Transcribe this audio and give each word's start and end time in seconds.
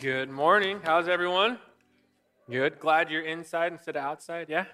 Good 0.00 0.28
morning. 0.28 0.80
How's 0.84 1.08
everyone? 1.08 1.58
Good. 2.50 2.78
Glad 2.78 3.10
you're 3.10 3.22
inside 3.22 3.72
instead 3.72 3.96
of 3.96 4.02
outside. 4.02 4.48
Yeah? 4.50 4.66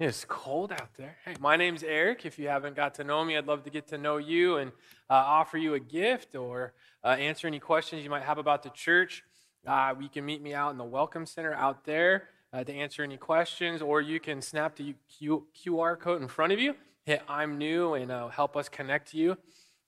It's 0.00 0.24
cold 0.24 0.72
out 0.72 0.88
there. 0.96 1.16
Hey, 1.24 1.34
my 1.38 1.56
name's 1.56 1.82
Eric. 1.82 2.26
If 2.26 2.38
you 2.38 2.48
haven't 2.48 2.74
got 2.74 2.94
to 2.94 3.04
know 3.04 3.24
me, 3.24 3.36
I'd 3.36 3.46
love 3.46 3.62
to 3.64 3.70
get 3.70 3.86
to 3.88 3.98
know 3.98 4.16
you 4.16 4.56
and 4.56 4.72
uh, 5.08 5.14
offer 5.14 5.56
you 5.56 5.74
a 5.74 5.80
gift 5.80 6.34
or 6.34 6.72
uh, 7.04 7.08
answer 7.08 7.46
any 7.46 7.60
questions 7.60 8.02
you 8.02 8.10
might 8.10 8.24
have 8.24 8.38
about 8.38 8.62
the 8.62 8.70
church. 8.70 9.22
Uh, 9.66 9.94
you 10.00 10.08
can 10.08 10.24
meet 10.24 10.42
me 10.42 10.52
out 10.52 10.72
in 10.72 10.78
the 10.78 10.84
Welcome 10.84 11.26
Center 11.26 11.54
out 11.54 11.84
there 11.84 12.30
uh, 12.52 12.64
to 12.64 12.72
answer 12.72 13.02
any 13.02 13.16
questions, 13.16 13.82
or 13.82 14.00
you 14.00 14.18
can 14.18 14.42
snap 14.42 14.76
the 14.76 14.94
Q- 15.18 15.46
QR 15.56 15.98
code 15.98 16.22
in 16.22 16.28
front 16.28 16.52
of 16.52 16.58
you, 16.58 16.74
hit 17.04 17.22
I'm 17.28 17.56
new, 17.58 17.94
and 17.94 18.10
uh, 18.10 18.28
help 18.28 18.56
us 18.56 18.68
connect 18.68 19.14
you 19.14 19.36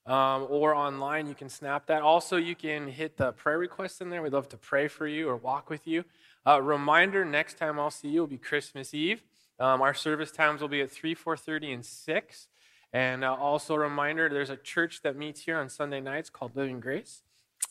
um, 0.09 0.47
or 0.49 0.73
online. 0.73 1.27
You 1.27 1.35
can 1.35 1.47
snap 1.47 1.85
that. 1.85 2.01
Also, 2.01 2.35
you 2.35 2.55
can 2.55 2.87
hit 2.87 3.15
the 3.15 3.31
prayer 3.31 3.59
request 3.59 4.01
in 4.01 4.09
there. 4.09 4.21
We'd 4.21 4.33
love 4.33 4.49
to 4.49 4.57
pray 4.57 4.87
for 4.87 5.07
you 5.07 5.29
or 5.29 5.37
walk 5.37 5.69
with 5.69 5.87
you. 5.87 6.03
Uh, 6.45 6.61
reminder: 6.61 7.23
next 7.23 7.57
time 7.57 7.79
I'll 7.79 7.91
see 7.91 8.09
you 8.09 8.21
will 8.21 8.27
be 8.27 8.37
Christmas 8.37 8.93
Eve. 8.93 9.23
Um, 9.59 9.81
our 9.81 9.93
service 9.93 10.31
times 10.31 10.61
will 10.61 10.67
be 10.67 10.81
at 10.81 10.91
three, 10.91 11.13
four 11.13 11.37
thirty, 11.37 11.71
and 11.71 11.85
six. 11.85 12.47
And 12.91 13.23
uh, 13.23 13.35
also, 13.35 13.75
a 13.75 13.79
reminder: 13.79 14.27
there's 14.27 14.49
a 14.49 14.57
church 14.57 15.03
that 15.03 15.15
meets 15.15 15.41
here 15.41 15.57
on 15.57 15.69
Sunday 15.69 16.01
nights 16.01 16.29
called 16.29 16.55
Living 16.55 16.79
Grace. 16.79 17.21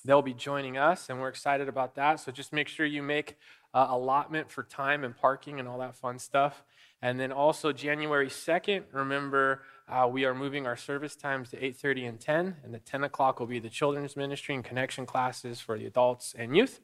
They'll 0.04 0.22
be 0.22 0.34
joining 0.34 0.78
us, 0.78 1.10
and 1.10 1.20
we're 1.20 1.28
excited 1.28 1.68
about 1.68 1.96
that. 1.96 2.20
So 2.20 2.30
just 2.30 2.52
make 2.52 2.68
sure 2.68 2.86
you 2.86 3.02
make 3.02 3.36
uh, 3.74 3.88
allotment 3.90 4.50
for 4.50 4.62
time 4.62 5.02
and 5.02 5.16
parking 5.16 5.58
and 5.58 5.68
all 5.68 5.78
that 5.78 5.96
fun 5.96 6.18
stuff. 6.18 6.62
And 7.00 7.18
then 7.18 7.32
also 7.32 7.72
January 7.72 8.28
2nd, 8.28 8.84
remember 8.92 9.62
uh, 9.88 10.06
we 10.10 10.24
are 10.24 10.34
moving 10.34 10.66
our 10.66 10.76
service 10.76 11.16
times 11.16 11.50
to 11.50 11.56
8.30 11.56 12.08
and 12.08 12.20
10, 12.20 12.56
and 12.62 12.74
the 12.74 12.78
10 12.78 13.04
o'clock 13.04 13.40
will 13.40 13.46
be 13.46 13.58
the 13.58 13.70
children's 13.70 14.16
ministry 14.16 14.54
and 14.54 14.64
connection 14.64 15.06
classes 15.06 15.60
for 15.60 15.78
the 15.78 15.86
adults 15.86 16.34
and 16.38 16.56
youth. 16.56 16.80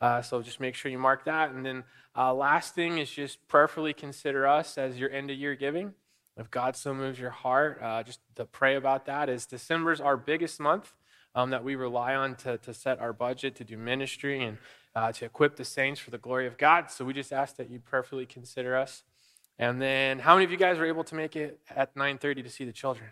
Uh, 0.00 0.22
so 0.22 0.42
just 0.42 0.60
make 0.60 0.74
sure 0.74 0.90
you 0.90 0.98
mark 0.98 1.24
that. 1.24 1.50
And 1.50 1.64
then 1.64 1.84
uh, 2.16 2.32
last 2.32 2.74
thing 2.74 2.98
is 2.98 3.10
just 3.10 3.46
prayerfully 3.48 3.92
consider 3.92 4.46
us 4.46 4.78
as 4.78 4.98
your 4.98 5.10
end 5.10 5.30
of 5.30 5.36
year 5.36 5.54
giving. 5.54 5.94
If 6.36 6.50
God 6.50 6.76
so 6.76 6.92
moves 6.92 7.18
your 7.18 7.30
heart, 7.30 7.80
uh, 7.82 8.02
just 8.02 8.20
to 8.36 8.44
pray 8.44 8.76
about 8.76 9.06
that. 9.06 9.28
Is 9.28 9.46
December's 9.46 10.00
our 10.00 10.16
biggest 10.16 10.60
month 10.60 10.92
um, 11.34 11.50
that 11.50 11.64
we 11.64 11.76
rely 11.76 12.14
on 12.14 12.34
to, 12.36 12.58
to 12.58 12.74
set 12.74 12.98
our 13.00 13.12
budget 13.12 13.54
to 13.56 13.64
do 13.64 13.76
ministry 13.76 14.42
and 14.44 14.58
uh, 14.94 15.12
to 15.12 15.24
equip 15.26 15.56
the 15.56 15.64
saints 15.64 16.00
for 16.00 16.10
the 16.10 16.18
glory 16.18 16.46
of 16.46 16.56
God. 16.58 16.90
So 16.90 17.04
we 17.04 17.12
just 17.12 17.32
ask 17.32 17.56
that 17.56 17.70
you 17.70 17.78
prayerfully 17.78 18.26
consider 18.26 18.76
us. 18.76 19.02
And 19.58 19.80
then, 19.80 20.18
how 20.18 20.34
many 20.34 20.44
of 20.44 20.50
you 20.50 20.56
guys 20.58 20.78
were 20.78 20.86
able 20.86 21.04
to 21.04 21.14
make 21.14 21.34
it 21.34 21.60
at 21.74 21.94
9:30 21.94 22.42
to 22.42 22.50
see 22.50 22.64
the 22.64 22.72
children? 22.72 23.10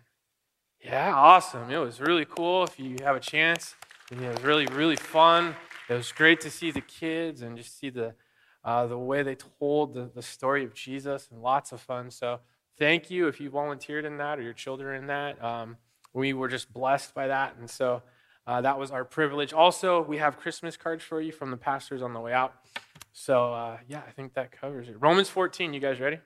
Yeah, 0.81 1.15
awesome. 1.15 1.71
It 1.71 1.79
was 1.79 2.01
really 2.01 2.27
cool. 2.27 2.65
If 2.65 2.79
you 2.79 2.97
have 3.03 3.17
a 3.17 3.21
chance, 3.21 3.75
it 4.11 4.19
was 4.21 4.43
really, 4.43 4.67
really 4.67 4.97
fun. 4.97 5.57
It 5.89 5.95
was 5.95 6.13
great 6.13 6.41
to 6.43 6.51
see 6.51 6.71
the 6.71 6.83
kids 6.83 7.41
and 7.41 7.57
just 7.57 7.79
see 7.79 7.89
the 7.89 8.15
uh, 8.63 8.87
the 8.87 8.99
way 8.99 9.23
they 9.23 9.35
told 9.35 9.95
the, 9.95 10.11
the 10.15 10.23
story 10.23 10.65
of 10.65 10.75
Jesus 10.75 11.29
and 11.31 11.43
lots 11.43 11.73
of 11.73 11.81
fun. 11.81 12.11
So, 12.11 12.41
thank 12.79 13.11
you 13.11 13.29
if 13.29 13.41
you 13.41 13.49
volunteered 13.49 14.05
in 14.05 14.19
that 14.19 14.39
or 14.39 14.43
your 14.43 14.53
children 14.53 15.01
in 15.01 15.07
that. 15.07 15.43
Um, 15.43 15.79
we 16.13 16.35
were 16.35 16.49
just 16.49 16.73
blessed 16.73 17.15
by 17.15 17.29
that, 17.29 17.57
and 17.59 17.69
so 17.69 18.03
uh, 18.47 18.61
that 18.61 18.79
was 18.79 18.91
our 18.91 19.05
privilege. 19.05 19.55
Also, 19.55 20.03
we 20.03 20.19
have 20.19 20.37
Christmas 20.37 20.77
cards 20.77 21.03
for 21.03 21.21
you 21.21 21.33
from 21.33 21.51
the 21.51 21.57
pastors 21.57 22.03
on 22.03 22.13
the 22.13 22.21
way 22.21 22.33
out. 22.33 22.55
So, 23.13 23.55
uh, 23.55 23.79
yeah, 23.89 24.03
I 24.07 24.11
think 24.11 24.35
that 24.35 24.53
covers 24.53 24.89
it. 24.89 24.97
Romans 25.01 25.29
14, 25.31 25.73
you 25.73 25.81
guys 25.81 26.01
ready? 26.01 26.19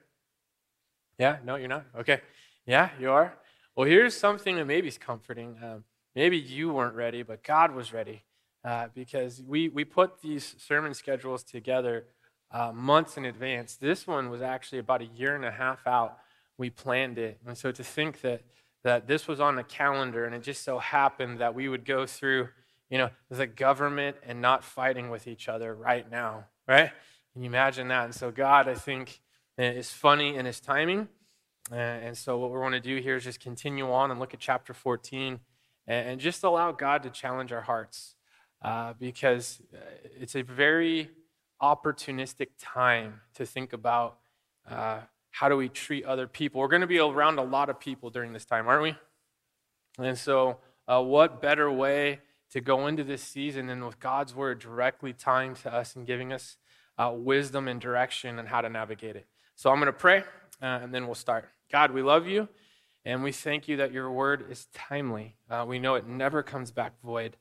Yeah? 1.19 1.37
No, 1.43 1.57
you're 1.57 1.67
not? 1.67 1.85
Okay. 1.99 2.21
Yeah, 2.65 2.89
you 2.99 3.11
are? 3.11 3.37
Well, 3.75 3.87
here's 3.87 4.15
something 4.15 4.55
that 4.55 4.65
maybe 4.65 4.87
is 4.87 4.97
comforting. 4.97 5.57
Um, 5.61 5.83
maybe 6.15 6.37
you 6.37 6.71
weren't 6.71 6.95
ready, 6.95 7.23
but 7.23 7.43
God 7.43 7.75
was 7.75 7.93
ready 7.93 8.23
uh, 8.63 8.87
because 8.95 9.43
we, 9.45 9.67
we 9.67 9.83
put 9.83 10.21
these 10.21 10.55
sermon 10.57 10.93
schedules 10.93 11.43
together 11.43 12.05
uh, 12.51 12.71
months 12.71 13.17
in 13.17 13.25
advance. 13.25 13.75
This 13.75 14.07
one 14.07 14.29
was 14.29 14.41
actually 14.41 14.79
about 14.79 15.01
a 15.01 15.05
year 15.05 15.35
and 15.35 15.43
a 15.45 15.51
half 15.51 15.85
out. 15.85 16.17
We 16.57 16.69
planned 16.69 17.17
it. 17.17 17.37
And 17.45 17.57
so 17.57 17.71
to 17.71 17.83
think 17.83 18.21
that, 18.21 18.41
that 18.83 19.07
this 19.07 19.27
was 19.27 19.41
on 19.41 19.55
the 19.55 19.63
calendar 19.63 20.25
and 20.25 20.33
it 20.33 20.41
just 20.41 20.63
so 20.63 20.79
happened 20.79 21.39
that 21.39 21.53
we 21.53 21.67
would 21.67 21.85
go 21.85 22.05
through, 22.05 22.49
you 22.89 22.97
know, 22.97 23.09
the 23.29 23.45
government 23.45 24.15
and 24.25 24.41
not 24.41 24.63
fighting 24.63 25.09
with 25.09 25.27
each 25.27 25.49
other 25.49 25.75
right 25.75 26.09
now, 26.09 26.45
right? 26.67 26.91
Can 27.33 27.43
you 27.43 27.49
imagine 27.49 27.89
that? 27.89 28.05
And 28.05 28.15
so 28.15 28.31
God, 28.31 28.67
I 28.67 28.73
think, 28.73 29.21
is 29.59 29.91
funny 29.91 30.35
in 30.35 30.45
his 30.45 30.59
timing. 30.59 31.07
Uh, 31.71 31.75
and 31.75 32.17
so, 32.17 32.37
what 32.37 32.51
we 32.51 32.57
want 32.57 32.73
to 32.73 32.79
do 32.79 32.97
here 32.97 33.15
is 33.15 33.23
just 33.23 33.39
continue 33.39 33.91
on 33.91 34.09
and 34.09 34.19
look 34.19 34.33
at 34.33 34.39
chapter 34.39 34.73
14 34.73 35.39
and, 35.85 36.19
just 36.19 36.43
allow 36.43 36.71
God 36.71 37.03
to 37.03 37.09
challenge 37.09 37.51
our 37.51 37.61
hearts 37.61 38.15
uh, 38.61 38.93
because 38.99 39.61
uh, 39.73 39.77
it's 40.19 40.35
a 40.35 40.41
very 40.41 41.09
opportunistic 41.61 42.49
time 42.59 43.21
to 43.35 43.45
think 43.45 43.73
about 43.73 44.17
uh, 44.69 44.99
how 45.31 45.49
do 45.49 45.57
we 45.57 45.67
treat 45.67 46.05
other 46.05 46.27
people. 46.27 46.61
We're 46.61 46.67
going 46.69 46.81
to 46.81 46.87
be 46.87 46.99
around 46.99 47.37
a 47.37 47.43
lot 47.43 47.69
of 47.69 47.79
people 47.79 48.09
during 48.09 48.33
this 48.33 48.45
time, 48.45 48.67
aren't 48.67 48.83
we? 48.83 48.95
And 50.03 50.17
so, 50.17 50.57
uh, 50.87 51.03
what 51.03 51.41
better 51.41 51.71
way 51.71 52.21
to 52.51 52.61
go 52.61 52.87
into 52.87 53.03
this 53.03 53.21
season 53.21 53.67
than 53.67 53.85
with 53.85 53.99
God's 53.99 54.33
word 54.33 54.59
directly 54.59 55.13
tying 55.13 55.53
to 55.55 55.73
us 55.73 55.95
and 55.95 56.07
giving 56.07 56.33
us 56.33 56.57
uh, 56.97 57.11
wisdom 57.13 57.67
and 57.67 57.79
direction 57.79 58.39
on 58.39 58.47
how 58.47 58.61
to 58.61 58.69
navigate 58.69 59.15
it? 59.15 59.27
So 59.59 59.69
I'm 59.69 59.75
going 59.75 59.87
to 59.87 59.91
pray 59.91 60.19
uh, 60.61 60.79
and 60.83 60.93
then 60.93 61.05
we'll 61.05 61.15
start. 61.15 61.49
God, 61.69 61.91
we 61.91 62.01
love 62.01 62.25
you 62.25 62.47
and 63.03 63.21
we 63.21 63.33
thank 63.33 63.67
you 63.67 63.75
that 63.75 63.91
your 63.91 64.09
word 64.09 64.45
is 64.49 64.67
timely. 64.73 65.35
Uh, 65.49 65.65
we 65.67 65.79
know 65.79 65.95
it 65.95 66.07
never 66.07 66.41
comes 66.41 66.71
back 66.71 66.93
void. 67.03 67.35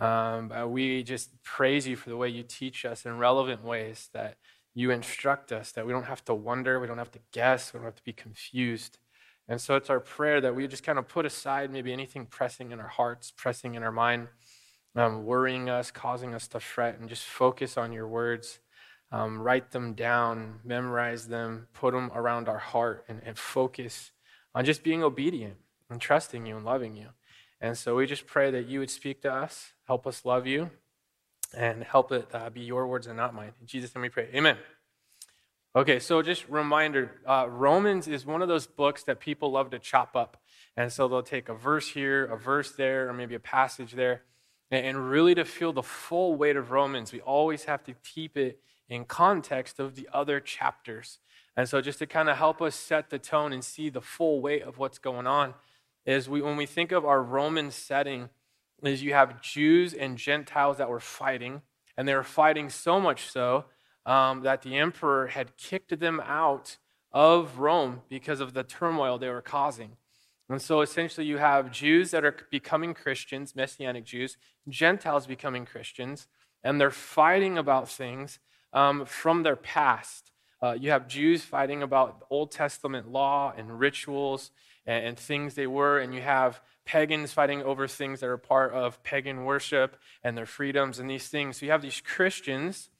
Um, 0.00 0.50
we 0.72 1.04
just 1.04 1.40
praise 1.44 1.86
you 1.86 1.94
for 1.94 2.10
the 2.10 2.16
way 2.16 2.28
you 2.28 2.42
teach 2.42 2.84
us 2.84 3.06
in 3.06 3.18
relevant 3.18 3.62
ways, 3.62 4.10
that 4.14 4.36
you 4.74 4.90
instruct 4.90 5.52
us, 5.52 5.70
that 5.70 5.86
we 5.86 5.92
don't 5.92 6.06
have 6.06 6.24
to 6.24 6.34
wonder, 6.34 6.80
we 6.80 6.88
don't 6.88 6.98
have 6.98 7.12
to 7.12 7.20
guess, 7.30 7.72
we 7.72 7.78
don't 7.78 7.84
have 7.84 7.94
to 7.94 8.02
be 8.02 8.12
confused. 8.12 8.98
And 9.46 9.60
so 9.60 9.76
it's 9.76 9.90
our 9.90 10.00
prayer 10.00 10.40
that 10.40 10.56
we 10.56 10.66
just 10.66 10.82
kind 10.82 10.98
of 10.98 11.06
put 11.06 11.24
aside 11.24 11.70
maybe 11.70 11.92
anything 11.92 12.26
pressing 12.26 12.72
in 12.72 12.80
our 12.80 12.88
hearts, 12.88 13.30
pressing 13.30 13.76
in 13.76 13.84
our 13.84 13.92
mind, 13.92 14.26
um, 14.96 15.24
worrying 15.24 15.70
us, 15.70 15.92
causing 15.92 16.34
us 16.34 16.48
to 16.48 16.58
fret, 16.58 16.98
and 16.98 17.08
just 17.08 17.22
focus 17.22 17.78
on 17.78 17.92
your 17.92 18.08
words 18.08 18.58
um, 19.12 19.40
write 19.40 19.72
them 19.72 19.94
down, 19.94 20.60
memorize 20.64 21.28
them, 21.28 21.66
put 21.72 21.92
them 21.92 22.10
around 22.14 22.48
our 22.48 22.58
heart, 22.58 23.04
and, 23.08 23.20
and 23.24 23.36
focus 23.36 24.12
on 24.54 24.64
just 24.64 24.82
being 24.82 25.02
obedient 25.02 25.56
and 25.88 26.00
trusting 26.00 26.46
you 26.46 26.56
and 26.56 26.64
loving 26.64 26.96
you. 26.96 27.08
And 27.60 27.76
so 27.76 27.96
we 27.96 28.06
just 28.06 28.26
pray 28.26 28.50
that 28.50 28.66
you 28.66 28.78
would 28.78 28.90
speak 28.90 29.22
to 29.22 29.32
us, 29.32 29.72
help 29.86 30.06
us 30.06 30.24
love 30.24 30.46
you, 30.46 30.70
and 31.54 31.82
help 31.82 32.12
it 32.12 32.28
uh, 32.32 32.50
be 32.50 32.60
your 32.60 32.86
words 32.86 33.06
and 33.06 33.16
not 33.16 33.34
mine. 33.34 33.52
In 33.60 33.66
Jesus' 33.66 33.94
name 33.94 34.02
we 34.02 34.08
pray. 34.08 34.28
Amen. 34.34 34.56
Okay, 35.76 36.00
so 36.00 36.20
just 36.22 36.48
reminder 36.48 37.12
uh, 37.26 37.46
Romans 37.48 38.08
is 38.08 38.26
one 38.26 38.42
of 38.42 38.48
those 38.48 38.66
books 38.66 39.04
that 39.04 39.20
people 39.20 39.52
love 39.52 39.70
to 39.70 39.78
chop 39.78 40.16
up. 40.16 40.40
And 40.76 40.92
so 40.92 41.06
they'll 41.06 41.22
take 41.22 41.48
a 41.48 41.54
verse 41.54 41.88
here, 41.88 42.24
a 42.24 42.36
verse 42.36 42.72
there, 42.72 43.08
or 43.08 43.12
maybe 43.12 43.34
a 43.34 43.40
passage 43.40 43.92
there. 43.92 44.22
And 44.70 45.10
really 45.10 45.34
to 45.34 45.44
feel 45.44 45.72
the 45.72 45.82
full 45.82 46.34
weight 46.36 46.56
of 46.56 46.70
Romans, 46.70 47.12
we 47.12 47.20
always 47.20 47.64
have 47.64 47.84
to 47.84 47.92
keep 48.04 48.36
it 48.36 48.60
in 48.90 49.04
context 49.04 49.78
of 49.78 49.94
the 49.94 50.08
other 50.12 50.40
chapters. 50.40 51.20
And 51.56 51.68
so, 51.68 51.80
just 51.80 52.00
to 52.00 52.06
kind 52.06 52.28
of 52.28 52.36
help 52.36 52.60
us 52.60 52.74
set 52.74 53.08
the 53.08 53.18
tone 53.18 53.52
and 53.52 53.64
see 53.64 53.88
the 53.88 54.00
full 54.00 54.42
weight 54.42 54.62
of 54.62 54.78
what's 54.78 54.98
going 54.98 55.26
on, 55.26 55.54
is 56.04 56.28
we, 56.28 56.42
when 56.42 56.56
we 56.56 56.66
think 56.66 56.92
of 56.92 57.04
our 57.04 57.22
Roman 57.22 57.70
setting, 57.70 58.28
is 58.82 59.02
you 59.02 59.14
have 59.14 59.40
Jews 59.40 59.94
and 59.94 60.18
Gentiles 60.18 60.78
that 60.78 60.88
were 60.88 61.00
fighting, 61.00 61.62
and 61.96 62.06
they 62.06 62.14
were 62.14 62.22
fighting 62.22 62.68
so 62.68 63.00
much 63.00 63.30
so 63.30 63.66
um, 64.06 64.42
that 64.42 64.62
the 64.62 64.76
emperor 64.76 65.28
had 65.28 65.56
kicked 65.56 65.98
them 65.98 66.20
out 66.20 66.78
of 67.12 67.58
Rome 67.58 68.02
because 68.08 68.40
of 68.40 68.54
the 68.54 68.62
turmoil 68.62 69.18
they 69.18 69.28
were 69.28 69.42
causing. 69.42 69.96
And 70.48 70.60
so 70.60 70.80
essentially, 70.80 71.26
you 71.26 71.38
have 71.38 71.70
Jews 71.70 72.10
that 72.10 72.24
are 72.24 72.36
becoming 72.50 72.94
Christians, 72.94 73.54
Messianic 73.54 74.04
Jews, 74.04 74.36
Gentiles 74.68 75.26
becoming 75.26 75.64
Christians, 75.64 76.26
and 76.64 76.80
they're 76.80 76.90
fighting 76.90 77.56
about 77.56 77.88
things 77.88 78.40
um, 78.72 79.04
from 79.04 79.42
their 79.42 79.56
past. 79.56 80.32
Uh, 80.62 80.76
you 80.78 80.90
have 80.90 81.08
Jews 81.08 81.42
fighting 81.42 81.82
about 81.82 82.24
Old 82.30 82.50
Testament 82.52 83.10
law 83.10 83.52
and 83.56 83.80
rituals 83.80 84.50
and, 84.86 85.06
and, 85.06 85.18
things 85.18 85.54
they 85.54 85.66
were, 85.66 85.98
and 85.98 86.14
you 86.14 86.20
have 86.20 86.60
pagans 86.84 87.32
fighting 87.32 87.62
over 87.62 87.86
things 87.88 88.20
that 88.20 88.28
are 88.28 88.36
part 88.36 88.72
of 88.72 89.02
pagan 89.02 89.44
worship 89.44 89.96
and 90.22 90.36
their 90.36 90.46
freedoms 90.46 90.98
and 90.98 91.08
these 91.08 91.28
things. 91.28 91.58
So 91.58 91.66
you 91.66 91.72
have 91.72 91.82
these 91.82 92.00
Christians 92.00 92.90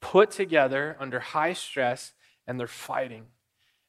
put 0.00 0.30
together 0.30 0.96
under 1.00 1.18
high 1.18 1.54
stress, 1.54 2.12
and 2.46 2.60
they're 2.60 2.66
fighting. 2.66 3.26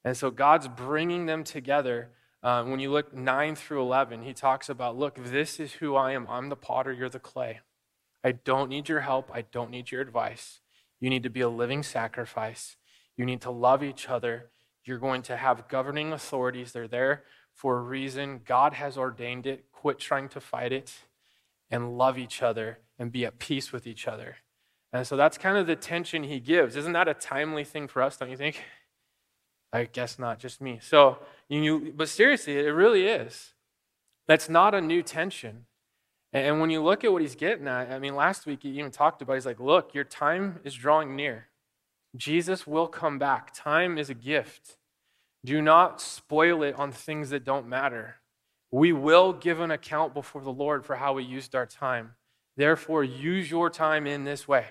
And 0.03 0.15
so 0.15 0.31
God's 0.31 0.67
bringing 0.67 1.25
them 1.25 1.43
together. 1.43 2.09
Uh, 2.41 2.63
when 2.63 2.79
you 2.79 2.91
look 2.91 3.13
9 3.13 3.55
through 3.55 3.81
11, 3.81 4.23
he 4.23 4.33
talks 4.33 4.69
about, 4.69 4.97
look, 4.97 5.15
this 5.15 5.59
is 5.59 5.73
who 5.73 5.95
I 5.95 6.13
am. 6.13 6.27
I'm 6.29 6.49
the 6.49 6.55
potter, 6.55 6.93
you're 6.93 7.09
the 7.09 7.19
clay. 7.19 7.59
I 8.23 8.31
don't 8.31 8.69
need 8.69 8.87
your 8.87 9.01
help, 9.01 9.29
I 9.33 9.41
don't 9.41 9.69
need 9.69 9.91
your 9.91 10.01
advice. 10.01 10.61
You 11.05 11.11
need 11.11 11.21
to 11.21 11.29
be 11.29 11.41
a 11.41 11.49
living 11.49 11.83
sacrifice. 11.83 12.77
You 13.15 13.25
need 13.25 13.39
to 13.41 13.51
love 13.51 13.83
each 13.83 14.09
other. 14.09 14.49
You're 14.83 14.97
going 14.97 15.21
to 15.21 15.37
have 15.37 15.67
governing 15.67 16.11
authorities. 16.11 16.71
They're 16.71 16.87
there 16.87 17.25
for 17.53 17.77
a 17.77 17.81
reason. 17.81 18.41
God 18.43 18.73
has 18.73 18.97
ordained 18.97 19.45
it. 19.45 19.65
Quit 19.71 19.99
trying 19.99 20.29
to 20.29 20.39
fight 20.39 20.73
it 20.73 20.91
and 21.69 21.95
love 21.95 22.17
each 22.17 22.41
other 22.41 22.79
and 22.97 23.11
be 23.11 23.23
at 23.23 23.37
peace 23.37 23.71
with 23.71 23.85
each 23.85 24.07
other. 24.07 24.37
And 24.91 25.05
so 25.05 25.15
that's 25.15 25.37
kind 25.37 25.59
of 25.59 25.67
the 25.67 25.75
tension 25.75 26.23
he 26.23 26.39
gives. 26.39 26.75
Isn't 26.75 26.93
that 26.93 27.07
a 27.07 27.13
timely 27.13 27.63
thing 27.63 27.87
for 27.87 28.01
us, 28.01 28.17
don't 28.17 28.31
you 28.31 28.37
think? 28.37 28.63
I 29.71 29.83
guess 29.83 30.17
not, 30.17 30.39
just 30.39 30.59
me. 30.59 30.79
So, 30.81 31.19
you, 31.49 31.93
but 31.95 32.09
seriously, 32.09 32.57
it 32.57 32.71
really 32.71 33.05
is. 33.05 33.53
That's 34.27 34.49
not 34.49 34.73
a 34.73 34.81
new 34.81 35.03
tension. 35.03 35.67
And 36.35 36.59
when 36.59 36.69
you 36.69 36.83
look 36.83 37.05
at 37.05 37.13
what 37.13 37.21
he's 37.21 37.33
getting 37.35 37.65
at, 37.65 37.89
I 37.89 37.97
mean, 37.97 38.13
last 38.13 38.45
week 38.45 38.63
he 38.63 38.69
even 38.71 38.91
talked 38.91 39.21
about, 39.21 39.35
he's 39.35 39.45
like, 39.45 39.61
look, 39.61 39.93
your 39.93 40.03
time 40.03 40.59
is 40.65 40.73
drawing 40.73 41.15
near. 41.15 41.47
Jesus 42.13 42.67
will 42.67 42.87
come 42.87 43.17
back. 43.17 43.53
Time 43.53 43.97
is 43.97 44.09
a 44.09 44.13
gift. 44.13 44.75
Do 45.45 45.61
not 45.61 46.01
spoil 46.01 46.61
it 46.61 46.75
on 46.77 46.91
things 46.91 47.29
that 47.29 47.45
don't 47.45 47.69
matter. 47.69 48.17
We 48.69 48.91
will 48.91 49.31
give 49.31 49.61
an 49.61 49.71
account 49.71 50.13
before 50.13 50.41
the 50.41 50.51
Lord 50.51 50.85
for 50.85 50.97
how 50.97 51.13
we 51.13 51.23
used 51.23 51.55
our 51.55 51.65
time. 51.65 52.15
Therefore, 52.57 53.01
use 53.01 53.49
your 53.49 53.69
time 53.69 54.05
in 54.05 54.25
this 54.25 54.45
way. 54.45 54.65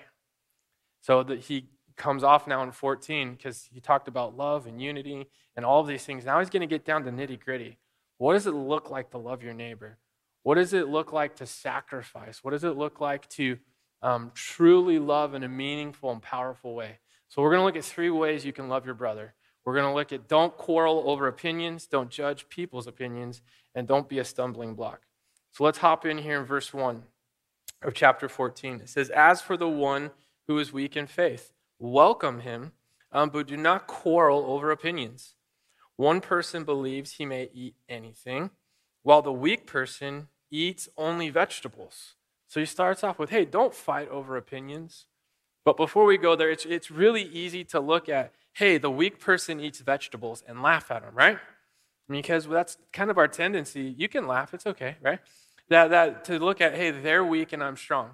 So 1.01 1.23
that 1.23 1.39
he 1.39 1.69
comes 1.97 2.23
off 2.23 2.45
now 2.45 2.61
in 2.61 2.73
14 2.73 3.33
because 3.33 3.69
he 3.73 3.79
talked 3.79 4.07
about 4.07 4.37
love 4.37 4.67
and 4.67 4.79
unity 4.79 5.25
and 5.55 5.65
all 5.65 5.81
of 5.81 5.87
these 5.87 6.05
things. 6.05 6.25
Now 6.25 6.37
he's 6.37 6.51
going 6.51 6.61
to 6.61 6.67
get 6.67 6.85
down 6.85 7.05
to 7.05 7.11
nitty 7.11 7.43
gritty. 7.43 7.79
What 8.19 8.33
does 8.33 8.45
it 8.45 8.51
look 8.51 8.91
like 8.91 9.09
to 9.11 9.17
love 9.17 9.41
your 9.41 9.55
neighbor? 9.55 9.97
What 10.45 10.55
does 10.55 10.73
it 10.73 10.89
look 10.89 11.11
like 11.11 11.37
to 11.37 11.47
sacrifice? 11.47 12.43
What 12.43 12.51
does 12.51 12.63
it 12.63 12.77
look 12.77 13.01
like 13.01 13.27
to 13.29 13.57
um, 14.03 14.31
truly 14.35 14.99
love 14.99 15.33
in 15.33 15.41
a 15.41 15.49
meaningful 15.49 16.11
and 16.11 16.21
powerful 16.21 16.75
way? 16.75 16.99
So, 17.29 17.41
we're 17.41 17.49
going 17.49 17.61
to 17.61 17.65
look 17.65 17.75
at 17.75 17.83
three 17.83 18.11
ways 18.11 18.45
you 18.45 18.53
can 18.53 18.69
love 18.69 18.85
your 18.85 18.93
brother. 18.93 19.33
We're 19.65 19.73
going 19.73 19.91
to 19.91 19.95
look 19.95 20.13
at 20.13 20.27
don't 20.27 20.55
quarrel 20.55 21.05
over 21.07 21.27
opinions, 21.27 21.87
don't 21.87 22.11
judge 22.11 22.47
people's 22.47 22.85
opinions, 22.85 23.41
and 23.73 23.87
don't 23.87 24.07
be 24.07 24.19
a 24.19 24.23
stumbling 24.23 24.75
block. 24.75 25.01
So, 25.51 25.63
let's 25.63 25.79
hop 25.79 26.05
in 26.05 26.19
here 26.19 26.39
in 26.39 26.45
verse 26.45 26.71
1 26.71 27.01
of 27.81 27.95
chapter 27.95 28.29
14. 28.29 28.81
It 28.81 28.89
says, 28.89 29.09
As 29.09 29.41
for 29.41 29.57
the 29.57 29.67
one 29.67 30.11
who 30.47 30.59
is 30.59 30.71
weak 30.71 30.95
in 30.95 31.07
faith, 31.07 31.53
welcome 31.79 32.41
him, 32.41 32.73
um, 33.11 33.29
but 33.31 33.47
do 33.47 33.57
not 33.57 33.87
quarrel 33.87 34.45
over 34.45 34.69
opinions. 34.69 35.33
One 35.95 36.21
person 36.21 36.65
believes 36.65 37.13
he 37.13 37.25
may 37.25 37.49
eat 37.51 37.73
anything, 37.89 38.51
while 39.01 39.23
the 39.23 39.33
weak 39.33 39.65
person 39.65 40.27
eats 40.51 40.89
only 40.97 41.29
vegetables. 41.29 42.15
So 42.47 42.59
he 42.59 42.65
starts 42.65 43.03
off 43.03 43.19
with, 43.19 43.29
hey, 43.29 43.45
don't 43.45 43.73
fight 43.73 44.09
over 44.09 44.37
opinions. 44.37 45.05
But 45.63 45.77
before 45.77 46.05
we 46.05 46.17
go 46.17 46.35
there, 46.35 46.51
it's, 46.51 46.65
it's 46.65 46.91
really 46.91 47.23
easy 47.23 47.63
to 47.65 47.79
look 47.79 48.07
at, 48.07 48.33
hey, 48.53 48.77
the 48.77 48.91
weak 48.91 49.19
person 49.19 49.59
eats 49.59 49.79
vegetables 49.79 50.43
and 50.47 50.61
laugh 50.61 50.91
at 50.91 51.01
them, 51.01 51.15
right? 51.15 51.39
Because 52.07 52.47
that's 52.47 52.77
kind 52.93 53.09
of 53.09 53.17
our 53.17 53.27
tendency. 53.27 53.93
You 53.97 54.07
can 54.07 54.27
laugh, 54.27 54.53
it's 54.53 54.67
okay, 54.67 54.95
right? 55.01 55.19
That, 55.69 55.89
that 55.89 56.23
to 56.25 56.37
look 56.37 56.61
at, 56.61 56.75
hey, 56.75 56.91
they're 56.91 57.25
weak 57.25 57.51
and 57.51 57.63
I'm 57.63 57.77
strong. 57.77 58.11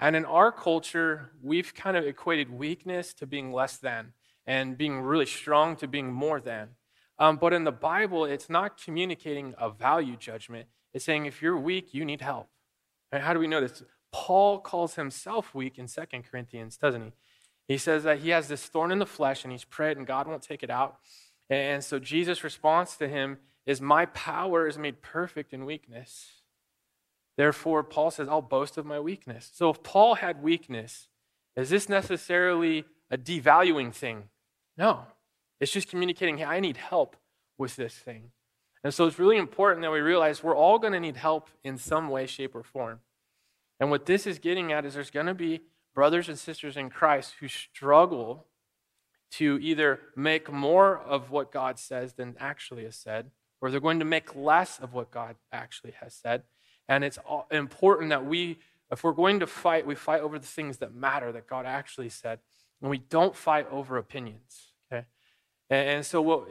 And 0.00 0.16
in 0.16 0.24
our 0.24 0.50
culture, 0.50 1.32
we've 1.42 1.74
kind 1.74 1.96
of 1.96 2.06
equated 2.06 2.50
weakness 2.50 3.12
to 3.14 3.26
being 3.26 3.52
less 3.52 3.76
than 3.76 4.12
and 4.46 4.78
being 4.78 5.00
really 5.00 5.26
strong 5.26 5.76
to 5.76 5.86
being 5.86 6.10
more 6.10 6.40
than. 6.40 6.70
Um, 7.18 7.36
but 7.36 7.52
in 7.52 7.64
the 7.64 7.72
Bible, 7.72 8.24
it's 8.24 8.48
not 8.48 8.82
communicating 8.82 9.54
a 9.58 9.68
value 9.68 10.16
judgment. 10.16 10.68
It's 10.92 11.04
saying 11.04 11.26
if 11.26 11.42
you're 11.42 11.56
weak, 11.56 11.92
you 11.92 12.04
need 12.04 12.20
help. 12.20 12.48
And 13.12 13.22
how 13.22 13.32
do 13.32 13.40
we 13.40 13.46
know 13.46 13.60
this? 13.60 13.82
Paul 14.12 14.58
calls 14.58 14.94
himself 14.94 15.54
weak 15.54 15.78
in 15.78 15.86
2 15.86 16.02
Corinthians, 16.30 16.76
doesn't 16.76 17.02
he? 17.02 17.12
He 17.68 17.78
says 17.78 18.04
that 18.04 18.20
he 18.20 18.30
has 18.30 18.48
this 18.48 18.64
thorn 18.64 18.90
in 18.90 18.98
the 18.98 19.06
flesh 19.06 19.44
and 19.44 19.52
he's 19.52 19.64
prayed 19.64 19.98
and 19.98 20.06
God 20.06 20.26
won't 20.26 20.42
take 20.42 20.62
it 20.62 20.70
out. 20.70 20.96
And 21.50 21.84
so 21.84 21.98
Jesus' 21.98 22.42
response 22.42 22.96
to 22.96 23.08
him 23.08 23.38
is, 23.66 23.80
My 23.80 24.06
power 24.06 24.66
is 24.66 24.78
made 24.78 25.02
perfect 25.02 25.52
in 25.52 25.66
weakness. 25.66 26.42
Therefore, 27.36 27.84
Paul 27.84 28.10
says, 28.10 28.28
I'll 28.28 28.42
boast 28.42 28.78
of 28.78 28.86
my 28.86 28.98
weakness. 28.98 29.50
So 29.54 29.70
if 29.70 29.82
Paul 29.82 30.16
had 30.16 30.42
weakness, 30.42 31.08
is 31.56 31.70
this 31.70 31.88
necessarily 31.88 32.84
a 33.10 33.18
devaluing 33.18 33.94
thing? 33.94 34.24
No. 34.76 35.02
It's 35.60 35.72
just 35.72 35.88
communicating, 35.88 36.38
hey, 36.38 36.44
I 36.44 36.60
need 36.60 36.76
help 36.76 37.16
with 37.56 37.76
this 37.76 37.94
thing. 37.94 38.30
And 38.84 38.94
so 38.94 39.06
it's 39.06 39.18
really 39.18 39.36
important 39.36 39.82
that 39.82 39.90
we 39.90 40.00
realize 40.00 40.42
we're 40.42 40.56
all 40.56 40.78
going 40.78 40.92
to 40.92 41.00
need 41.00 41.16
help 41.16 41.48
in 41.64 41.78
some 41.78 42.08
way, 42.08 42.26
shape, 42.26 42.54
or 42.54 42.62
form. 42.62 43.00
And 43.80 43.90
what 43.90 44.06
this 44.06 44.26
is 44.26 44.38
getting 44.38 44.72
at 44.72 44.84
is 44.84 44.94
there's 44.94 45.10
going 45.10 45.26
to 45.26 45.34
be 45.34 45.62
brothers 45.94 46.28
and 46.28 46.38
sisters 46.38 46.76
in 46.76 46.90
Christ 46.90 47.34
who 47.40 47.48
struggle 47.48 48.46
to 49.32 49.58
either 49.60 50.00
make 50.16 50.50
more 50.50 50.98
of 50.98 51.30
what 51.30 51.52
God 51.52 51.78
says 51.78 52.14
than 52.14 52.36
actually 52.38 52.84
is 52.84 52.96
said, 52.96 53.30
or 53.60 53.70
they're 53.70 53.80
going 53.80 53.98
to 53.98 54.04
make 54.04 54.34
less 54.34 54.78
of 54.78 54.94
what 54.94 55.10
God 55.10 55.36
actually 55.52 55.92
has 56.00 56.14
said. 56.14 56.44
And 56.88 57.04
it's 57.04 57.18
important 57.50 58.10
that 58.10 58.24
we, 58.24 58.58
if 58.90 59.04
we're 59.04 59.12
going 59.12 59.40
to 59.40 59.46
fight, 59.46 59.86
we 59.86 59.94
fight 59.94 60.22
over 60.22 60.38
the 60.38 60.46
things 60.46 60.78
that 60.78 60.94
matter 60.94 61.30
that 61.32 61.46
God 61.46 61.66
actually 61.66 62.08
said, 62.08 62.38
and 62.80 62.90
we 62.90 62.98
don't 62.98 63.36
fight 63.36 63.66
over 63.70 63.98
opinions. 63.98 64.72
Okay? 64.90 65.04
And, 65.68 66.06
so 66.06 66.22
what, 66.22 66.48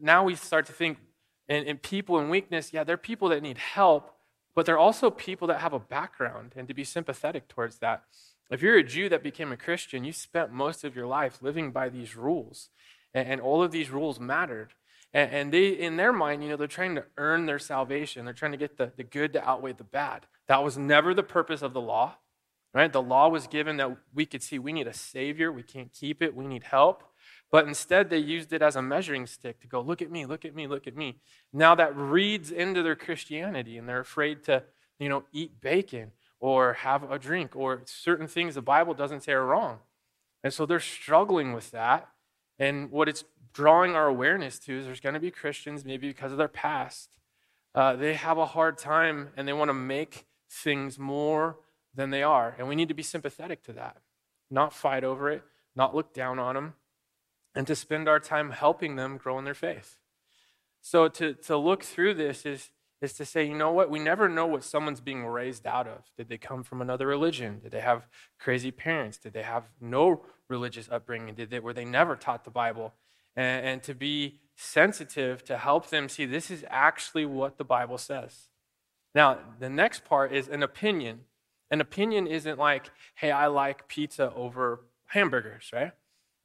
now 0.00 0.24
we 0.24 0.34
start 0.34 0.66
to 0.66 0.72
think, 0.72 0.98
and, 1.48 1.66
and 1.66 1.82
people 1.82 2.18
in 2.18 2.28
weakness, 2.28 2.72
yeah, 2.72 2.84
they're 2.84 2.96
people 2.96 3.28
that 3.28 3.42
need 3.42 3.58
help, 3.58 4.14
but 4.54 4.66
they're 4.66 4.78
also 4.78 5.10
people 5.10 5.48
that 5.48 5.60
have 5.60 5.72
a 5.72 5.78
background 5.78 6.52
and 6.56 6.66
to 6.68 6.74
be 6.74 6.84
sympathetic 6.84 7.48
towards 7.48 7.78
that. 7.78 8.04
If 8.50 8.62
you're 8.62 8.78
a 8.78 8.84
Jew 8.84 9.08
that 9.08 9.22
became 9.22 9.52
a 9.52 9.56
Christian, 9.56 10.04
you 10.04 10.12
spent 10.12 10.52
most 10.52 10.84
of 10.84 10.94
your 10.94 11.06
life 11.06 11.42
living 11.42 11.72
by 11.72 11.88
these 11.88 12.16
rules, 12.16 12.68
and, 13.12 13.28
and 13.28 13.40
all 13.40 13.62
of 13.62 13.72
these 13.72 13.90
rules 13.90 14.20
mattered. 14.20 14.74
And, 15.12 15.32
and, 15.32 15.52
they, 15.52 15.68
in 15.68 15.96
their 15.96 16.12
mind, 16.12 16.42
you 16.42 16.50
know, 16.50 16.56
they're 16.56 16.66
trying 16.66 16.94
to 16.96 17.04
earn 17.16 17.46
their 17.46 17.58
salvation. 17.58 18.24
They're 18.24 18.34
trying 18.34 18.52
to 18.52 18.58
get 18.58 18.76
the, 18.76 18.92
the 18.96 19.04
good 19.04 19.32
to 19.32 19.48
outweigh 19.48 19.72
the 19.72 19.84
bad. 19.84 20.26
That 20.46 20.62
was 20.62 20.76
never 20.76 21.14
the 21.14 21.22
purpose 21.22 21.62
of 21.62 21.72
the 21.72 21.80
law, 21.80 22.16
right? 22.72 22.92
The 22.92 23.02
law 23.02 23.28
was 23.28 23.46
given 23.46 23.78
that 23.78 23.96
we 24.14 24.26
could 24.26 24.42
see 24.42 24.58
we 24.58 24.72
need 24.72 24.86
a 24.86 24.92
savior, 24.92 25.50
we 25.50 25.62
can't 25.62 25.92
keep 25.92 26.22
it, 26.22 26.36
we 26.36 26.46
need 26.46 26.64
help. 26.64 27.02
But 27.50 27.66
instead, 27.66 28.10
they 28.10 28.18
used 28.18 28.52
it 28.52 28.62
as 28.62 28.76
a 28.76 28.82
measuring 28.82 29.26
stick 29.26 29.60
to 29.60 29.68
go, 29.68 29.80
look 29.80 30.02
at 30.02 30.10
me, 30.10 30.26
look 30.26 30.44
at 30.44 30.54
me, 30.54 30.66
look 30.66 30.86
at 30.86 30.96
me. 30.96 31.18
Now 31.52 31.74
that 31.76 31.96
reads 31.96 32.50
into 32.50 32.82
their 32.82 32.96
Christianity, 32.96 33.78
and 33.78 33.88
they're 33.88 34.00
afraid 34.00 34.42
to, 34.44 34.64
you 34.98 35.08
know, 35.08 35.24
eat 35.32 35.60
bacon 35.60 36.12
or 36.40 36.74
have 36.74 37.10
a 37.10 37.18
drink 37.18 37.54
or 37.54 37.82
certain 37.86 38.26
things 38.26 38.54
the 38.54 38.62
Bible 38.62 38.94
doesn't 38.94 39.22
say 39.22 39.32
are 39.32 39.46
wrong. 39.46 39.78
And 40.42 40.52
so 40.52 40.66
they're 40.66 40.80
struggling 40.80 41.52
with 41.52 41.70
that. 41.70 42.08
And 42.58 42.90
what 42.90 43.08
it's 43.08 43.24
drawing 43.52 43.94
our 43.94 44.06
awareness 44.06 44.58
to 44.60 44.78
is 44.78 44.84
there's 44.84 45.00
going 45.00 45.14
to 45.14 45.20
be 45.20 45.30
Christians, 45.30 45.84
maybe 45.84 46.08
because 46.08 46.32
of 46.32 46.38
their 46.38 46.48
past, 46.48 47.16
uh, 47.74 47.94
they 47.96 48.14
have 48.14 48.38
a 48.38 48.46
hard 48.46 48.78
time 48.78 49.30
and 49.36 49.46
they 49.46 49.52
want 49.52 49.68
to 49.68 49.74
make 49.74 50.26
things 50.50 50.98
more 50.98 51.58
than 51.94 52.10
they 52.10 52.22
are. 52.22 52.54
And 52.58 52.68
we 52.68 52.74
need 52.74 52.88
to 52.88 52.94
be 52.94 53.02
sympathetic 53.02 53.62
to 53.64 53.72
that, 53.74 53.98
not 54.50 54.72
fight 54.72 55.04
over 55.04 55.30
it, 55.30 55.42
not 55.74 55.94
look 55.94 56.12
down 56.14 56.38
on 56.38 56.54
them, 56.54 56.74
and 57.56 57.66
to 57.66 57.74
spend 57.74 58.06
our 58.06 58.20
time 58.20 58.50
helping 58.50 58.96
them 58.96 59.16
grow 59.16 59.38
in 59.38 59.44
their 59.44 59.54
faith. 59.54 59.96
So 60.82 61.08
to, 61.08 61.32
to 61.32 61.56
look 61.56 61.82
through 61.82 62.14
this 62.14 62.44
is, 62.44 62.70
is 63.00 63.14
to 63.14 63.24
say, 63.24 63.44
you 63.44 63.56
know 63.56 63.72
what? 63.72 63.90
We 63.90 63.98
never 63.98 64.28
know 64.28 64.46
what 64.46 64.62
someone's 64.62 65.00
being 65.00 65.24
raised 65.24 65.66
out 65.66 65.88
of. 65.88 66.02
Did 66.16 66.28
they 66.28 66.38
come 66.38 66.62
from 66.62 66.82
another 66.82 67.06
religion? 67.06 67.60
Did 67.62 67.72
they 67.72 67.80
have 67.80 68.06
crazy 68.38 68.70
parents? 68.70 69.16
Did 69.16 69.32
they 69.32 69.42
have 69.42 69.64
no 69.80 70.22
religious 70.48 70.88
upbringing? 70.92 71.34
Did 71.34 71.50
they, 71.50 71.58
were 71.58 71.72
they 71.72 71.86
never 71.86 72.14
taught 72.14 72.44
the 72.44 72.50
Bible? 72.50 72.92
And, 73.34 73.66
and 73.66 73.82
to 73.84 73.94
be 73.94 74.40
sensitive 74.54 75.42
to 75.44 75.56
help 75.56 75.88
them 75.88 76.08
see 76.08 76.26
this 76.26 76.50
is 76.50 76.64
actually 76.68 77.24
what 77.24 77.56
the 77.56 77.64
Bible 77.64 77.98
says. 77.98 78.48
Now, 79.14 79.38
the 79.58 79.70
next 79.70 80.04
part 80.04 80.32
is 80.32 80.46
an 80.46 80.62
opinion. 80.62 81.20
An 81.70 81.80
opinion 81.80 82.26
isn't 82.26 82.58
like, 82.58 82.90
hey, 83.16 83.30
I 83.30 83.46
like 83.46 83.88
pizza 83.88 84.30
over 84.34 84.82
hamburgers, 85.06 85.70
right? 85.72 85.92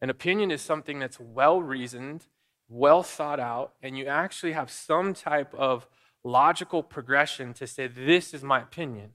An 0.01 0.10
opinion 0.10 0.51
is 0.51 0.62
something 0.62 1.00
that's 1.00 1.20
well 1.20 1.62
reasoned, 1.62 2.25
well 2.67 3.03
thought 3.03 3.39
out, 3.39 3.74
and 3.81 3.98
you 3.98 4.08
actually 4.08 4.53
have 4.53 4.72
some 4.72 5.13
type 5.13 5.53
of 5.53 5.88
logical 6.24 6.84
progression 6.84 7.53
to 7.53 7.67
say, 7.67 7.88
this 7.88 8.34
is 8.34 8.43
my 8.43 8.62
opinion. 8.62 9.12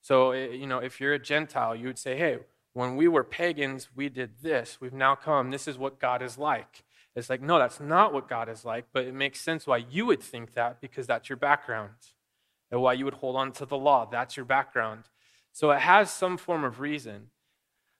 So, 0.00 0.32
eh, 0.32 0.48
you 0.48 0.66
know, 0.66 0.78
if 0.78 1.00
you're 1.00 1.14
a 1.14 1.18
Gentile, 1.18 1.76
you 1.76 1.86
would 1.86 1.98
say, 1.98 2.16
hey, 2.16 2.38
when 2.72 2.96
we 2.96 3.08
were 3.08 3.24
pagans, 3.24 3.90
we 3.94 4.08
did 4.08 4.42
this. 4.42 4.78
We've 4.80 4.92
now 4.92 5.14
come. 5.14 5.50
This 5.50 5.68
is 5.68 5.76
what 5.76 6.00
God 6.00 6.22
is 6.22 6.38
like. 6.38 6.84
It's 7.14 7.28
like, 7.28 7.42
no, 7.42 7.58
that's 7.58 7.80
not 7.80 8.14
what 8.14 8.28
God 8.28 8.48
is 8.48 8.64
like, 8.64 8.86
but 8.92 9.04
it 9.04 9.14
makes 9.14 9.40
sense 9.40 9.66
why 9.66 9.84
you 9.90 10.06
would 10.06 10.22
think 10.22 10.54
that 10.54 10.80
because 10.80 11.06
that's 11.06 11.28
your 11.28 11.36
background. 11.36 11.90
And 12.70 12.80
why 12.80 12.94
you 12.94 13.04
would 13.04 13.14
hold 13.14 13.36
on 13.36 13.52
to 13.52 13.66
the 13.66 13.76
law. 13.76 14.08
That's 14.10 14.34
your 14.34 14.46
background. 14.46 15.04
So 15.52 15.70
it 15.72 15.80
has 15.80 16.10
some 16.10 16.38
form 16.38 16.64
of 16.64 16.80
reason. 16.80 17.26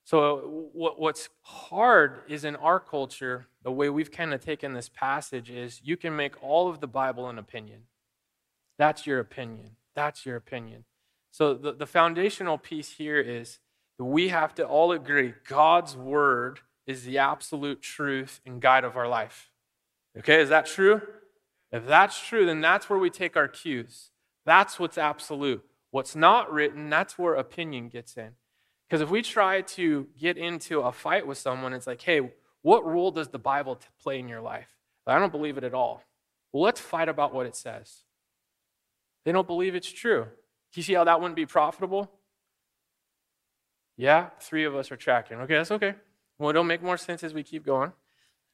So, 0.04 0.70
uh, 0.74 0.90
what's 0.96 1.28
hard 1.42 2.22
is 2.28 2.44
in 2.44 2.56
our 2.56 2.80
culture, 2.80 3.46
the 3.62 3.70
way 3.70 3.88
we've 3.88 4.10
kind 4.10 4.34
of 4.34 4.40
taken 4.40 4.72
this 4.72 4.88
passage 4.88 5.48
is 5.48 5.80
you 5.84 5.96
can 5.96 6.16
make 6.16 6.42
all 6.42 6.68
of 6.68 6.80
the 6.80 6.88
Bible 6.88 7.28
an 7.28 7.38
opinion. 7.38 7.82
That's 8.78 9.06
your 9.06 9.20
opinion. 9.20 9.76
That's 9.94 10.26
your 10.26 10.36
opinion. 10.36 10.84
So, 11.30 11.54
the, 11.54 11.72
the 11.72 11.86
foundational 11.86 12.58
piece 12.58 12.90
here 12.90 13.20
is 13.20 13.60
that 13.98 14.04
we 14.04 14.28
have 14.28 14.54
to 14.56 14.64
all 14.64 14.92
agree 14.92 15.34
God's 15.46 15.96
word 15.96 16.60
is 16.86 17.04
the 17.04 17.18
absolute 17.18 17.80
truth 17.80 18.40
and 18.44 18.60
guide 18.60 18.84
of 18.84 18.96
our 18.96 19.08
life. 19.08 19.50
Okay, 20.18 20.40
is 20.40 20.48
that 20.48 20.66
true? 20.66 21.00
If 21.70 21.86
that's 21.86 22.20
true, 22.20 22.44
then 22.44 22.60
that's 22.60 22.90
where 22.90 22.98
we 22.98 23.08
take 23.08 23.36
our 23.36 23.48
cues. 23.48 24.10
That's 24.44 24.78
what's 24.78 24.98
absolute. 24.98 25.64
What's 25.90 26.16
not 26.16 26.52
written, 26.52 26.90
that's 26.90 27.18
where 27.18 27.34
opinion 27.34 27.88
gets 27.88 28.16
in. 28.16 28.32
Because 28.92 29.00
if 29.00 29.08
we 29.08 29.22
try 29.22 29.62
to 29.62 30.06
get 30.20 30.36
into 30.36 30.80
a 30.80 30.92
fight 30.92 31.26
with 31.26 31.38
someone, 31.38 31.72
it's 31.72 31.86
like, 31.86 32.02
hey, 32.02 32.30
what 32.60 32.84
role 32.84 33.10
does 33.10 33.28
the 33.28 33.38
Bible 33.38 33.80
play 34.02 34.18
in 34.18 34.28
your 34.28 34.42
life? 34.42 34.68
I 35.06 35.18
don't 35.18 35.32
believe 35.32 35.56
it 35.56 35.64
at 35.64 35.72
all. 35.72 36.02
Well, 36.52 36.62
let's 36.62 36.78
fight 36.78 37.08
about 37.08 37.32
what 37.32 37.46
it 37.46 37.56
says. 37.56 38.02
They 39.24 39.32
don't 39.32 39.46
believe 39.46 39.74
it's 39.74 39.90
true. 39.90 40.24
Do 40.24 40.78
you 40.78 40.82
see 40.82 40.92
how 40.92 41.04
that 41.04 41.22
wouldn't 41.22 41.36
be 41.36 41.46
profitable? 41.46 42.10
Yeah, 43.96 44.28
three 44.40 44.66
of 44.66 44.76
us 44.76 44.92
are 44.92 44.96
tracking. 44.96 45.38
Okay, 45.38 45.54
that's 45.54 45.70
okay. 45.70 45.94
Well, 46.38 46.50
it'll 46.50 46.62
make 46.62 46.82
more 46.82 46.98
sense 46.98 47.24
as 47.24 47.32
we 47.32 47.42
keep 47.42 47.64
going. 47.64 47.94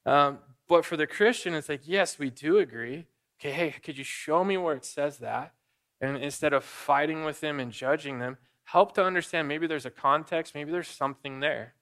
Um, 0.06 0.38
but 0.68 0.84
for 0.84 0.96
the 0.96 1.08
Christian, 1.08 1.52
it's 1.52 1.68
like, 1.68 1.82
yes, 1.84 2.16
we 2.16 2.30
do 2.30 2.58
agree. 2.58 3.06
Okay, 3.40 3.50
hey, 3.50 3.74
could 3.82 3.98
you 3.98 4.04
show 4.04 4.44
me 4.44 4.56
where 4.56 4.76
it 4.76 4.84
says 4.84 5.18
that? 5.18 5.52
And 6.00 6.16
instead 6.16 6.52
of 6.52 6.62
fighting 6.62 7.24
with 7.24 7.40
them 7.40 7.58
and 7.58 7.72
judging 7.72 8.20
them, 8.20 8.36
help 8.72 8.94
to 8.94 9.02
understand 9.02 9.48
maybe 9.48 9.66
there's 9.66 9.86
a 9.86 9.90
context, 9.90 10.54
maybe 10.54 10.70
there's 10.70 10.88
something 10.88 11.40
there. 11.40 11.74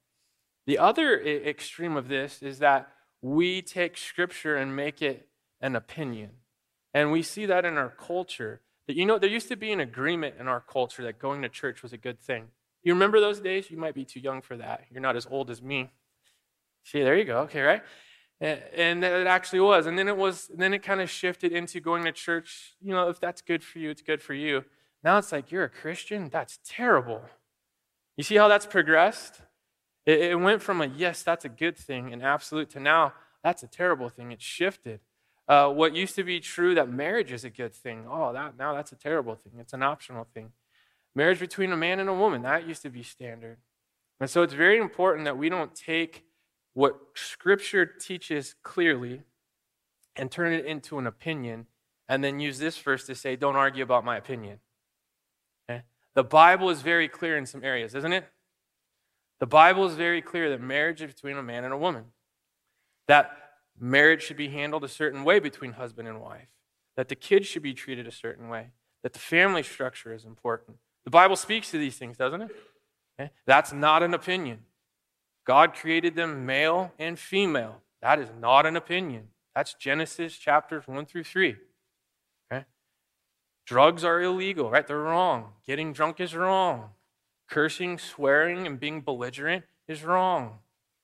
The 0.66 0.78
other 0.78 1.20
extreme 1.20 1.96
of 1.96 2.08
this 2.08 2.42
is 2.42 2.60
that 2.60 2.88
we 3.22 3.60
take 3.60 3.96
scripture 3.96 4.56
and 4.56 4.76
make 4.76 5.02
it 5.02 5.28
an 5.60 5.74
opinion. 5.74 6.30
And 6.94 7.10
we 7.10 7.22
see 7.22 7.44
that 7.46 7.64
in 7.64 7.76
our 7.76 7.90
culture. 7.90 8.60
That 8.86 8.96
you 8.96 9.04
know, 9.04 9.18
there 9.18 9.28
used 9.28 9.48
to 9.48 9.56
be 9.56 9.72
an 9.72 9.80
agreement 9.80 10.36
in 10.38 10.46
our 10.46 10.60
culture 10.60 11.02
that 11.02 11.18
going 11.18 11.42
to 11.42 11.48
church 11.48 11.82
was 11.82 11.92
a 11.92 11.96
good 11.96 12.20
thing. 12.20 12.48
You 12.84 12.94
remember 12.94 13.18
those 13.18 13.40
days? 13.40 13.68
You 13.68 13.78
might 13.78 13.94
be 13.94 14.04
too 14.04 14.20
young 14.20 14.40
for 14.40 14.56
that. 14.56 14.84
You're 14.92 15.02
not 15.02 15.16
as 15.16 15.26
old 15.28 15.50
as 15.50 15.60
me. 15.60 15.90
See, 16.84 17.02
there 17.02 17.16
you 17.16 17.24
go. 17.24 17.38
Okay, 17.40 17.62
right? 17.62 17.82
And 18.40 19.02
it 19.02 19.26
actually 19.26 19.60
was. 19.60 19.86
And 19.86 19.98
then 19.98 20.06
it 20.06 20.16
was, 20.16 20.48
then 20.54 20.72
it 20.72 20.84
kind 20.84 21.00
of 21.00 21.10
shifted 21.10 21.50
into 21.52 21.80
going 21.80 22.04
to 22.04 22.12
church. 22.12 22.76
You 22.80 22.92
know, 22.92 23.08
if 23.08 23.18
that's 23.18 23.42
good 23.42 23.64
for 23.64 23.80
you, 23.80 23.90
it's 23.90 24.02
good 24.02 24.22
for 24.22 24.34
you. 24.34 24.64
Now 25.02 25.18
it's 25.18 25.32
like, 25.32 25.52
you're 25.52 25.64
a 25.64 25.68
Christian? 25.68 26.28
That's 26.28 26.58
terrible. 26.64 27.22
You 28.16 28.24
see 28.24 28.36
how 28.36 28.48
that's 28.48 28.66
progressed? 28.66 29.42
It, 30.04 30.20
it 30.20 30.40
went 30.40 30.62
from 30.62 30.80
a 30.80 30.86
yes, 30.86 31.22
that's 31.22 31.44
a 31.44 31.48
good 31.48 31.76
thing, 31.76 32.12
an 32.12 32.22
absolute, 32.22 32.70
to 32.70 32.80
now 32.80 33.12
that's 33.44 33.62
a 33.62 33.68
terrible 33.68 34.08
thing. 34.08 34.32
It 34.32 34.42
shifted. 34.42 35.00
Uh, 35.48 35.68
what 35.68 35.94
used 35.94 36.16
to 36.16 36.24
be 36.24 36.40
true 36.40 36.74
that 36.74 36.88
marriage 36.88 37.30
is 37.30 37.44
a 37.44 37.50
good 37.50 37.72
thing, 37.72 38.04
oh, 38.10 38.32
that, 38.32 38.58
now 38.58 38.74
that's 38.74 38.90
a 38.90 38.96
terrible 38.96 39.36
thing. 39.36 39.52
It's 39.60 39.72
an 39.72 39.82
optional 39.82 40.26
thing. 40.34 40.50
Marriage 41.14 41.38
between 41.38 41.70
a 41.70 41.76
man 41.76 42.00
and 42.00 42.08
a 42.08 42.14
woman, 42.14 42.42
that 42.42 42.66
used 42.66 42.82
to 42.82 42.90
be 42.90 43.02
standard. 43.02 43.58
And 44.18 44.28
so 44.28 44.42
it's 44.42 44.54
very 44.54 44.78
important 44.78 45.24
that 45.26 45.38
we 45.38 45.48
don't 45.48 45.74
take 45.74 46.24
what 46.74 46.98
Scripture 47.14 47.86
teaches 47.86 48.54
clearly 48.62 49.22
and 50.16 50.30
turn 50.30 50.52
it 50.52 50.64
into 50.66 50.98
an 50.98 51.06
opinion 51.06 51.66
and 52.08 52.24
then 52.24 52.40
use 52.40 52.58
this 52.58 52.78
verse 52.78 53.06
to 53.06 53.14
say, 53.14 53.36
don't 53.36 53.56
argue 53.56 53.82
about 53.82 54.04
my 54.04 54.16
opinion. 54.16 54.58
The 56.16 56.24
Bible 56.24 56.70
is 56.70 56.80
very 56.80 57.08
clear 57.08 57.36
in 57.36 57.44
some 57.44 57.62
areas, 57.62 57.94
isn't 57.94 58.12
it? 58.12 58.26
The 59.38 59.46
Bible 59.46 59.84
is 59.84 59.94
very 59.94 60.22
clear 60.22 60.48
that 60.48 60.62
marriage 60.62 61.02
is 61.02 61.12
between 61.12 61.36
a 61.36 61.42
man 61.42 61.62
and 61.62 61.74
a 61.74 61.76
woman, 61.76 62.06
that 63.06 63.30
marriage 63.78 64.22
should 64.22 64.38
be 64.38 64.48
handled 64.48 64.82
a 64.82 64.88
certain 64.88 65.24
way 65.24 65.38
between 65.38 65.72
husband 65.72 66.08
and 66.08 66.22
wife, 66.22 66.48
that 66.96 67.08
the 67.08 67.14
kids 67.14 67.46
should 67.46 67.62
be 67.62 67.74
treated 67.74 68.06
a 68.06 68.10
certain 68.10 68.48
way, 68.48 68.70
that 69.02 69.12
the 69.12 69.18
family 69.18 69.62
structure 69.62 70.14
is 70.14 70.24
important. 70.24 70.78
The 71.04 71.10
Bible 71.10 71.36
speaks 71.36 71.70
to 71.72 71.78
these 71.78 71.98
things, 71.98 72.16
doesn't 72.16 72.40
it? 72.40 72.50
Okay? 73.20 73.30
That's 73.44 73.74
not 73.74 74.02
an 74.02 74.14
opinion. 74.14 74.60
God 75.46 75.74
created 75.74 76.16
them 76.16 76.46
male 76.46 76.92
and 76.98 77.18
female. 77.18 77.82
That 78.00 78.18
is 78.18 78.30
not 78.40 78.64
an 78.64 78.74
opinion. 78.74 79.28
That's 79.54 79.74
Genesis 79.74 80.38
chapters 80.38 80.88
1 80.88 81.04
through 81.04 81.24
3. 81.24 81.56
Drugs 83.66 84.04
are 84.04 84.22
illegal, 84.22 84.70
right? 84.70 84.86
They're 84.86 84.98
wrong. 84.98 85.52
Getting 85.66 85.92
drunk 85.92 86.20
is 86.20 86.34
wrong. 86.34 86.90
Cursing, 87.48 87.98
swearing, 87.98 88.66
and 88.66 88.78
being 88.78 89.00
belligerent 89.00 89.64
is 89.88 90.04
wrong. 90.04 90.58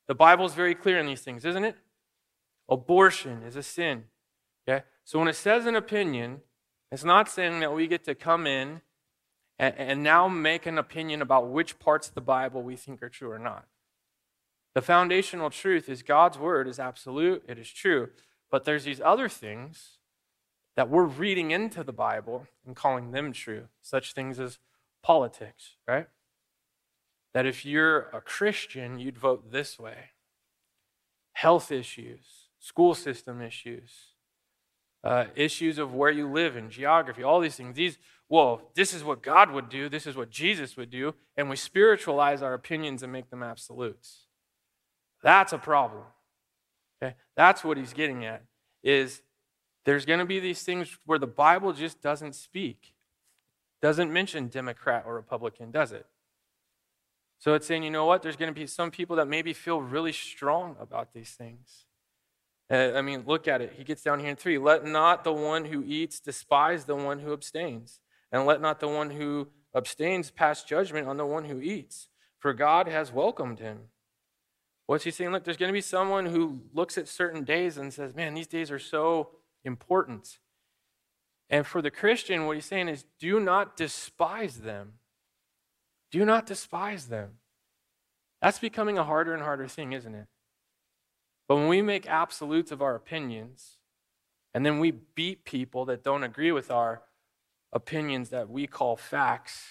The 0.07 0.15
Bible 0.15 0.47
is 0.47 0.55
very 0.55 0.75
clear 0.75 0.99
in 0.99 1.07
these 1.07 1.23
things, 1.23 1.45
isn't 1.45 1.65
it? 1.65 1.77
Abortion 2.69 3.43
is 3.43 3.57
a 3.57 3.63
sin. 3.63 4.05
Okay? 4.67 4.85
So 5.05 5.19
when 5.19 5.29
it 5.29 5.37
says 5.37 5.67
an 5.67 5.75
opinion, 5.75 6.41
it's 6.93 7.05
not 7.05 7.29
saying 7.29 7.61
that 7.61 7.75
we 7.75 7.87
get 7.89 8.05
to 8.05 8.15
come 8.15 8.47
in 8.47 8.83
and, 9.59 9.75
and 9.77 10.03
now 10.03 10.29
make 10.29 10.65
an 10.67 10.79
opinion 10.79 11.21
about 11.21 11.49
which 11.49 11.79
parts 11.79 12.09
of 12.09 12.15
the 12.15 12.21
Bible 12.21 12.63
we 12.63 12.77
think 12.77 13.03
are 13.03 13.09
true 13.09 13.31
or 13.31 13.39
not. 13.39 13.67
The 14.75 14.83
foundational 14.83 15.51
truth 15.51 15.89
is 15.89 16.03
God's 16.03 16.39
word 16.39 16.69
is 16.69 16.79
absolute, 16.79 17.43
it 17.49 17.59
is 17.59 17.71
true. 17.71 18.11
But 18.51 18.65
there's 18.65 18.85
these 18.85 19.01
other 19.01 19.29
things 19.29 19.99
that 20.77 20.89
we're 20.89 21.05
reading 21.05 21.51
into 21.51 21.85
the 21.85 21.93
Bible 21.93 22.47
and 22.67 22.75
calling 22.75 23.11
them 23.11 23.33
true, 23.33 23.69
such 23.83 24.13
things 24.13 24.41
as 24.41 24.59
politics, 25.03 25.77
right? 25.87 26.07
That 27.35 27.47
if 27.47 27.65
you're 27.65 28.09
a 28.13 28.21
Christian, 28.21 28.99
you'd 28.99 29.19
vote 29.19 29.53
this 29.53 29.79
way. 29.79 30.11
Health 31.33 31.71
issues, 31.73 32.49
school 32.59 32.95
system 32.95 33.41
issues, 33.41 33.91
uh, 35.05 35.27
issues 35.35 35.79
of 35.79 35.95
where 35.95 36.11
you 36.11 36.31
live 36.31 36.57
and 36.57 36.71
geography, 36.71 37.23
all 37.23 37.41
these 37.41 37.57
things. 37.57 37.77
These, 37.77 37.99
well, 38.29 38.71
this 38.75 38.95
is 38.95 39.03
what 39.03 39.23
God 39.23 39.51
would 39.51 39.69
do, 39.69 39.89
this 39.89 40.07
is 40.07 40.17
what 40.17 40.31
Jesus 40.31 40.77
would 40.77 40.91
do, 40.91 41.15
and 41.37 41.51
we 41.51 41.57
spiritualize 41.57 42.43
our 42.43 42.55
opinions 42.55 43.03
and 43.03 43.13
make 43.13 43.31
them 43.31 43.43
absolutes. 43.43 44.27
That's 45.23 45.53
a 45.53 45.59
problem. 45.59 46.05
Okay? 47.03 47.15
That's 47.37 47.65
what 47.65 47.77
he's 47.77 47.93
getting 47.93 48.25
at. 48.25 48.43
Is 48.83 49.23
there's 49.85 50.05
going 50.05 50.21
to 50.21 50.25
be 50.25 50.41
these 50.41 50.63
things 50.63 50.99
where 51.07 51.19
the 51.19 51.27
Bible 51.27 51.73
just 51.73 52.01
doesn't 52.01 52.35
speak, 52.35 52.95
doesn't 53.81 54.13
mention 54.13 54.49
Democrat 54.49 55.05
or 55.07 55.15
Republican, 55.15 55.71
does 55.71 55.93
it? 55.93 56.07
So 57.39 57.55
it's 57.55 57.67
saying, 57.67 57.83
you 57.83 57.91
know 57.91 58.05
what? 58.05 58.23
There's 58.23 58.37
going 58.37 58.55
to 58.55 58.61
be 58.61 58.69
some 58.69 58.93
people 58.93 59.17
that 59.17 59.27
maybe 59.27 59.53
feel 59.53 59.83
really 59.83 60.13
strong 60.13 60.77
about 60.81 61.13
these 61.13 61.31
things. 61.31 61.87
Uh, 62.71 62.93
I 62.95 63.03
mean, 63.03 63.25
look 63.27 63.49
at 63.49 63.61
it. 63.61 63.75
He 63.77 63.83
gets 63.83 64.03
down 64.03 64.21
here 64.21 64.31
in 64.31 64.37
three. 64.37 64.59
Let 64.59 64.87
not 64.87 65.25
the 65.25 65.33
one 65.33 65.65
who 65.65 65.83
eats 65.85 66.21
despise 66.21 66.85
the 66.85 66.95
one 66.95 67.19
who 67.19 67.33
abstains, 67.33 68.01
and 68.31 68.47
let 68.47 68.61
not 68.61 68.79
the 68.79 68.89
one 68.89 69.11
who 69.11 69.49
abstains 69.75 70.31
pass 70.31 70.63
judgment 70.63 71.09
on 71.09 71.17
the 71.17 71.27
one 71.27 71.47
who 71.47 71.61
eats, 71.61 72.07
for 72.39 72.53
God 72.53 72.87
has 72.87 73.11
welcomed 73.11 73.59
him. 73.59 73.89
What's 74.87 75.05
he 75.05 75.11
saying? 75.11 75.33
Look, 75.33 75.45
there's 75.45 75.57
going 75.57 75.71
to 75.71 75.75
be 75.75 75.81
someone 75.81 76.27
who 76.27 76.61
looks 76.73 76.97
at 76.97 77.09
certain 77.09 77.45
days 77.45 77.77
and 77.77 77.93
says, 77.93 78.15
man, 78.15 78.35
these 78.35 78.47
days 78.47 78.71
are 78.71 78.79
so 78.79 79.31
important. 79.65 80.39
And 81.51 81.67
for 81.67 81.83
the 81.83 81.91
Christian, 81.91 82.47
what 82.47 82.57
he's 82.57 82.67
saying 82.67 82.89
is 82.89 83.05
do 83.19 83.39
not 83.39 83.77
despise 83.77 84.59
them. 84.59 84.95
Do 86.11 86.25
not 86.25 86.47
despise 86.47 87.07
them. 87.07 87.39
That's 88.41 88.59
becoming 88.59 88.99
a 88.99 89.05
harder 89.05 89.35
and 89.35 89.43
harder 89.43 89.69
thing, 89.69 89.93
isn't 89.93 90.15
it? 90.15 90.27
But 91.49 91.57
when 91.57 91.69
we 91.69 91.83
make 91.83 92.07
absolutes 92.07 92.73
of 92.73 92.83
our 92.83 92.95
opinions, 92.95 93.79
and 94.55 94.65
then 94.65 94.79
we 94.79 94.91
beat 94.91 95.45
people 95.45 95.85
that 95.87 96.03
don't 96.03 96.23
agree 96.23 96.53
with 96.53 96.71
our 96.71 97.03
opinions 97.73 98.31
that 98.31 98.51
we 98.51 98.67
call 98.67 98.97
facts, 98.97 99.65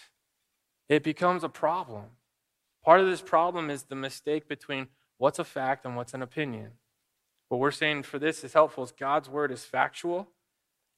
it 0.90 1.04
becomes 1.04 1.44
a 1.44 1.50
problem. 1.50 2.06
Part 2.84 3.00
of 3.00 3.08
this 3.08 3.22
problem 3.22 3.70
is 3.70 3.84
the 3.84 3.96
mistake 3.96 4.48
between 4.48 4.88
what's 5.18 5.40
a 5.40 5.44
fact 5.44 5.86
and 5.86 5.96
what's 5.96 6.14
an 6.14 6.22
opinion. 6.22 6.72
What 7.52 7.60
we're 7.60 7.72
saying 7.72 8.04
for 8.04 8.18
this 8.18 8.46
is 8.46 8.54
helpful 8.54 8.86
is 8.86 8.94
God's 8.94 9.28
word 9.28 9.52
is 9.52 9.66
factual, 9.66 10.30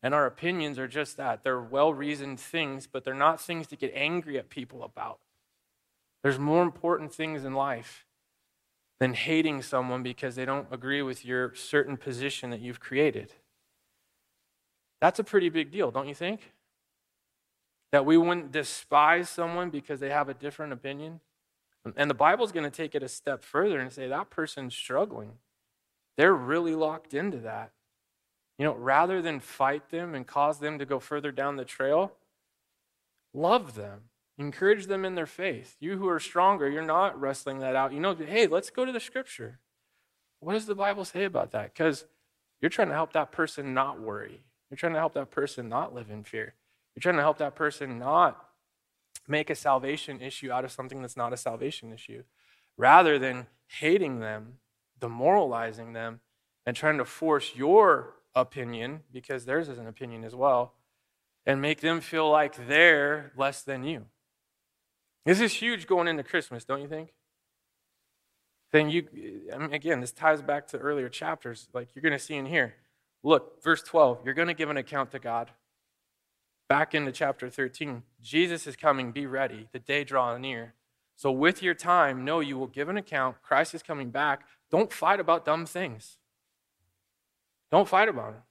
and 0.03 0.13
our 0.13 0.27
opinions 0.27 0.77
are 0.77 0.87
just 0.87 1.17
that. 1.17 1.43
They're 1.43 1.59
well 1.59 1.95
reasoned 1.95 2.39
things, 2.39 2.85
but 2.85 3.03
they're 3.03 3.15
not 3.15 3.41
things 3.41 3.65
to 3.69 3.75
get 3.75 3.91
angry 3.95 4.37
at 4.37 4.51
people 4.51 4.83
about. 4.83 5.17
There's 6.21 6.37
more 6.37 6.61
important 6.61 7.11
things 7.11 7.43
in 7.43 7.55
life 7.55 8.05
than 8.99 9.15
hating 9.15 9.63
someone 9.63 10.03
because 10.03 10.35
they 10.35 10.45
don't 10.45 10.67
agree 10.69 11.01
with 11.01 11.25
your 11.25 11.55
certain 11.55 11.97
position 11.97 12.51
that 12.51 12.59
you've 12.59 12.79
created. 12.79 13.33
That's 15.01 15.17
a 15.17 15.23
pretty 15.23 15.49
big 15.49 15.71
deal, 15.71 15.89
don't 15.89 16.07
you 16.07 16.13
think? 16.13 16.53
That 17.91 18.05
we 18.05 18.15
wouldn't 18.15 18.51
despise 18.51 19.27
someone 19.27 19.71
because 19.71 19.99
they 19.99 20.11
have 20.11 20.29
a 20.29 20.35
different 20.35 20.71
opinion. 20.71 21.19
And 21.95 22.11
the 22.11 22.13
Bible's 22.13 22.51
going 22.51 22.63
to 22.63 22.69
take 22.69 22.93
it 22.93 23.01
a 23.01 23.09
step 23.09 23.41
further 23.43 23.79
and 23.79 23.91
say 23.91 24.07
that 24.07 24.29
person's 24.29 24.75
struggling. 24.75 25.39
They're 26.17 26.33
really 26.33 26.75
locked 26.75 27.13
into 27.13 27.37
that. 27.39 27.71
You 28.57 28.65
know, 28.65 28.75
rather 28.75 29.21
than 29.21 29.39
fight 29.39 29.89
them 29.89 30.13
and 30.13 30.27
cause 30.27 30.59
them 30.59 30.77
to 30.79 30.85
go 30.85 30.99
further 30.99 31.31
down 31.31 31.55
the 31.55 31.65
trail, 31.65 32.13
love 33.33 33.75
them. 33.75 34.01
Encourage 34.37 34.87
them 34.87 35.05
in 35.05 35.15
their 35.15 35.27
faith. 35.27 35.75
You 35.79 35.97
who 35.97 36.07
are 36.07 36.19
stronger, 36.19 36.69
you're 36.69 36.83
not 36.83 37.19
wrestling 37.19 37.59
that 37.59 37.75
out. 37.75 37.93
You 37.93 37.99
know, 37.99 38.15
hey, 38.15 38.47
let's 38.47 38.69
go 38.69 38.85
to 38.85 38.91
the 38.91 38.99
scripture. 38.99 39.59
What 40.39 40.53
does 40.53 40.65
the 40.65 40.75
Bible 40.75 41.05
say 41.05 41.23
about 41.23 41.51
that? 41.51 41.73
Because 41.73 42.05
you're 42.61 42.69
trying 42.69 42.89
to 42.89 42.95
help 42.95 43.13
that 43.13 43.31
person 43.31 43.73
not 43.73 44.01
worry. 44.01 44.43
You're 44.69 44.77
trying 44.77 44.93
to 44.93 44.99
help 44.99 45.13
that 45.13 45.31
person 45.31 45.69
not 45.69 45.93
live 45.93 46.09
in 46.09 46.23
fear. 46.23 46.55
You're 46.95 47.01
trying 47.01 47.15
to 47.15 47.21
help 47.21 47.37
that 47.37 47.55
person 47.55 47.99
not 47.99 48.43
make 49.27 49.49
a 49.49 49.55
salvation 49.55 50.21
issue 50.21 50.51
out 50.51 50.65
of 50.65 50.71
something 50.71 51.01
that's 51.01 51.17
not 51.17 51.33
a 51.33 51.37
salvation 51.37 51.93
issue. 51.93 52.23
Rather 52.77 53.19
than 53.19 53.47
hating 53.67 54.19
them, 54.19 54.57
demoralizing 55.03 55.91
them 55.91 56.21
and 56.65 56.77
trying 56.77 56.97
to 56.97 57.03
force 57.03 57.51
your 57.55 58.13
opinion, 58.33 59.01
because 59.11 59.43
theirs 59.43 59.67
is 59.67 59.77
an 59.77 59.85
opinion 59.85 60.23
as 60.23 60.33
well, 60.33 60.75
and 61.45 61.61
make 61.61 61.81
them 61.81 61.99
feel 61.99 62.31
like 62.31 62.69
they're 62.69 63.33
less 63.35 63.63
than 63.63 63.83
you. 63.83 64.05
This 65.25 65.41
is 65.41 65.55
huge 65.55 65.87
going 65.87 66.07
into 66.07 66.23
Christmas, 66.23 66.63
don't 66.63 66.81
you 66.81 66.87
think? 66.87 67.09
Then 68.71 68.89
you, 68.89 69.09
I 69.53 69.57
mean, 69.57 69.73
again, 69.73 69.99
this 69.99 70.13
ties 70.13 70.41
back 70.41 70.67
to 70.67 70.77
earlier 70.77 71.09
chapters. 71.09 71.67
Like 71.73 71.89
you're 71.93 72.01
going 72.01 72.13
to 72.13 72.17
see 72.17 72.35
in 72.35 72.45
here. 72.45 72.75
Look, 73.23 73.61
verse 73.61 73.83
12, 73.83 74.19
you're 74.23 74.33
going 74.33 74.47
to 74.47 74.53
give 74.53 74.69
an 74.69 74.77
account 74.77 75.11
to 75.11 75.19
God. 75.19 75.51
Back 76.69 76.95
into 76.95 77.11
chapter 77.11 77.49
13, 77.49 78.03
Jesus 78.21 78.67
is 78.67 78.77
coming, 78.77 79.11
be 79.11 79.25
ready, 79.25 79.67
the 79.73 79.79
day 79.79 80.05
drawing 80.05 80.43
near. 80.43 80.75
So, 81.15 81.31
with 81.31 81.61
your 81.61 81.73
time, 81.73 82.25
know 82.25 82.39
you 82.39 82.57
will 82.57 82.67
give 82.67 82.89
an 82.89 82.97
account. 82.97 83.41
Christ 83.41 83.73
is 83.73 83.83
coming 83.83 84.09
back. 84.09 84.47
Don't 84.71 84.91
fight 84.91 85.19
about 85.19 85.45
dumb 85.45 85.65
things. 85.65 86.17
Don't 87.71 87.87
fight 87.87 88.09
about 88.09 88.33
it. 88.33 88.41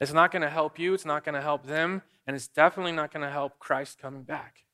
It's 0.00 0.12
not 0.12 0.32
going 0.32 0.42
to 0.42 0.50
help 0.50 0.78
you, 0.78 0.94
it's 0.94 1.04
not 1.04 1.24
going 1.24 1.34
to 1.34 1.40
help 1.40 1.66
them, 1.66 2.02
and 2.26 2.34
it's 2.34 2.48
definitely 2.48 2.92
not 2.92 3.12
going 3.12 3.24
to 3.24 3.30
help 3.30 3.58
Christ 3.58 3.98
coming 3.98 4.22
back. 4.22 4.64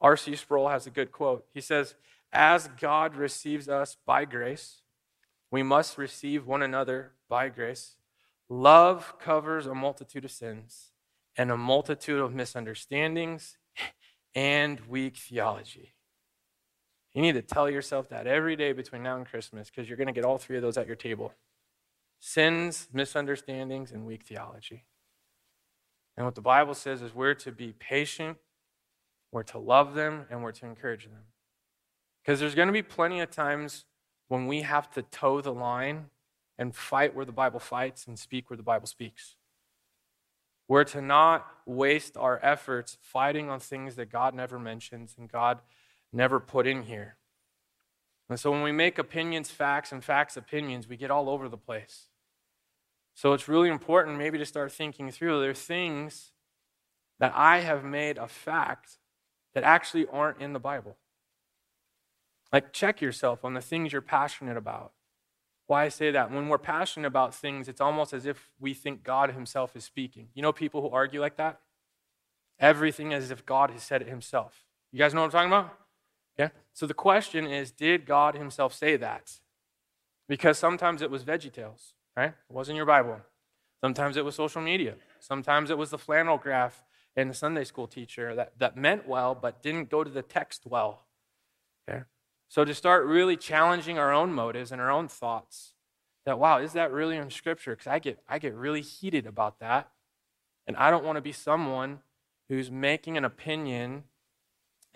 R.C. 0.00 0.36
Sproul 0.36 0.68
has 0.68 0.86
a 0.86 0.90
good 0.90 1.12
quote. 1.12 1.46
He 1.52 1.60
says, 1.60 1.94
As 2.32 2.68
God 2.80 3.14
receives 3.14 3.68
us 3.68 3.96
by 4.06 4.24
grace, 4.24 4.82
we 5.50 5.62
must 5.62 5.98
receive 5.98 6.46
one 6.46 6.62
another 6.62 7.12
by 7.28 7.48
grace. 7.48 7.96
Love 8.48 9.18
covers 9.18 9.66
a 9.66 9.74
multitude 9.74 10.24
of 10.24 10.30
sins 10.30 10.92
and 11.36 11.50
a 11.50 11.56
multitude 11.56 12.20
of 12.20 12.34
misunderstandings 12.34 13.58
and 14.34 14.80
weak 14.80 15.16
theology. 15.16 15.95
You 17.16 17.22
need 17.22 17.32
to 17.32 17.40
tell 17.40 17.70
yourself 17.70 18.10
that 18.10 18.26
every 18.26 18.56
day 18.56 18.74
between 18.74 19.02
now 19.02 19.16
and 19.16 19.24
Christmas 19.24 19.70
because 19.70 19.88
you're 19.88 19.96
going 19.96 20.06
to 20.06 20.12
get 20.12 20.26
all 20.26 20.36
three 20.36 20.56
of 20.56 20.62
those 20.62 20.76
at 20.76 20.86
your 20.86 20.96
table 20.96 21.32
sins, 22.20 22.88
misunderstandings, 22.92 23.90
and 23.90 24.04
weak 24.04 24.22
theology. 24.22 24.84
And 26.14 26.26
what 26.26 26.34
the 26.34 26.42
Bible 26.42 26.74
says 26.74 27.00
is 27.00 27.14
we're 27.14 27.32
to 27.32 27.52
be 27.52 27.72
patient, 27.72 28.36
we're 29.32 29.44
to 29.44 29.58
love 29.58 29.94
them, 29.94 30.26
and 30.30 30.42
we're 30.42 30.52
to 30.52 30.66
encourage 30.66 31.04
them. 31.04 31.22
Because 32.22 32.38
there's 32.38 32.54
going 32.54 32.68
to 32.68 32.72
be 32.72 32.82
plenty 32.82 33.20
of 33.20 33.30
times 33.30 33.86
when 34.28 34.46
we 34.46 34.60
have 34.60 34.90
to 34.90 35.00
toe 35.00 35.40
the 35.40 35.54
line 35.54 36.10
and 36.58 36.76
fight 36.76 37.14
where 37.14 37.24
the 37.24 37.32
Bible 37.32 37.60
fights 37.60 38.06
and 38.06 38.18
speak 38.18 38.50
where 38.50 38.58
the 38.58 38.62
Bible 38.62 38.86
speaks. 38.86 39.36
We're 40.68 40.84
to 40.84 41.00
not 41.00 41.46
waste 41.64 42.18
our 42.18 42.38
efforts 42.42 42.98
fighting 43.00 43.48
on 43.48 43.58
things 43.58 43.94
that 43.96 44.12
God 44.12 44.34
never 44.34 44.58
mentions 44.58 45.14
and 45.16 45.32
God 45.32 45.60
never 46.12 46.40
put 46.40 46.66
in 46.66 46.82
here. 46.82 47.16
And 48.28 48.40
so 48.40 48.50
when 48.50 48.62
we 48.62 48.72
make 48.72 48.98
opinions 48.98 49.50
facts 49.50 49.92
and 49.92 50.02
facts 50.02 50.36
opinions, 50.36 50.88
we 50.88 50.96
get 50.96 51.10
all 51.10 51.28
over 51.28 51.48
the 51.48 51.56
place. 51.56 52.06
So 53.14 53.32
it's 53.32 53.48
really 53.48 53.68
important 53.68 54.18
maybe 54.18 54.38
to 54.38 54.46
start 54.46 54.72
thinking 54.72 55.10
through 55.10 55.40
there 55.40 55.50
are 55.50 55.54
things 55.54 56.32
that 57.18 57.32
I 57.34 57.60
have 57.60 57.84
made 57.84 58.18
a 58.18 58.28
fact 58.28 58.98
that 59.54 59.64
actually 59.64 60.06
aren't 60.12 60.40
in 60.40 60.52
the 60.52 60.58
Bible. 60.58 60.96
Like, 62.52 62.72
check 62.72 63.00
yourself 63.00 63.44
on 63.44 63.54
the 63.54 63.60
things 63.60 63.92
you're 63.92 64.02
passionate 64.02 64.56
about. 64.56 64.92
Why 65.66 65.84
I 65.84 65.88
say 65.88 66.10
that? 66.10 66.30
When 66.30 66.48
we're 66.48 66.58
passionate 66.58 67.06
about 67.06 67.34
things, 67.34 67.68
it's 67.68 67.80
almost 67.80 68.12
as 68.12 68.26
if 68.26 68.50
we 68.60 68.74
think 68.74 69.02
God 69.02 69.32
Himself 69.32 69.74
is 69.74 69.84
speaking. 69.84 70.28
You 70.34 70.42
know 70.42 70.52
people 70.52 70.82
who 70.82 70.90
argue 70.90 71.20
like 71.20 71.36
that? 71.36 71.60
Everything 72.60 73.12
as 73.12 73.30
if 73.30 73.44
God 73.44 73.70
has 73.70 73.82
said 73.82 74.02
it 74.02 74.08
Himself. 74.08 74.64
You 74.92 74.98
guys 74.98 75.12
know 75.12 75.22
what 75.22 75.34
I'm 75.34 75.48
talking 75.48 75.50
about? 75.50 75.85
So 76.76 76.86
the 76.86 76.92
question 76.92 77.46
is 77.46 77.70
did 77.70 78.04
God 78.04 78.34
Himself 78.34 78.74
say 78.74 78.98
that? 78.98 79.40
Because 80.28 80.58
sometimes 80.58 81.00
it 81.00 81.10
was 81.10 81.24
Veggie 81.24 81.50
Tales, 81.50 81.94
right? 82.14 82.34
It 82.50 82.52
wasn't 82.52 82.76
your 82.76 82.84
Bible. 82.84 83.18
Sometimes 83.80 84.18
it 84.18 84.26
was 84.26 84.34
social 84.34 84.60
media. 84.60 84.96
Sometimes 85.18 85.70
it 85.70 85.78
was 85.78 85.88
the 85.88 85.96
flannel 85.96 86.36
graph 86.36 86.84
and 87.16 87.30
the 87.30 87.34
Sunday 87.34 87.64
school 87.64 87.86
teacher 87.86 88.34
that, 88.34 88.58
that 88.58 88.76
meant 88.76 89.08
well 89.08 89.34
but 89.34 89.62
didn't 89.62 89.88
go 89.88 90.04
to 90.04 90.10
the 90.10 90.20
text 90.20 90.66
well. 90.66 91.06
Okay? 91.88 92.02
So 92.48 92.62
to 92.62 92.74
start 92.74 93.06
really 93.06 93.38
challenging 93.38 93.98
our 93.98 94.12
own 94.12 94.34
motives 94.34 94.70
and 94.70 94.78
our 94.78 94.90
own 94.90 95.08
thoughts, 95.08 95.72
that 96.26 96.38
wow, 96.38 96.58
is 96.58 96.74
that 96.74 96.92
really 96.92 97.16
in 97.16 97.30
Scripture? 97.30 97.70
Because 97.70 97.86
I 97.86 98.00
get 98.00 98.18
I 98.28 98.38
get 98.38 98.52
really 98.52 98.82
heated 98.82 99.26
about 99.26 99.60
that, 99.60 99.88
and 100.66 100.76
I 100.76 100.90
don't 100.90 101.04
want 101.04 101.16
to 101.16 101.22
be 101.22 101.32
someone 101.32 102.00
who's 102.50 102.70
making 102.70 103.16
an 103.16 103.24
opinion 103.24 104.04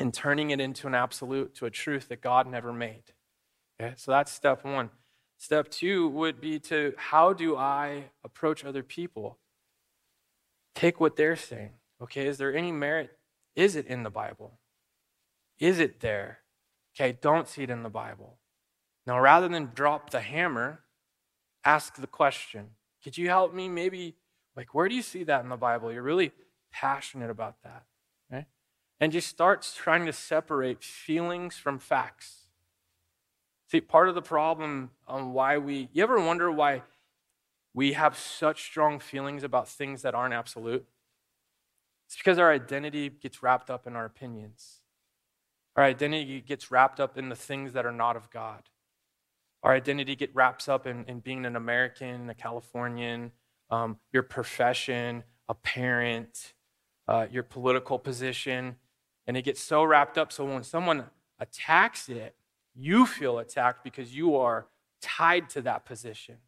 and 0.01 0.15
turning 0.15 0.51
it 0.51 0.61
into 0.61 0.87
an 0.87 0.95
absolute, 0.95 1.55
to 1.57 1.67
a 1.67 1.71
truth 1.71 2.09
that 2.09 2.23
God 2.23 2.47
never 2.47 2.73
made. 2.73 3.03
Okay, 3.81 3.93
so 3.97 4.11
that's 4.11 4.33
step 4.33 4.65
one. 4.65 4.91
Step 5.37 5.71
two 5.71 6.09
would 6.09 6.41
be 6.41 6.59
to 6.59 6.95
how 6.97 7.33
do 7.35 7.57
I 7.57 8.05
approach 8.25 8.65
other 8.65 8.83
people? 8.83 9.39
Take 10.75 11.01
what 11.01 11.17
they're 11.17 11.37
saying. 11.37 11.73
Okay, 12.03 12.27
is 12.27 12.39
there 12.39 12.55
any 12.55 12.73
merit? 12.73 13.19
Is 13.55 13.77
it 13.77 13.87
in 13.87 14.03
the 14.03 14.11
Bible? 14.11 14.59
Is 15.59 15.79
it 15.79 16.01
there? 16.01 16.39
Okay, 16.97 17.17
don't 17.21 17.47
see 17.47 17.63
it 17.63 17.71
in 17.71 17.83
the 17.83 17.91
Bible. 17.91 18.39
Now, 19.07 19.21
rather 19.21 19.49
than 19.49 19.71
drop 19.75 20.11
the 20.11 20.21
hammer, 20.21 20.81
ask 21.65 21.97
the 21.97 22.07
question 22.07 22.71
Could 23.05 23.19
you 23.19 23.29
help 23.29 23.53
me? 23.55 23.69
Maybe, 23.69 24.17
like, 24.57 24.75
where 24.75 24.89
do 24.89 24.95
you 24.95 25.03
see 25.03 25.25
that 25.25 25.43
in 25.43 25.51
the 25.51 25.57
Bible? 25.57 25.93
You're 25.93 26.03
really 26.03 26.33
passionate 26.73 27.31
about 27.31 27.57
that? 27.65 27.85
And 29.01 29.13
just 29.13 29.29
starts 29.29 29.75
trying 29.75 30.05
to 30.07 30.13
separate 30.13 30.85
feelings 30.85 31.57
from 31.57 31.79
facts. 31.79 32.41
See, 33.71 33.81
part 33.81 34.09
of 34.09 34.15
the 34.15 34.23
problem 34.23 34.91
on 35.09 35.33
why 35.33 35.57
we, 35.57 35.89
you 35.93 36.03
ever 36.03 36.21
wonder 36.21 36.51
why 36.51 36.83
we 37.73 37.93
have 37.93 38.19
such 38.19 38.65
strong 38.65 38.99
feelings 38.99 39.43
about 39.43 39.69
things 39.69 40.03
that 40.03 40.15
aren't 40.15 40.35
absolute? 40.35 40.85
It's 42.07 42.17
because 42.17 42.39
our 42.39 42.53
identity 42.53 43.09
gets 43.09 43.43
wrapped 43.43 43.71
up 43.71 43.87
in 43.87 43.95
our 43.95 44.05
opinions. 44.05 44.81
Our 45.77 45.85
identity 45.85 46.41
gets 46.41 46.71
wrapped 46.71 46.99
up 46.99 47.17
in 47.17 47.29
the 47.29 47.37
things 47.37 47.73
that 47.73 47.87
are 47.87 47.93
not 47.93 48.17
of 48.17 48.29
God. 48.31 48.65
Our 49.63 49.73
identity 49.73 50.17
gets 50.17 50.35
wrapped 50.35 50.69
up 50.69 50.87
in, 50.87 51.05
in 51.05 51.21
being 51.21 51.47
an 51.47 51.55
American, 51.55 52.29
a 52.29 52.35
Californian, 52.35 53.31
um, 53.71 53.99
your 54.13 54.25
profession, 54.25 55.23
a 55.49 55.55
parent, 55.55 56.55
uh, 57.07 57.27
your 57.31 57.45
political 57.45 57.99
position. 57.99 58.77
And 59.31 59.37
it 59.37 59.43
gets 59.43 59.61
so 59.61 59.85
wrapped 59.85 60.19
up 60.19 60.33
so 60.33 60.45
when 60.45 60.65
someone 60.65 61.05
attacks 61.39 62.09
it, 62.09 62.35
you 62.75 63.07
feel 63.07 63.39
attacked 63.39 63.85
because 63.85 64.13
you 64.17 64.35
are 64.35 64.67
tied 65.01 65.49
to 65.51 65.63
that 65.63 65.85
position. 65.85 66.39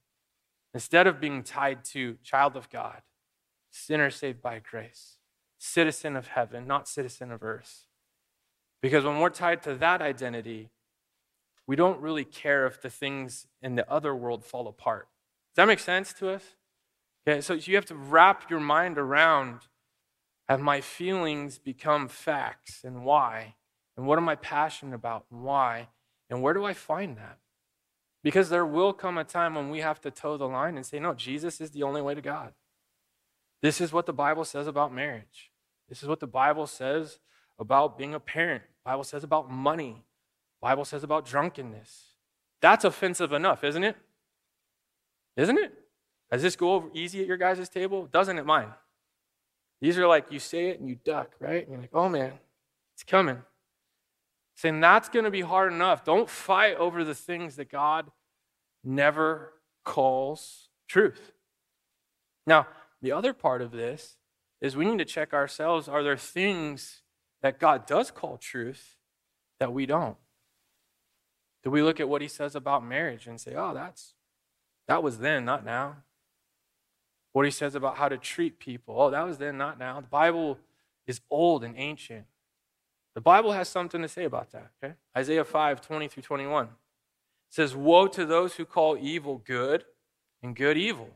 Instead 0.75 1.07
of 1.07 1.21
being 1.21 1.45
tied 1.45 1.85
to 1.85 2.17
child 2.25 2.57
of 2.57 2.69
God, 2.71 3.03
sinner 3.71 4.11
saved 4.11 4.43
by 4.43 4.59
grace, 4.59 5.19
citizen 5.59 6.17
of 6.17 6.27
heaven, 6.27 6.67
not 6.67 6.89
citizen 6.89 7.31
of 7.31 7.45
earth. 7.45 7.87
Because 8.81 9.05
when 9.05 9.21
we're 9.21 9.31
tied 9.31 9.63
to 9.63 9.77
that 9.77 10.03
identity, 10.03 10.71
we 11.69 11.77
don't 11.77 12.01
really 12.01 12.25
care 12.25 12.67
if 12.67 12.83
the 12.83 12.91
things 12.91 13.47
in 13.63 13.77
the 13.77 13.89
other 13.89 14.13
world 14.13 14.45
fall 14.45 14.67
apart. 14.67 15.07
Does 15.55 15.63
that 15.63 15.69
make 15.69 15.79
sense 15.79 16.13
to 16.15 16.31
us? 16.31 16.57
Okay, 17.29 17.43
so 17.43 17.55
you 17.55 17.77
have 17.77 17.87
to 17.87 17.95
wrap 17.95 18.51
your 18.51 18.59
mind 18.59 18.99
around 18.99 19.69
have 20.53 20.61
my 20.61 20.83
feelings 20.83 21.57
become 21.57 22.07
facts 22.09 22.85
and 22.85 23.07
why? 23.07 23.55
And 23.97 24.07
what 24.07 24.19
am 24.19 24.29
I 24.29 24.35
passionate 24.35 24.95
about 24.95 25.25
and 25.31 25.43
why? 25.43 25.89
And 26.29 26.43
where 26.43 26.53
do 26.53 26.63
I 26.67 26.75
find 26.75 27.17
that? 27.17 27.39
Because 28.23 28.51
there 28.51 28.67
will 28.67 28.93
come 28.93 29.17
a 29.17 29.25
time 29.25 29.55
when 29.55 29.71
we 29.71 29.79
have 29.81 29.99
to 30.03 30.11
toe 30.11 30.37
the 30.37 30.47
line 30.47 30.77
and 30.77 30.85
say, 30.85 30.99
no, 30.99 31.15
Jesus 31.15 31.59
is 31.63 31.71
the 31.71 31.83
only 31.83 32.03
way 32.03 32.15
to 32.15 32.21
God. 32.21 32.53
This 33.63 33.81
is 33.81 33.95
what 33.95 34.05
the 34.05 34.13
Bible 34.13 34.45
says 34.45 34.67
about 34.67 34.93
marriage. 34.93 35.51
This 35.89 36.03
is 36.03 36.09
what 36.09 36.21
the 36.21 36.27
Bible 36.27 36.67
says 36.67 37.19
about 37.59 37.97
being 37.97 38.13
a 38.13 38.21
parent. 38.21 38.65
Bible 38.85 39.05
says 39.05 39.25
about 39.25 39.51
money. 39.51 40.05
Bible 40.61 40.85
says 40.85 41.03
about 41.03 41.25
drunkenness. 41.25 42.09
That's 42.61 42.85
offensive 42.85 43.33
enough, 43.33 43.65
isn't 43.65 43.85
it? 43.85 43.97
Isn't 45.35 45.57
it? 45.57 45.73
Does 46.31 46.43
this 46.43 46.57
go 46.57 46.75
over 46.75 46.89
easy 46.93 47.23
at 47.23 47.27
your 47.27 47.39
guys' 47.39 47.71
table? 47.71 48.07
Doesn't 48.13 48.37
it 48.37 48.45
mine? 48.45 48.69
These 49.83 49.99
are 49.99 50.07
like 50.07 50.31
you 50.31 50.39
say 50.39 50.69
it 50.69 50.79
and 50.79 50.89
you 50.89 50.95
duck, 50.95 51.33
right? 51.41 51.65
And 51.65 51.73
you're 51.73 51.81
like, 51.81 51.91
oh 51.93 52.09
man, 52.09 52.35
it's 52.95 53.03
coming. 53.03 53.43
Saying 54.55 54.81
that's 54.81 55.09
going 55.09 55.25
to 55.25 55.31
be 55.31 55.41
hard 55.41 55.73
enough. 55.73 56.05
Don't 56.05 56.31
fight 56.31 56.77
over 56.77 57.03
the 57.03 57.17
things 57.17 57.57
that 57.57 57.69
God 57.69 58.09
never 58.85 59.55
calls 59.85 60.69
truth. 60.89 61.33
Now, 62.47 62.69
the 63.03 63.11
other 63.11 63.33
part 63.33 63.61
of 63.61 63.73
this 63.73 64.19
is 64.61 64.77
we 64.77 64.85
need 64.85 64.99
to 64.99 65.05
check 65.05 65.33
ourselves. 65.33 65.89
Are 65.89 66.05
there 66.05 66.17
things 66.17 67.03
that 67.43 67.59
God 67.59 67.85
does 67.85 68.13
call 68.13 68.37
truth 68.37 68.99
that 69.59 69.73
we 69.73 69.85
don't? 69.85 70.17
Do 71.65 71.73
we 71.73 71.83
look 71.83 71.99
at 71.99 72.09
what 72.09 72.23
he 72.23 72.29
says 72.29 72.55
about 72.55 72.87
marriage 72.87 73.27
and 73.27 73.41
say, 73.41 73.57
oh, 73.57 73.75
that's 73.75 74.15
that 74.87 75.03
was 75.03 75.19
then, 75.19 75.45
not 75.45 75.65
now? 75.65 75.97
What 77.33 77.45
he 77.45 77.51
says 77.51 77.75
about 77.75 77.97
how 77.97 78.09
to 78.09 78.19
treat 78.19 78.59
people, 78.59 78.95
oh, 79.01 79.11
that 79.11 79.27
was 79.27 79.39
then, 79.39 79.57
not 79.57 79.79
now. 79.79 80.01
The 80.01 80.07
Bible 80.07 80.59
is 81.07 81.21
old 81.31 81.65
and 81.65 81.75
ancient. 81.77 82.25
The 83.15 83.21
Bible 83.21 83.53
has 83.53 83.69
something 83.69 84.03
to 84.03 84.09
say 84.09 84.25
about 84.25 84.53
that, 84.53 84.71
okay? 84.83 84.95
Isaiah 85.17 85.45
5, 85.45 85.81
20 85.81 86.09
through 86.09 86.23
21. 86.23 86.69
Says, 87.51 87.75
Woe 87.75 88.07
to 88.09 88.25
those 88.25 88.55
who 88.55 88.65
call 88.65 88.97
evil 88.99 89.41
good 89.45 89.85
and 90.43 90.57
good 90.57 90.77
evil. 90.77 91.11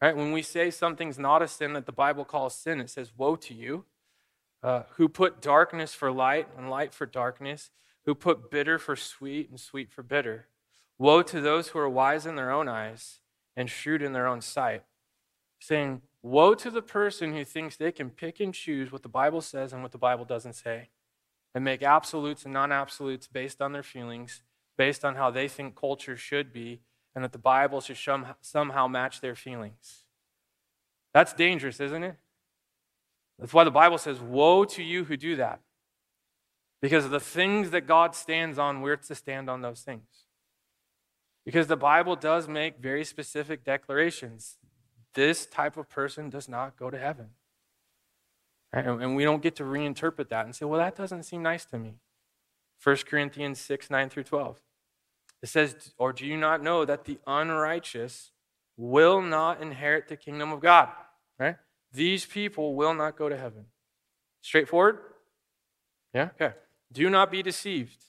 Right? 0.00 0.16
When 0.16 0.32
we 0.32 0.42
say 0.42 0.70
something's 0.70 1.18
not 1.18 1.42
a 1.42 1.48
sin 1.48 1.74
that 1.74 1.86
the 1.86 1.92
Bible 1.92 2.24
calls 2.24 2.54
sin, 2.54 2.80
it 2.80 2.90
says, 2.90 3.12
Woe 3.16 3.36
to 3.36 3.54
you. 3.54 3.84
uh, 4.62 4.84
who 4.96 5.08
put 5.08 5.40
darkness 5.42 5.94
for 5.94 6.12
light 6.12 6.48
and 6.56 6.70
light 6.70 6.94
for 6.94 7.06
darkness, 7.06 7.70
who 8.04 8.14
put 8.14 8.50
bitter 8.50 8.78
for 8.78 8.96
sweet 8.96 9.50
and 9.50 9.58
sweet 9.58 9.90
for 9.90 10.02
bitter. 10.02 10.46
Woe 10.98 11.22
to 11.22 11.40
those 11.40 11.68
who 11.68 11.78
are 11.78 11.88
wise 11.88 12.26
in 12.26 12.36
their 12.36 12.50
own 12.50 12.68
eyes 12.68 13.20
and 13.56 13.68
shrewd 13.68 14.02
in 14.02 14.12
their 14.12 14.26
own 14.26 14.40
sight, 14.40 14.84
saying, 15.62 16.02
Woe 16.22 16.54
to 16.54 16.70
the 16.70 16.82
person 16.82 17.32
who 17.32 17.44
thinks 17.44 17.76
they 17.76 17.92
can 17.92 18.10
pick 18.10 18.40
and 18.40 18.54
choose 18.54 18.92
what 18.92 19.02
the 19.02 19.08
Bible 19.08 19.40
says 19.40 19.72
and 19.72 19.82
what 19.82 19.92
the 19.92 19.98
Bible 19.98 20.24
doesn't 20.24 20.54
say, 20.54 20.90
and 21.54 21.64
make 21.64 21.82
absolutes 21.82 22.44
and 22.44 22.54
non 22.54 22.70
absolutes 22.70 23.26
based 23.26 23.60
on 23.60 23.72
their 23.72 23.82
feelings, 23.82 24.42
based 24.76 25.04
on 25.04 25.16
how 25.16 25.30
they 25.30 25.48
think 25.48 25.74
culture 25.74 26.16
should 26.16 26.52
be, 26.52 26.80
and 27.14 27.24
that 27.24 27.32
the 27.32 27.38
Bible 27.38 27.80
should 27.80 27.98
somehow 28.40 28.86
match 28.86 29.20
their 29.20 29.34
feelings. 29.34 30.04
That's 31.12 31.32
dangerous, 31.32 31.80
isn't 31.80 32.04
it? 32.04 32.16
That's 33.38 33.52
why 33.52 33.64
the 33.64 33.70
Bible 33.70 33.98
says, 33.98 34.20
Woe 34.20 34.64
to 34.64 34.82
you 34.82 35.04
who 35.04 35.16
do 35.16 35.36
that. 35.36 35.60
Because 36.80 37.08
the 37.08 37.20
things 37.20 37.70
that 37.70 37.86
God 37.86 38.14
stands 38.14 38.58
on, 38.58 38.80
we're 38.80 38.96
to 38.96 39.14
stand 39.14 39.48
on 39.48 39.60
those 39.60 39.82
things. 39.82 40.26
Because 41.44 41.66
the 41.66 41.76
Bible 41.76 42.16
does 42.16 42.48
make 42.48 42.78
very 42.78 43.04
specific 43.04 43.64
declarations. 43.64 44.58
This 45.14 45.46
type 45.46 45.76
of 45.76 45.88
person 45.88 46.30
does 46.30 46.48
not 46.48 46.76
go 46.76 46.90
to 46.90 46.98
heaven. 46.98 47.30
And 48.72 49.14
we 49.16 49.24
don't 49.24 49.42
get 49.42 49.56
to 49.56 49.64
reinterpret 49.64 50.30
that 50.30 50.46
and 50.46 50.56
say, 50.56 50.64
well, 50.64 50.80
that 50.80 50.96
doesn't 50.96 51.24
seem 51.24 51.42
nice 51.42 51.64
to 51.66 51.78
me. 51.78 51.96
1 52.82 52.96
Corinthians 53.08 53.60
6, 53.60 53.90
9 53.90 54.08
through 54.08 54.24
12. 54.24 54.60
It 55.42 55.48
says, 55.48 55.92
Or 55.98 56.12
do 56.12 56.26
you 56.26 56.36
not 56.36 56.62
know 56.62 56.84
that 56.84 57.04
the 57.04 57.18
unrighteous 57.26 58.30
will 58.76 59.20
not 59.20 59.60
inherit 59.60 60.08
the 60.08 60.16
kingdom 60.16 60.52
of 60.52 60.60
God? 60.60 60.88
Right? 61.38 61.56
These 61.92 62.24
people 62.24 62.74
will 62.74 62.94
not 62.94 63.16
go 63.16 63.28
to 63.28 63.36
heaven. 63.36 63.66
Straightforward? 64.40 64.98
Yeah? 66.14 66.30
Okay. 66.40 66.54
Do 66.92 67.10
not 67.10 67.30
be 67.30 67.42
deceived. 67.42 68.04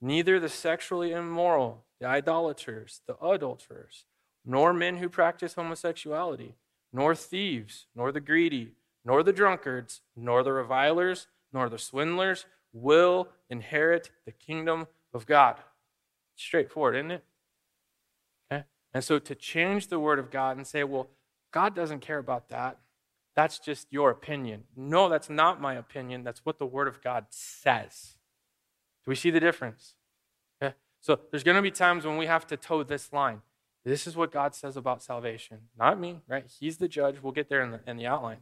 Neither 0.00 0.38
the 0.38 0.48
sexually 0.48 1.12
immoral, 1.12 1.84
the 2.00 2.06
idolaters, 2.06 3.00
the 3.06 3.16
adulterers, 3.24 4.04
nor 4.48 4.72
men 4.72 4.96
who 4.96 5.10
practice 5.10 5.54
homosexuality, 5.54 6.54
nor 6.90 7.14
thieves, 7.14 7.86
nor 7.94 8.10
the 8.10 8.20
greedy, 8.20 8.72
nor 9.04 9.22
the 9.22 9.32
drunkards, 9.32 10.00
nor 10.16 10.42
the 10.42 10.52
revilers, 10.52 11.26
nor 11.52 11.68
the 11.68 11.78
swindlers 11.78 12.46
will 12.72 13.28
inherit 13.50 14.10
the 14.24 14.32
kingdom 14.32 14.86
of 15.12 15.26
God. 15.26 15.56
Straightforward, 16.34 16.96
isn't 16.96 17.10
it? 17.10 17.24
Okay? 18.50 18.64
And 18.94 19.04
so 19.04 19.18
to 19.18 19.34
change 19.34 19.88
the 19.88 20.00
word 20.00 20.18
of 20.18 20.30
God 20.30 20.56
and 20.56 20.66
say, 20.66 20.82
well, 20.82 21.08
God 21.52 21.74
doesn't 21.74 22.00
care 22.00 22.18
about 22.18 22.48
that. 22.48 22.78
That's 23.36 23.58
just 23.58 23.86
your 23.90 24.10
opinion. 24.10 24.64
No, 24.74 25.10
that's 25.10 25.28
not 25.28 25.60
my 25.60 25.74
opinion. 25.74 26.24
That's 26.24 26.44
what 26.44 26.58
the 26.58 26.66
word 26.66 26.88
of 26.88 27.02
God 27.02 27.26
says. 27.28 28.16
Do 29.04 29.10
we 29.10 29.14
see 29.14 29.30
the 29.30 29.40
difference? 29.40 29.94
Okay? 30.60 30.74
So 31.00 31.20
there's 31.30 31.44
going 31.44 31.56
to 31.56 31.62
be 31.62 31.70
times 31.70 32.06
when 32.06 32.16
we 32.16 32.26
have 32.26 32.46
to 32.46 32.56
toe 32.56 32.82
this 32.82 33.12
line. 33.12 33.42
This 33.84 34.06
is 34.06 34.16
what 34.16 34.32
God 34.32 34.54
says 34.54 34.76
about 34.76 35.02
salvation. 35.02 35.58
Not 35.78 35.98
me, 35.98 36.20
right? 36.28 36.44
He's 36.60 36.78
the 36.78 36.88
judge. 36.88 37.16
We'll 37.22 37.32
get 37.32 37.48
there 37.48 37.62
in 37.62 37.70
the, 37.70 37.80
in 37.86 37.96
the 37.96 38.06
outline. 38.06 38.38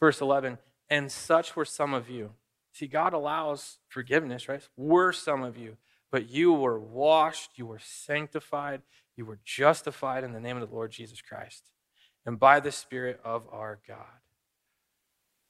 Verse 0.00 0.20
11, 0.20 0.58
and 0.88 1.10
such 1.10 1.56
were 1.56 1.64
some 1.64 1.92
of 1.92 2.08
you. 2.08 2.30
See, 2.72 2.86
God 2.86 3.12
allows 3.12 3.78
forgiveness, 3.88 4.48
right? 4.48 4.62
Were 4.76 5.12
some 5.12 5.42
of 5.42 5.56
you, 5.56 5.76
but 6.12 6.30
you 6.30 6.52
were 6.52 6.78
washed, 6.78 7.52
you 7.56 7.66
were 7.66 7.80
sanctified, 7.82 8.82
you 9.16 9.24
were 9.24 9.40
justified 9.44 10.22
in 10.22 10.32
the 10.32 10.40
name 10.40 10.56
of 10.56 10.68
the 10.68 10.74
Lord 10.74 10.92
Jesus 10.92 11.20
Christ 11.20 11.70
and 12.24 12.38
by 12.38 12.60
the 12.60 12.70
Spirit 12.70 13.20
of 13.24 13.44
our 13.50 13.80
God. 13.88 14.20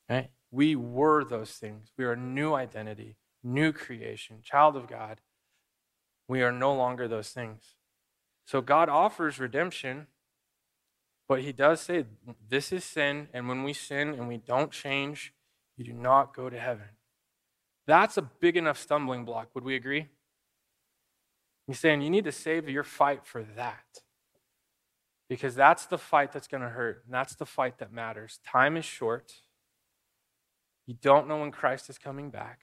Right? 0.08 0.30
We 0.50 0.76
were 0.76 1.24
those 1.24 1.50
things. 1.50 1.92
We 1.98 2.04
are 2.04 2.12
a 2.12 2.16
new 2.16 2.54
identity, 2.54 3.16
new 3.44 3.72
creation, 3.72 4.38
child 4.42 4.76
of 4.76 4.86
God. 4.88 5.20
We 6.28 6.42
are 6.42 6.52
no 6.52 6.74
longer 6.74 7.08
those 7.08 7.30
things. 7.30 7.74
So 8.44 8.60
God 8.60 8.88
offers 8.88 9.40
redemption, 9.40 10.06
but 11.26 11.40
He 11.40 11.52
does 11.52 11.80
say 11.80 12.04
this 12.48 12.72
is 12.72 12.84
sin, 12.84 13.28
and 13.32 13.48
when 13.48 13.64
we 13.64 13.72
sin 13.72 14.10
and 14.10 14.28
we 14.28 14.36
don't 14.36 14.70
change, 14.70 15.32
you 15.76 15.84
do 15.84 15.92
not 15.92 16.34
go 16.34 16.48
to 16.48 16.58
heaven. 16.58 16.88
That's 17.86 18.16
a 18.16 18.22
big 18.22 18.56
enough 18.56 18.78
stumbling 18.78 19.24
block. 19.24 19.48
Would 19.54 19.64
we 19.64 19.74
agree? 19.74 20.08
He's 21.66 21.78
saying 21.78 22.02
you 22.02 22.10
need 22.10 22.24
to 22.24 22.32
save 22.32 22.68
your 22.68 22.84
fight 22.84 23.26
for 23.26 23.42
that. 23.56 24.02
Because 25.28 25.54
that's 25.54 25.84
the 25.84 25.98
fight 25.98 26.32
that's 26.32 26.48
going 26.48 26.62
to 26.62 26.70
hurt. 26.70 27.02
And 27.04 27.12
that's 27.12 27.34
the 27.34 27.44
fight 27.44 27.78
that 27.78 27.92
matters. 27.92 28.40
Time 28.46 28.76
is 28.78 28.86
short. 28.86 29.32
You 30.86 30.96
don't 31.00 31.28
know 31.28 31.40
when 31.40 31.50
Christ 31.50 31.90
is 31.90 31.98
coming 31.98 32.30
back. 32.30 32.60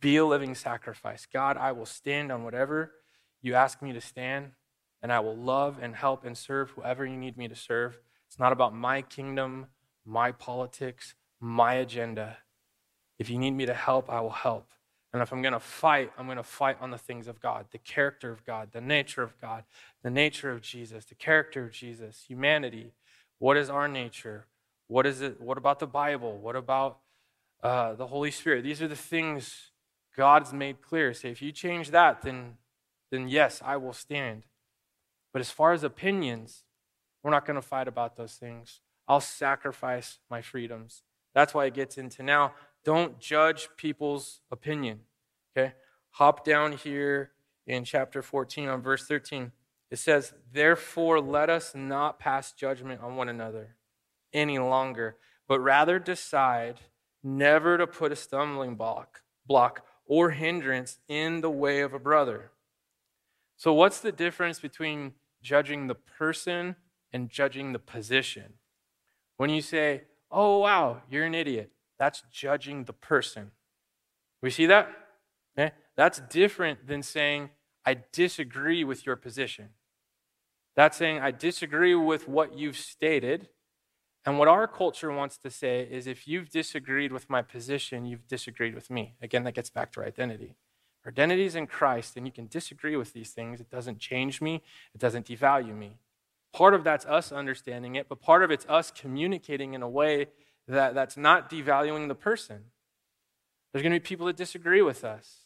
Be 0.00 0.16
a 0.16 0.24
living 0.24 0.54
sacrifice. 0.54 1.26
God, 1.32 1.56
I 1.56 1.72
will 1.72 1.86
stand 1.86 2.32
on 2.32 2.42
whatever 2.42 2.92
you 3.40 3.54
ask 3.54 3.80
me 3.82 3.92
to 3.92 4.00
stand, 4.00 4.52
and 5.02 5.12
I 5.12 5.20
will 5.20 5.36
love 5.36 5.78
and 5.80 5.94
help 5.94 6.24
and 6.24 6.36
serve 6.36 6.70
whoever 6.70 7.06
you 7.06 7.16
need 7.16 7.36
me 7.36 7.46
to 7.48 7.54
serve. 7.54 8.00
It's 8.26 8.38
not 8.38 8.52
about 8.52 8.74
my 8.74 9.02
kingdom, 9.02 9.66
my 10.04 10.32
politics, 10.32 11.14
my 11.40 11.74
agenda. 11.74 12.38
If 13.18 13.30
you 13.30 13.38
need 13.38 13.52
me 13.52 13.66
to 13.66 13.74
help, 13.74 14.10
I 14.10 14.20
will 14.20 14.30
help. 14.30 14.70
And 15.12 15.22
if 15.22 15.32
I'm 15.32 15.40
going 15.40 15.54
to 15.54 15.60
fight, 15.60 16.12
I'm 16.18 16.26
going 16.26 16.36
to 16.36 16.42
fight 16.42 16.76
on 16.80 16.90
the 16.90 16.98
things 16.98 17.28
of 17.28 17.40
God, 17.40 17.66
the 17.70 17.78
character 17.78 18.30
of 18.30 18.44
God, 18.44 18.70
the 18.72 18.80
nature 18.80 19.22
of 19.22 19.40
God, 19.40 19.64
the 20.02 20.10
nature 20.10 20.50
of 20.50 20.60
Jesus, 20.60 21.04
the 21.04 21.14
character 21.14 21.64
of 21.64 21.72
Jesus, 21.72 22.24
humanity. 22.28 22.92
What 23.38 23.56
is 23.56 23.70
our 23.70 23.88
nature? 23.88 24.46
What 24.88 25.06
is 25.06 25.20
it? 25.20 25.40
What 25.40 25.58
about 25.58 25.78
the 25.78 25.86
Bible? 25.86 26.36
What 26.38 26.56
about 26.56 26.98
uh, 27.62 27.94
the 27.94 28.08
Holy 28.08 28.30
Spirit? 28.30 28.62
These 28.62 28.82
are 28.82 28.88
the 28.88 28.96
things 28.96 29.70
God's 30.16 30.52
made 30.52 30.80
clear. 30.80 31.12
Say, 31.12 31.30
if 31.30 31.42
you 31.42 31.52
change 31.52 31.90
that, 31.90 32.22
then, 32.22 32.56
then 33.10 33.28
yes, 33.28 33.60
I 33.64 33.76
will 33.76 33.92
stand. 33.92 34.44
But 35.32 35.40
as 35.40 35.50
far 35.50 35.72
as 35.72 35.84
opinions, 35.84 36.64
we're 37.22 37.30
not 37.30 37.44
going 37.44 37.56
to 37.56 37.62
fight 37.62 37.88
about 37.88 38.16
those 38.16 38.34
things. 38.34 38.80
I'll 39.06 39.20
sacrifice 39.20 40.18
my 40.30 40.40
freedoms. 40.40 41.02
That's 41.34 41.52
why 41.52 41.66
it 41.66 41.74
gets 41.74 41.98
into 41.98 42.22
now 42.22 42.54
don't 42.84 43.18
judge 43.18 43.68
people's 43.76 44.40
opinion. 44.50 45.00
Okay? 45.56 45.74
Hop 46.12 46.44
down 46.44 46.72
here 46.72 47.32
in 47.66 47.84
chapter 47.84 48.22
14 48.22 48.68
on 48.68 48.80
verse 48.80 49.06
13. 49.06 49.50
It 49.90 49.98
says, 49.98 50.34
Therefore, 50.52 51.20
let 51.20 51.50
us 51.50 51.74
not 51.74 52.20
pass 52.20 52.52
judgment 52.52 53.00
on 53.02 53.16
one 53.16 53.28
another 53.28 53.74
any 54.32 54.60
longer, 54.60 55.16
but 55.48 55.58
rather 55.58 55.98
decide 55.98 56.76
never 57.24 57.76
to 57.76 57.88
put 57.88 58.12
a 58.12 58.16
stumbling 58.16 58.76
block, 58.76 59.22
block 59.46 59.84
or 60.06 60.30
hindrance 60.30 60.98
in 61.08 61.40
the 61.40 61.50
way 61.50 61.80
of 61.80 61.92
a 61.92 61.98
brother. 61.98 62.50
So, 63.56 63.72
what's 63.72 64.00
the 64.00 64.12
difference 64.12 64.60
between 64.60 65.12
judging 65.42 65.86
the 65.86 65.94
person 65.94 66.76
and 67.12 67.30
judging 67.30 67.72
the 67.72 67.78
position? 67.78 68.54
When 69.36 69.50
you 69.50 69.62
say, 69.62 70.02
Oh, 70.30 70.58
wow, 70.58 71.02
you're 71.08 71.24
an 71.24 71.34
idiot, 71.34 71.70
that's 71.98 72.22
judging 72.32 72.84
the 72.84 72.92
person. 72.92 73.52
We 74.42 74.50
see 74.50 74.66
that? 74.66 74.90
Okay? 75.58 75.72
That's 75.96 76.20
different 76.20 76.86
than 76.86 77.02
saying, 77.02 77.50
I 77.84 77.98
disagree 78.12 78.84
with 78.84 79.06
your 79.06 79.16
position. 79.16 79.70
That's 80.74 80.96
saying, 80.96 81.20
I 81.20 81.30
disagree 81.30 81.94
with 81.94 82.28
what 82.28 82.58
you've 82.58 82.76
stated. 82.76 83.48
And 84.26 84.40
what 84.40 84.48
our 84.48 84.66
culture 84.66 85.12
wants 85.12 85.38
to 85.38 85.50
say 85.50 85.86
is, 85.88 86.08
if 86.08 86.26
you've 86.26 86.50
disagreed 86.50 87.12
with 87.12 87.30
my 87.30 87.42
position, 87.42 88.04
you've 88.04 88.26
disagreed 88.26 88.74
with 88.74 88.90
me. 88.90 89.14
Again, 89.22 89.44
that 89.44 89.54
gets 89.54 89.70
back 89.70 89.92
to 89.92 90.00
our 90.00 90.06
identity. 90.06 90.56
Our 91.04 91.10
identity 91.10 91.44
is 91.44 91.54
in 91.54 91.68
Christ, 91.68 92.16
and 92.16 92.26
you 92.26 92.32
can 92.32 92.48
disagree 92.48 92.96
with 92.96 93.12
these 93.12 93.30
things. 93.30 93.60
It 93.60 93.70
doesn't 93.70 94.00
change 94.00 94.40
me, 94.40 94.64
it 94.92 95.00
doesn't 95.00 95.28
devalue 95.28 95.76
me. 95.76 96.00
Part 96.52 96.74
of 96.74 96.82
that's 96.82 97.06
us 97.06 97.30
understanding 97.30 97.94
it, 97.94 98.08
but 98.08 98.20
part 98.20 98.42
of 98.42 98.50
it's 98.50 98.66
us 98.68 98.90
communicating 98.90 99.74
in 99.74 99.82
a 99.82 99.88
way 99.88 100.26
that, 100.66 100.94
that's 100.94 101.16
not 101.16 101.48
devaluing 101.48 102.08
the 102.08 102.14
person. 102.16 102.64
There's 103.72 103.82
going 103.82 103.92
to 103.92 104.00
be 104.00 104.04
people 104.04 104.26
that 104.26 104.36
disagree 104.36 104.82
with 104.82 105.04
us, 105.04 105.42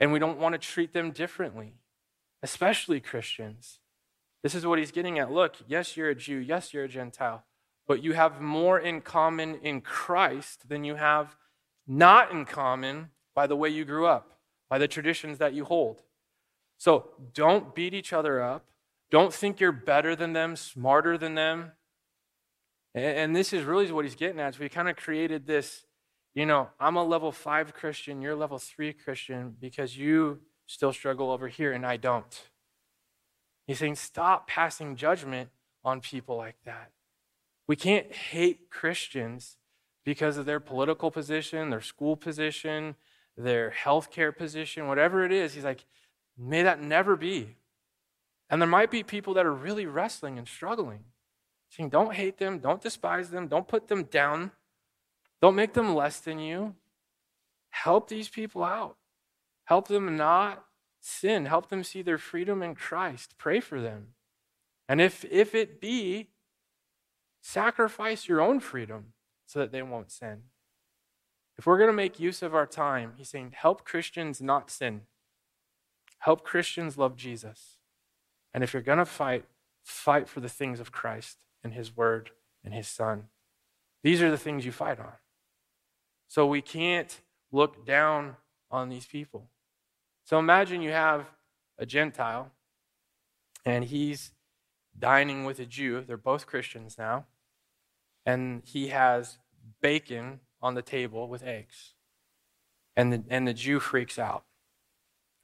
and 0.00 0.12
we 0.12 0.18
don't 0.18 0.38
want 0.38 0.54
to 0.54 0.58
treat 0.58 0.92
them 0.92 1.12
differently, 1.12 1.74
especially 2.42 2.98
Christians. 2.98 3.78
This 4.42 4.56
is 4.56 4.66
what 4.66 4.80
he's 4.80 4.90
getting 4.90 5.20
at. 5.20 5.30
Look, 5.30 5.58
yes, 5.68 5.96
you're 5.96 6.10
a 6.10 6.16
Jew, 6.16 6.38
yes, 6.38 6.74
you're 6.74 6.84
a 6.84 6.88
Gentile, 6.88 7.44
but 7.86 8.02
you 8.02 8.12
have 8.12 8.40
more 8.40 8.78
in 8.78 9.00
common 9.00 9.56
in 9.62 9.80
Christ 9.80 10.68
than 10.68 10.84
you 10.84 10.94
have 10.96 11.36
not 11.86 12.30
in 12.30 12.44
common 12.44 13.10
by 13.34 13.46
the 13.46 13.56
way 13.56 13.68
you 13.68 13.84
grew 13.84 14.06
up, 14.06 14.38
by 14.68 14.78
the 14.78 14.88
traditions 14.88 15.38
that 15.38 15.54
you 15.54 15.64
hold. 15.64 16.02
So 16.78 17.10
don't 17.34 17.74
beat 17.74 17.94
each 17.94 18.12
other 18.12 18.42
up. 18.42 18.66
Don't 19.10 19.32
think 19.32 19.60
you're 19.60 19.72
better 19.72 20.16
than 20.16 20.32
them, 20.32 20.56
smarter 20.56 21.18
than 21.18 21.34
them. 21.34 21.72
And 22.94 23.34
this 23.34 23.52
is 23.52 23.64
really 23.64 23.90
what 23.90 24.04
he's 24.04 24.14
getting 24.14 24.40
at. 24.40 24.54
So 24.54 24.60
we 24.60 24.68
kind 24.68 24.88
of 24.88 24.96
created 24.96 25.46
this, 25.46 25.84
you 26.34 26.46
know, 26.46 26.68
I'm 26.78 26.96
a 26.96 27.04
level 27.04 27.32
five 27.32 27.72
Christian, 27.74 28.20
you're 28.20 28.32
a 28.32 28.36
level 28.36 28.58
three 28.58 28.92
Christian 28.92 29.56
because 29.60 29.96
you 29.96 30.40
still 30.66 30.92
struggle 30.92 31.30
over 31.30 31.48
here 31.48 31.72
and 31.72 31.86
I 31.86 31.96
don't. 31.96 32.48
He's 33.66 33.78
saying, 33.78 33.96
stop 33.96 34.48
passing 34.48 34.96
judgment 34.96 35.50
on 35.84 36.00
people 36.00 36.36
like 36.36 36.56
that. 36.64 36.90
We 37.72 37.76
can't 37.76 38.12
hate 38.12 38.68
Christians 38.68 39.56
because 40.04 40.36
of 40.36 40.44
their 40.44 40.60
political 40.60 41.10
position, 41.10 41.70
their 41.70 41.80
school 41.80 42.18
position, 42.18 42.96
their 43.34 43.70
healthcare 43.70 44.36
position, 44.36 44.88
whatever 44.88 45.24
it 45.24 45.32
is. 45.32 45.54
He's 45.54 45.64
like, 45.64 45.86
may 46.36 46.62
that 46.64 46.82
never 46.82 47.16
be. 47.16 47.56
And 48.50 48.60
there 48.60 48.68
might 48.68 48.90
be 48.90 49.02
people 49.02 49.32
that 49.32 49.46
are 49.46 49.54
really 49.54 49.86
wrestling 49.86 50.36
and 50.36 50.46
struggling. 50.46 51.04
Saying, 51.70 51.88
don't 51.88 52.12
hate 52.12 52.36
them, 52.36 52.58
don't 52.58 52.82
despise 52.82 53.30
them, 53.30 53.48
don't 53.48 53.66
put 53.66 53.88
them 53.88 54.02
down, 54.02 54.50
don't 55.40 55.56
make 55.56 55.72
them 55.72 55.94
less 55.94 56.20
than 56.20 56.38
you. 56.40 56.74
Help 57.70 58.06
these 58.06 58.28
people 58.28 58.62
out. 58.62 58.98
Help 59.64 59.88
them 59.88 60.14
not 60.14 60.62
sin. 61.00 61.46
Help 61.46 61.70
them 61.70 61.84
see 61.84 62.02
their 62.02 62.18
freedom 62.18 62.62
in 62.62 62.74
Christ. 62.74 63.36
Pray 63.38 63.60
for 63.60 63.80
them. 63.80 64.08
And 64.90 65.00
if, 65.00 65.24
if 65.30 65.54
it 65.54 65.80
be, 65.80 66.28
sacrifice 67.42 68.28
your 68.28 68.40
own 68.40 68.60
freedom 68.60 69.12
so 69.46 69.58
that 69.58 69.72
they 69.72 69.82
won't 69.82 70.10
sin. 70.10 70.44
If 71.58 71.66
we're 71.66 71.76
going 71.76 71.90
to 71.90 71.96
make 71.96 72.18
use 72.18 72.42
of 72.42 72.54
our 72.54 72.66
time, 72.66 73.12
he's 73.16 73.28
saying, 73.28 73.52
help 73.54 73.84
Christians 73.84 74.40
not 74.40 74.70
sin. 74.70 75.02
Help 76.20 76.44
Christians 76.44 76.96
love 76.96 77.16
Jesus. 77.16 77.76
And 78.54 78.64
if 78.64 78.72
you're 78.72 78.80
going 78.80 78.98
to 78.98 79.04
fight, 79.04 79.44
fight 79.82 80.28
for 80.28 80.40
the 80.40 80.48
things 80.48 80.80
of 80.80 80.92
Christ 80.92 81.38
and 81.62 81.74
his 81.74 81.94
word 81.94 82.30
and 82.64 82.72
his 82.72 82.88
son. 82.88 83.24
These 84.02 84.22
are 84.22 84.30
the 84.30 84.38
things 84.38 84.64
you 84.64 84.72
fight 84.72 84.98
on. 84.98 85.12
So 86.28 86.46
we 86.46 86.62
can't 86.62 87.20
look 87.50 87.84
down 87.84 88.36
on 88.70 88.88
these 88.88 89.04
people. 89.04 89.48
So 90.24 90.38
imagine 90.38 90.80
you 90.80 90.92
have 90.92 91.26
a 91.78 91.84
Gentile 91.84 92.50
and 93.64 93.84
he's 93.84 94.32
dining 94.98 95.44
with 95.44 95.58
a 95.58 95.66
Jew. 95.66 96.02
They're 96.06 96.16
both 96.16 96.46
Christians 96.46 96.96
now. 96.96 97.26
And 98.24 98.62
he 98.64 98.88
has 98.88 99.38
bacon 99.80 100.40
on 100.60 100.74
the 100.74 100.82
table 100.82 101.28
with 101.28 101.42
eggs. 101.42 101.94
And 102.96 103.12
the, 103.12 103.24
and 103.28 103.48
the 103.48 103.54
Jew 103.54 103.80
freaks 103.80 104.18
out. 104.18 104.44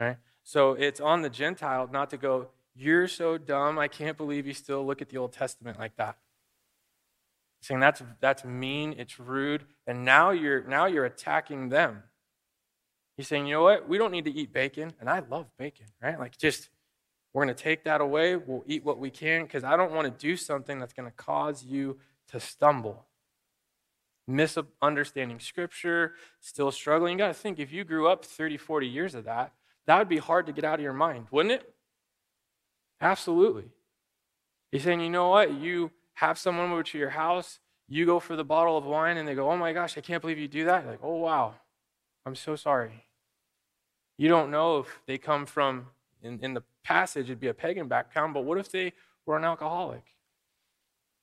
Right? 0.00 0.18
So 0.44 0.72
it's 0.72 1.00
on 1.00 1.22
the 1.22 1.30
Gentile 1.30 1.88
not 1.92 2.10
to 2.10 2.16
go, 2.16 2.48
you're 2.74 3.08
so 3.08 3.36
dumb. 3.36 3.78
I 3.78 3.88
can't 3.88 4.16
believe 4.16 4.46
you 4.46 4.54
still 4.54 4.86
look 4.86 5.02
at 5.02 5.08
the 5.08 5.18
Old 5.18 5.32
Testament 5.32 5.78
like 5.78 5.96
that. 5.96 6.16
Saying 7.60 7.80
that's, 7.80 8.02
that's 8.20 8.44
mean, 8.44 8.94
it's 8.96 9.18
rude, 9.18 9.64
and 9.84 10.04
now 10.04 10.30
you're, 10.30 10.62
now 10.62 10.86
you're 10.86 11.04
attacking 11.04 11.70
them. 11.70 12.04
He's 13.16 13.26
saying, 13.26 13.48
you 13.48 13.54
know 13.54 13.64
what? 13.64 13.88
We 13.88 13.98
don't 13.98 14.12
need 14.12 14.26
to 14.26 14.30
eat 14.30 14.52
bacon, 14.52 14.92
and 15.00 15.10
I 15.10 15.22
love 15.28 15.46
bacon, 15.58 15.86
right? 16.00 16.20
Like, 16.20 16.38
just, 16.38 16.68
we're 17.34 17.44
going 17.44 17.54
to 17.54 17.60
take 17.60 17.82
that 17.82 18.00
away. 18.00 18.36
We'll 18.36 18.62
eat 18.66 18.84
what 18.84 18.98
we 18.98 19.10
can 19.10 19.42
because 19.42 19.64
I 19.64 19.76
don't 19.76 19.92
want 19.92 20.04
to 20.04 20.26
do 20.26 20.36
something 20.36 20.78
that's 20.78 20.92
going 20.92 21.10
to 21.10 21.16
cause 21.16 21.64
you 21.64 21.98
to 22.30 22.40
stumble. 22.40 23.06
Misunderstanding 24.26 25.40
scripture, 25.40 26.14
still 26.40 26.70
struggling. 26.70 27.12
You 27.12 27.18
got 27.18 27.28
to 27.28 27.34
think 27.34 27.58
if 27.58 27.72
you 27.72 27.84
grew 27.84 28.08
up 28.08 28.24
30, 28.24 28.56
40 28.58 28.86
years 28.86 29.14
of 29.14 29.24
that, 29.24 29.52
that 29.86 29.98
would 29.98 30.08
be 30.08 30.18
hard 30.18 30.46
to 30.46 30.52
get 30.52 30.64
out 30.64 30.74
of 30.74 30.82
your 30.82 30.92
mind, 30.92 31.28
wouldn't 31.30 31.54
it? 31.54 31.74
Absolutely. 33.00 33.70
He's 34.70 34.82
saying, 34.82 35.00
you 35.00 35.08
know 35.08 35.28
what? 35.28 35.54
You 35.54 35.90
have 36.14 36.36
someone 36.36 36.70
over 36.70 36.82
to 36.82 36.98
your 36.98 37.10
house, 37.10 37.58
you 37.88 38.04
go 38.04 38.20
for 38.20 38.36
the 38.36 38.44
bottle 38.44 38.76
of 38.76 38.84
wine, 38.84 39.16
and 39.16 39.26
they 39.26 39.34
go, 39.34 39.50
oh 39.50 39.56
my 39.56 39.72
gosh, 39.72 39.96
I 39.96 40.02
can't 40.02 40.20
believe 40.20 40.38
you 40.38 40.48
do 40.48 40.66
that. 40.66 40.82
You're 40.82 40.92
like, 40.92 41.00
oh 41.02 41.16
wow, 41.16 41.54
I'm 42.26 42.34
so 42.34 42.54
sorry. 42.54 43.04
You 44.18 44.28
don't 44.28 44.50
know 44.50 44.80
if 44.80 45.00
they 45.06 45.16
come 45.16 45.46
from, 45.46 45.86
in, 46.22 46.40
in 46.42 46.52
the 46.52 46.64
passage, 46.84 47.26
it'd 47.26 47.40
be 47.40 47.48
a 47.48 47.54
pagan 47.54 47.88
background, 47.88 48.34
but 48.34 48.44
what 48.44 48.58
if 48.58 48.70
they 48.70 48.92
were 49.24 49.38
an 49.38 49.44
alcoholic? 49.44 50.02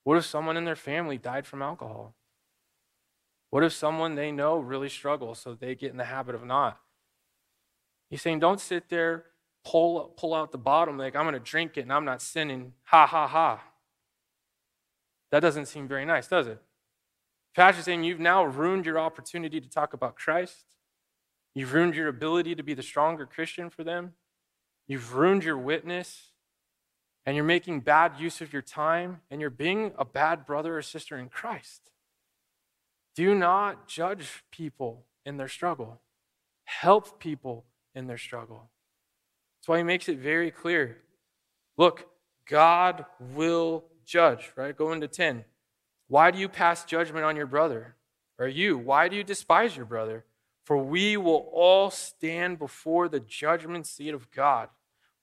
What 0.05 0.17
if 0.17 0.25
someone 0.25 0.55
in 0.55 0.63
their 0.63 0.77
family 0.77 1.17
died 1.17 1.45
from 1.45 1.61
alcohol? 1.61 2.15
What 3.49 3.63
if 3.63 3.73
someone 3.73 4.15
they 4.15 4.31
know 4.31 4.57
really 4.57 4.87
struggles, 4.87 5.39
so 5.39 5.53
they 5.53 5.75
get 5.75 5.91
in 5.91 5.97
the 5.97 6.05
habit 6.05 6.35
of 6.35 6.45
not? 6.45 6.79
He's 8.09 8.21
saying, 8.21 8.39
don't 8.39 8.61
sit 8.61 8.87
there 8.87 9.25
pull, 9.65 10.13
pull 10.15 10.33
out 10.33 10.51
the 10.51 10.57
bottom, 10.57 10.97
like, 10.97 11.15
I'm 11.15 11.23
going 11.23 11.33
to 11.33 11.39
drink 11.39 11.75
it 11.75 11.81
and 11.81 11.91
I'm 11.91 12.05
not 12.05 12.21
sinning. 12.21 12.73
Ha, 12.83 13.05
ha, 13.05 13.27
ha. 13.27 13.63
That 15.31 15.39
doesn't 15.41 15.65
seem 15.65 15.87
very 15.87 16.05
nice, 16.05 16.27
does 16.27 16.47
it? 16.47 16.61
Pastor's 17.55 17.85
saying 17.85 18.03
you've 18.03 18.19
now 18.19 18.45
ruined 18.45 18.85
your 18.85 18.99
opportunity 18.99 19.59
to 19.59 19.69
talk 19.69 19.93
about 19.93 20.15
Christ. 20.15 20.65
You've 21.55 21.73
ruined 21.73 21.95
your 21.95 22.07
ability 22.07 22.53
to 22.55 22.63
be 22.63 22.73
the 22.73 22.83
stronger 22.83 23.25
Christian 23.25 23.69
for 23.69 23.83
them. 23.83 24.13
You've 24.87 25.15
ruined 25.15 25.43
your 25.43 25.57
witness. 25.57 26.31
And 27.25 27.35
you're 27.35 27.45
making 27.45 27.81
bad 27.81 28.19
use 28.19 28.41
of 28.41 28.53
your 28.53 28.61
time. 28.61 29.21
And 29.31 29.41
you're 29.41 29.49
being 29.49 29.93
a 29.97 30.05
bad 30.05 30.45
brother 30.45 30.77
or 30.77 30.81
sister 30.81 31.17
in 31.17 31.29
Christ. 31.29 31.89
Do 33.15 33.33
not 33.33 33.87
judge 33.87 34.43
people 34.51 35.05
in 35.25 35.37
their 35.37 35.47
struggle, 35.47 36.01
help 36.65 37.19
people 37.19 37.65
in 37.95 38.07
their 38.07 38.17
struggle. 38.17 38.69
That's 39.57 39.69
why 39.69 39.77
he 39.77 39.83
makes 39.83 40.09
it 40.09 40.19
very 40.19 40.51
clear. 40.51 40.97
Look, 41.77 42.07
God 42.47 43.05
will 43.19 43.85
judge, 44.05 44.51
right? 44.55 44.75
Go 44.75 44.91
into 44.91 45.07
10. 45.07 45.45
Why 46.07 46.29
do 46.29 46.37
you 46.37 46.47
pass 46.47 46.85
judgment 46.85 47.25
on 47.25 47.35
your 47.35 47.47
brother? 47.47 47.95
Or 48.37 48.47
you, 48.47 48.77
why 48.77 49.07
do 49.07 49.15
you 49.15 49.23
despise 49.23 49.75
your 49.75 49.85
brother? 49.85 50.25
For 50.65 50.77
we 50.77 51.15
will 51.15 51.49
all 51.53 51.89
stand 51.89 52.59
before 52.59 53.07
the 53.07 53.19
judgment 53.19 53.87
seat 53.87 54.13
of 54.13 54.29
God. 54.31 54.69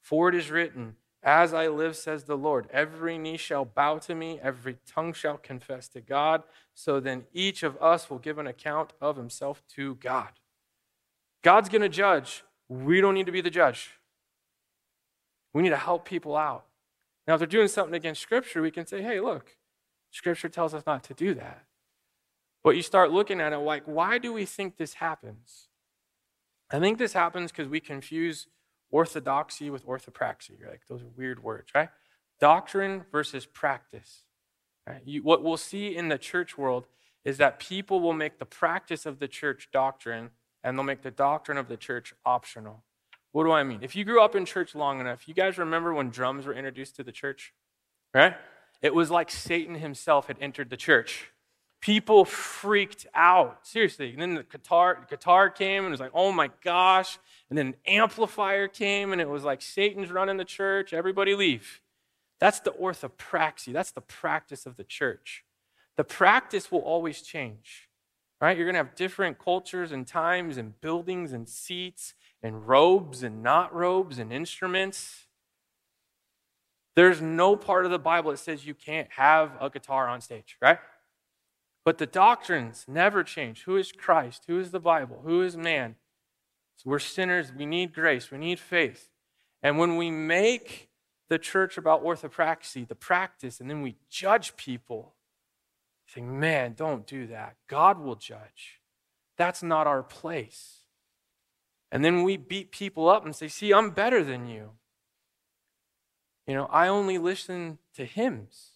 For 0.00 0.28
it 0.28 0.34
is 0.34 0.50
written, 0.50 0.96
As 1.22 1.54
I 1.54 1.68
live, 1.68 1.96
says 1.96 2.24
the 2.24 2.36
Lord, 2.36 2.68
every 2.72 3.16
knee 3.16 3.36
shall 3.36 3.64
bow 3.64 3.98
to 3.98 4.14
me, 4.14 4.40
every 4.42 4.78
tongue 4.86 5.12
shall 5.12 5.36
confess 5.36 5.86
to 5.90 6.00
God. 6.00 6.42
So 6.74 6.98
then 6.98 7.24
each 7.32 7.62
of 7.62 7.76
us 7.80 8.10
will 8.10 8.18
give 8.18 8.38
an 8.38 8.48
account 8.48 8.92
of 9.00 9.16
himself 9.16 9.62
to 9.76 9.94
God. 9.96 10.30
God's 11.42 11.68
going 11.68 11.82
to 11.82 11.88
judge. 11.88 12.42
We 12.68 13.00
don't 13.00 13.14
need 13.14 13.26
to 13.26 13.32
be 13.32 13.40
the 13.40 13.50
judge. 13.50 13.90
We 15.54 15.62
need 15.62 15.70
to 15.70 15.76
help 15.76 16.04
people 16.04 16.36
out. 16.36 16.64
Now, 17.26 17.34
if 17.34 17.38
they're 17.38 17.46
doing 17.46 17.68
something 17.68 17.94
against 17.94 18.20
Scripture, 18.20 18.62
we 18.62 18.70
can 18.70 18.86
say, 18.86 19.02
hey, 19.02 19.20
look, 19.20 19.56
Scripture 20.10 20.48
tells 20.48 20.74
us 20.74 20.82
not 20.86 21.04
to 21.04 21.14
do 21.14 21.34
that. 21.34 21.64
But 22.64 22.76
you 22.76 22.82
start 22.82 23.12
looking 23.12 23.40
at 23.40 23.52
it 23.52 23.58
like, 23.58 23.84
why 23.84 24.18
do 24.18 24.32
we 24.32 24.44
think 24.44 24.76
this 24.76 24.94
happens? 24.94 25.68
I 26.70 26.80
think 26.80 26.98
this 26.98 27.12
happens 27.12 27.52
because 27.52 27.68
we 27.68 27.80
confuse 27.80 28.46
orthodoxy 28.92 29.70
with 29.70 29.84
orthopraxy. 29.86 30.58
You're 30.60 30.70
like, 30.70 30.86
those 30.88 31.02
are 31.02 31.10
weird 31.16 31.42
words, 31.42 31.70
right? 31.74 31.88
Doctrine 32.40 33.04
versus 33.10 33.46
practice. 33.46 34.22
Right? 34.86 35.02
You, 35.04 35.22
what 35.22 35.42
we'll 35.42 35.56
see 35.56 35.96
in 35.96 36.08
the 36.08 36.18
church 36.18 36.56
world 36.56 36.86
is 37.24 37.38
that 37.38 37.58
people 37.58 38.00
will 38.00 38.12
make 38.12 38.38
the 38.38 38.44
practice 38.44 39.06
of 39.06 39.18
the 39.18 39.28
church 39.28 39.68
doctrine 39.72 40.30
and 40.62 40.76
they'll 40.76 40.84
make 40.84 41.02
the 41.02 41.10
doctrine 41.10 41.58
of 41.58 41.68
the 41.68 41.76
church 41.76 42.14
optional. 42.24 42.84
What 43.32 43.44
do 43.44 43.52
I 43.52 43.62
mean? 43.62 43.78
If 43.82 43.96
you 43.96 44.04
grew 44.04 44.22
up 44.22 44.36
in 44.36 44.44
church 44.44 44.74
long 44.74 45.00
enough, 45.00 45.26
you 45.26 45.34
guys 45.34 45.58
remember 45.58 45.94
when 45.94 46.10
drums 46.10 46.46
were 46.46 46.54
introduced 46.54 46.96
to 46.96 47.02
the 47.02 47.12
church? 47.12 47.52
Right? 48.12 48.34
It 48.82 48.94
was 48.94 49.10
like 49.10 49.30
Satan 49.30 49.76
himself 49.76 50.26
had 50.26 50.36
entered 50.40 50.68
the 50.68 50.76
church. 50.76 51.31
People 51.82 52.24
freaked 52.24 53.08
out. 53.12 53.66
Seriously. 53.66 54.12
And 54.12 54.22
then 54.22 54.34
the 54.36 54.44
guitar, 54.44 55.04
guitar 55.10 55.50
came 55.50 55.84
and 55.84 55.88
it 55.88 55.90
was 55.90 56.00
like, 56.00 56.12
oh 56.14 56.30
my 56.30 56.48
gosh. 56.62 57.18
And 57.50 57.58
then 57.58 57.66
an 57.66 57.74
amplifier 57.86 58.68
came 58.68 59.12
and 59.12 59.20
it 59.20 59.28
was 59.28 59.42
like 59.42 59.60
Satan's 59.60 60.10
running 60.10 60.36
the 60.36 60.44
church. 60.44 60.94
Everybody 60.94 61.34
leave. 61.34 61.82
That's 62.38 62.60
the 62.60 62.70
orthopraxy. 62.70 63.72
That's 63.72 63.90
the 63.90 64.00
practice 64.00 64.64
of 64.64 64.76
the 64.76 64.84
church. 64.84 65.44
The 65.96 66.04
practice 66.04 66.70
will 66.70 66.80
always 66.80 67.20
change. 67.20 67.88
Right? 68.40 68.56
You're 68.56 68.66
going 68.66 68.74
to 68.74 68.78
have 68.84 68.94
different 68.94 69.38
cultures 69.38 69.90
and 69.90 70.06
times 70.06 70.56
and 70.56 70.80
buildings 70.80 71.32
and 71.32 71.48
seats 71.48 72.14
and 72.42 72.66
robes 72.66 73.24
and 73.24 73.42
not 73.42 73.74
robes 73.74 74.18
and 74.20 74.32
instruments. 74.32 75.26
There's 76.94 77.20
no 77.20 77.56
part 77.56 77.86
of 77.86 77.90
the 77.90 77.98
Bible 77.98 78.30
that 78.30 78.38
says 78.38 78.66
you 78.66 78.74
can't 78.74 79.08
have 79.12 79.52
a 79.60 79.68
guitar 79.68 80.08
on 80.08 80.20
stage, 80.20 80.56
right? 80.60 80.78
But 81.84 81.98
the 81.98 82.06
doctrines 82.06 82.84
never 82.86 83.24
change. 83.24 83.64
Who 83.64 83.76
is 83.76 83.92
Christ? 83.92 84.44
Who 84.46 84.58
is 84.58 84.70
the 84.70 84.80
Bible? 84.80 85.22
Who 85.24 85.42
is 85.42 85.56
man? 85.56 85.96
So 86.76 86.90
we're 86.90 86.98
sinners. 86.98 87.52
We 87.56 87.66
need 87.66 87.92
grace. 87.92 88.30
We 88.30 88.38
need 88.38 88.60
faith. 88.60 89.10
And 89.62 89.78
when 89.78 89.96
we 89.96 90.10
make 90.10 90.90
the 91.28 91.38
church 91.38 91.78
about 91.78 92.04
orthopraxy, 92.04 92.86
the 92.86 92.94
practice, 92.94 93.60
and 93.60 93.70
then 93.70 93.82
we 93.82 93.96
judge 94.08 94.56
people, 94.56 95.14
saying, 96.06 96.38
man, 96.38 96.74
don't 96.74 97.06
do 97.06 97.26
that. 97.28 97.56
God 97.68 97.98
will 97.98 98.16
judge. 98.16 98.80
That's 99.38 99.62
not 99.62 99.86
our 99.86 100.02
place. 100.02 100.80
And 101.90 102.04
then 102.04 102.22
we 102.22 102.36
beat 102.36 102.70
people 102.70 103.08
up 103.08 103.24
and 103.24 103.34
say, 103.34 103.48
see, 103.48 103.72
I'm 103.72 103.90
better 103.90 104.22
than 104.22 104.46
you. 104.46 104.70
You 106.46 106.54
know, 106.54 106.66
I 106.66 106.88
only 106.88 107.18
listen 107.18 107.78
to 107.94 108.04
hymns, 108.04 108.71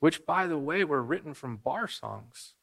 which, 0.00 0.24
by 0.26 0.46
the 0.46 0.58
way, 0.58 0.84
were 0.84 1.02
written 1.02 1.34
from 1.34 1.56
bar 1.56 1.88
songs. 1.88 2.54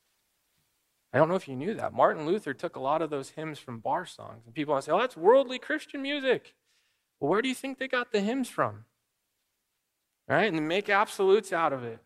I 1.14 1.18
don't 1.18 1.30
know 1.30 1.36
if 1.36 1.48
you 1.48 1.56
knew 1.56 1.74
that. 1.76 1.94
Martin 1.94 2.26
Luther 2.26 2.54
took 2.54 2.76
a 2.76 2.82
lot 2.82 3.02
of 3.02 3.10
those 3.10 3.30
hymns 3.30 3.58
from 3.58 3.80
bar 3.80 4.06
songs. 4.06 4.44
And 4.46 4.54
people 4.54 4.80
say, 4.82 4.92
oh, 4.92 5.00
that's 5.00 5.16
worldly 5.16 5.60
Christian 5.60 6.02
music. 6.02 6.56
Well, 7.20 7.30
where 7.30 7.42
do 7.42 7.48
you 7.48 7.56
think 7.56 7.78
they 7.78 7.88
got 7.88 8.12
the 8.12 8.20
hymns 8.20 8.50
from? 8.50 8.86
Right? 10.28 10.52
And 10.52 10.68
make 10.68 10.90
absolutes 10.90 11.54
out 11.54 11.72
of 11.72 11.84
it. 11.84 12.00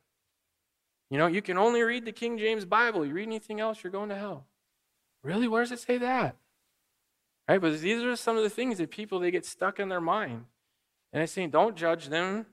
You 1.10 1.18
know, 1.18 1.26
you 1.26 1.42
can 1.42 1.58
only 1.58 1.82
read 1.82 2.06
the 2.06 2.12
King 2.12 2.38
James 2.38 2.66
Bible. 2.66 3.04
You 3.04 3.14
read 3.14 3.28
anything 3.28 3.60
else, 3.60 3.84
you're 3.84 3.92
going 3.92 4.10
to 4.10 4.16
hell. 4.16 4.46
Really? 5.24 5.48
Where 5.48 5.64
does 5.64 5.72
it 5.72 5.80
say 5.80 5.98
that? 5.98 6.36
Right? 7.48 7.60
But 7.60 7.80
these 7.80 8.04
are 8.04 8.16
some 8.16 8.38
of 8.38 8.44
the 8.44 8.50
things 8.50 8.78
that 8.78 8.92
people 8.92 9.20
they 9.20 9.32
get 9.32 9.46
stuck 9.46 9.80
in 9.80 9.90
their 9.90 10.02
mind. 10.02 10.46
And 11.12 11.24
it's 11.24 11.34
saying, 11.34 11.50
don't 11.50 11.76
judge 11.76 12.10
them 12.10 12.46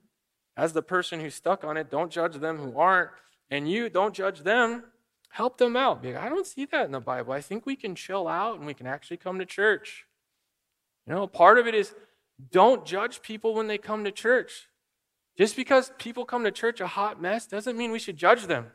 as 0.56 0.72
the 0.72 0.82
person 0.82 1.20
who's 1.20 1.34
stuck 1.34 1.64
on 1.64 1.76
it. 1.76 1.90
Don't 1.90 2.10
judge 2.10 2.36
them 2.36 2.58
who 2.58 2.78
aren't. 2.78 3.10
And 3.50 3.70
you 3.70 3.88
don't 3.88 4.14
judge 4.14 4.40
them. 4.40 4.84
Help 5.30 5.58
them 5.58 5.76
out. 5.76 6.04
Like, 6.04 6.16
I 6.16 6.28
don't 6.28 6.46
see 6.46 6.64
that 6.66 6.86
in 6.86 6.92
the 6.92 7.00
Bible. 7.00 7.32
I 7.32 7.40
think 7.40 7.66
we 7.66 7.76
can 7.76 7.94
chill 7.94 8.26
out 8.26 8.56
and 8.56 8.66
we 8.66 8.74
can 8.74 8.86
actually 8.86 9.18
come 9.18 9.38
to 9.38 9.44
church. 9.44 10.06
You 11.06 11.14
know, 11.14 11.26
part 11.26 11.58
of 11.58 11.66
it 11.66 11.74
is 11.74 11.94
don't 12.50 12.84
judge 12.84 13.22
people 13.22 13.54
when 13.54 13.66
they 13.66 13.78
come 13.78 14.04
to 14.04 14.10
church. 14.10 14.68
Just 15.36 15.54
because 15.54 15.92
people 15.98 16.24
come 16.24 16.44
to 16.44 16.50
church 16.50 16.80
a 16.80 16.86
hot 16.86 17.20
mess 17.20 17.46
doesn't 17.46 17.76
mean 17.76 17.92
we 17.92 17.98
should 17.98 18.16
judge 18.16 18.46
them. 18.46 18.66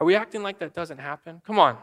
Are 0.00 0.06
we 0.06 0.14
acting 0.14 0.42
like 0.42 0.60
that 0.60 0.74
doesn't 0.74 0.98
happen? 0.98 1.42
Come 1.46 1.58
on. 1.58 1.76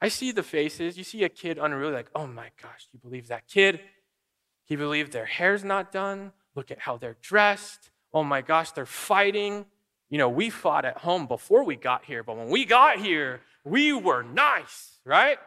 I 0.00 0.08
see 0.08 0.32
the 0.32 0.42
faces. 0.42 0.96
You 0.96 1.04
see 1.04 1.24
a 1.24 1.28
kid 1.28 1.58
unruly, 1.58 1.92
like, 1.92 2.10
oh 2.14 2.26
my 2.26 2.50
gosh, 2.60 2.88
you 2.92 2.98
believe 2.98 3.28
that 3.28 3.46
kid? 3.46 3.80
He 4.64 4.76
believes 4.76 5.10
their 5.10 5.24
hair's 5.24 5.64
not 5.64 5.92
done. 5.92 6.32
Look 6.58 6.72
at 6.72 6.80
how 6.80 6.96
they're 6.96 7.16
dressed. 7.22 7.90
Oh 8.12 8.24
my 8.24 8.42
gosh, 8.42 8.72
they're 8.72 8.84
fighting. 8.84 9.64
You 10.10 10.18
know, 10.18 10.28
we 10.28 10.50
fought 10.50 10.84
at 10.84 10.98
home 10.98 11.28
before 11.28 11.62
we 11.62 11.76
got 11.76 12.04
here, 12.04 12.24
but 12.24 12.36
when 12.36 12.48
we 12.48 12.64
got 12.64 12.98
here, 12.98 13.42
we 13.62 13.92
were 13.92 14.24
nice, 14.24 14.98
right? 15.04 15.38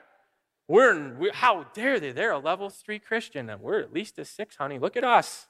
We're, 0.70 1.14
we, 1.16 1.32
how 1.34 1.66
dare 1.74 2.00
they? 2.00 2.14
They're 2.14 2.32
a 2.32 2.40
level 2.40 2.70
three 2.70 2.98
Christian, 2.98 3.50
and 3.50 3.60
we're 3.60 3.82
at 3.82 3.92
least 3.92 4.20
a 4.20 4.24
six, 4.24 4.56
honey. 4.56 4.80
Look 4.80 4.96
at 4.96 5.04
us. 5.04 5.48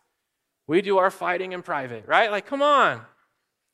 We 0.65 0.81
do 0.81 0.97
our 0.97 1.11
fighting 1.11 1.51
in 1.51 1.61
private, 1.61 2.07
right? 2.07 2.31
Like, 2.31 2.47
come 2.47 2.63
on. 2.63 3.01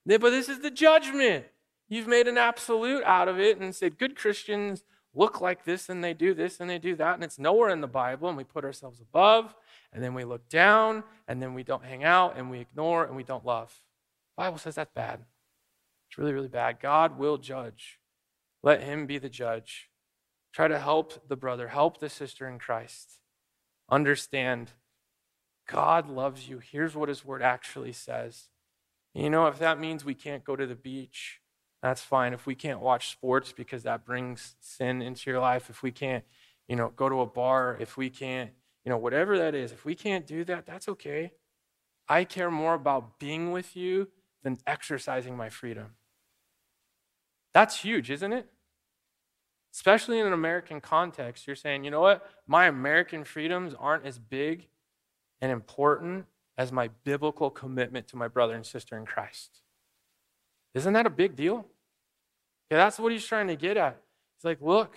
But 0.06 0.20
this 0.20 0.50
is 0.50 0.60
the 0.60 0.72
judgment. 0.72 1.46
You've 1.88 2.08
made 2.08 2.28
an 2.28 2.38
absolute 2.38 3.06
out 3.06 3.30
of 3.30 3.40
it 3.40 3.62
and 3.62 3.74
said, 3.74 3.98
good 3.98 4.18
Christians 4.18 4.84
look 5.16 5.40
like 5.40 5.64
this 5.64 5.88
and 5.88 6.04
they 6.04 6.14
do 6.14 6.34
this 6.34 6.60
and 6.60 6.70
they 6.70 6.80
do 6.80 6.98
that, 6.98 7.16
and 7.16 7.24
it's 7.24 7.40
nowhere 7.40 7.70
in 7.70 7.80
the 7.80 7.88
Bible, 7.88 8.28
and 8.28 8.38
we 8.38 8.44
put 8.44 8.66
ourselves 8.66 9.00
above, 9.00 9.56
and 9.98 10.04
then 10.04 10.14
we 10.14 10.26
look 10.26 10.48
down, 10.48 11.04
and 11.28 11.42
then 11.42 11.56
we 11.56 11.64
don't 11.64 11.84
hang 11.84 12.04
out, 12.04 12.38
and 12.38 12.52
we 12.52 12.60
ignore, 12.60 13.04
and 13.04 13.16
we 13.16 13.24
don't 13.24 13.44
love. 13.44 13.82
The 14.38 14.44
Bible 14.44 14.60
says 14.60 14.76
that's 14.76 14.94
bad. 14.94 15.22
It's 16.08 16.20
really, 16.20 16.34
really 16.34 16.48
bad. 16.48 16.80
God 16.80 17.18
will 17.18 17.40
judge. 17.40 17.98
Let 18.62 18.84
Him 18.84 19.08
be 19.08 19.18
the 19.18 19.28
judge. 19.28 19.90
Try 20.54 20.68
to 20.68 20.78
help 20.78 21.28
the 21.28 21.36
brother, 21.36 21.70
help 21.70 22.00
the 22.00 22.10
sister 22.10 22.48
in 22.48 22.60
Christ. 22.60 23.14
Understand 23.90 24.74
God 25.68 26.08
loves 26.08 26.48
you. 26.48 26.60
Here's 26.60 26.96
what 26.96 27.10
His 27.10 27.26
word 27.26 27.42
actually 27.42 27.92
says. 27.92 28.50
You 29.16 29.32
know, 29.32 29.48
if 29.48 29.58
that 29.58 29.80
means 29.80 30.06
we 30.06 30.14
can't 30.14 30.44
go 30.44 30.56
to 30.56 30.68
the 30.68 30.76
beach, 30.76 31.42
that's 31.82 32.04
fine. 32.04 32.34
If 32.34 32.46
we 32.46 32.54
can't 32.54 32.82
watch 32.82 33.10
sports 33.10 33.52
because 33.52 33.82
that 33.82 34.06
brings 34.06 34.58
sin 34.60 35.02
into 35.02 35.32
your 35.32 35.40
life, 35.40 35.72
if 35.72 35.82
we 35.82 35.92
can't, 35.92 36.24
you 36.68 36.76
know, 36.76 36.94
go 36.96 37.10
to 37.10 37.22
a 37.22 37.26
bar, 37.26 37.78
if 37.80 37.98
we 37.98 38.12
can't, 38.12 38.52
you 38.88 38.90
know, 38.90 38.98
whatever 38.98 39.38
that 39.38 39.54
is, 39.54 39.74
if 39.74 39.84
we 39.84 39.96
can't 39.96 40.26
do 40.26 40.46
that, 40.46 40.66
that's 40.66 40.88
okay. 40.88 41.34
I 42.08 42.24
care 42.24 42.50
more 42.50 42.74
about 42.74 43.20
being 43.20 43.52
with 43.52 43.76
you 43.76 44.08
than 44.44 44.60
exercising 44.66 45.36
my 45.36 45.50
freedom. 45.50 45.96
That's 47.54 47.82
huge, 47.82 48.10
isn't 48.10 48.32
it? 48.32 48.48
Especially 49.74 50.20
in 50.20 50.26
an 50.26 50.32
American 50.32 50.80
context, 50.80 51.48
you're 51.48 51.56
saying, 51.58 51.84
you 51.84 51.92
know 51.92 52.00
what? 52.00 52.26
My 52.48 52.68
American 52.68 53.26
freedoms 53.26 53.76
aren't 53.78 54.06
as 54.06 54.20
big 54.20 54.70
and 55.42 55.52
important 55.52 56.26
as 56.58 56.72
my 56.72 56.88
biblical 57.04 57.50
commitment 57.50 58.08
to 58.08 58.16
my 58.16 58.30
brother 58.30 58.56
and 58.56 58.66
sister 58.66 58.98
in 58.98 59.06
Christ. 59.06 59.60
Isn't 60.74 60.94
that 60.94 61.06
a 61.06 61.10
big 61.10 61.36
deal? 61.36 61.66
Yeah, 62.72 62.78
that's 62.78 63.00
what 63.00 63.12
he's 63.12 63.26
trying 63.26 63.48
to 63.48 63.58
get 63.58 63.76
at. 63.76 64.02
He's 64.38 64.46
like, 64.46 64.62
look, 64.62 64.96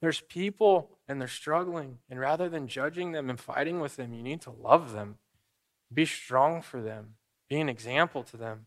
there's 0.00 0.20
people 0.20 0.90
and 1.08 1.20
they're 1.20 1.28
struggling. 1.28 1.98
And 2.10 2.20
rather 2.20 2.48
than 2.48 2.68
judging 2.68 3.12
them 3.12 3.30
and 3.30 3.40
fighting 3.40 3.80
with 3.80 3.96
them, 3.96 4.12
you 4.12 4.22
need 4.22 4.40
to 4.42 4.50
love 4.50 4.92
them, 4.92 5.16
be 5.92 6.04
strong 6.04 6.62
for 6.62 6.80
them, 6.80 7.14
be 7.48 7.60
an 7.60 7.68
example 7.68 8.22
to 8.24 8.36
them. 8.36 8.66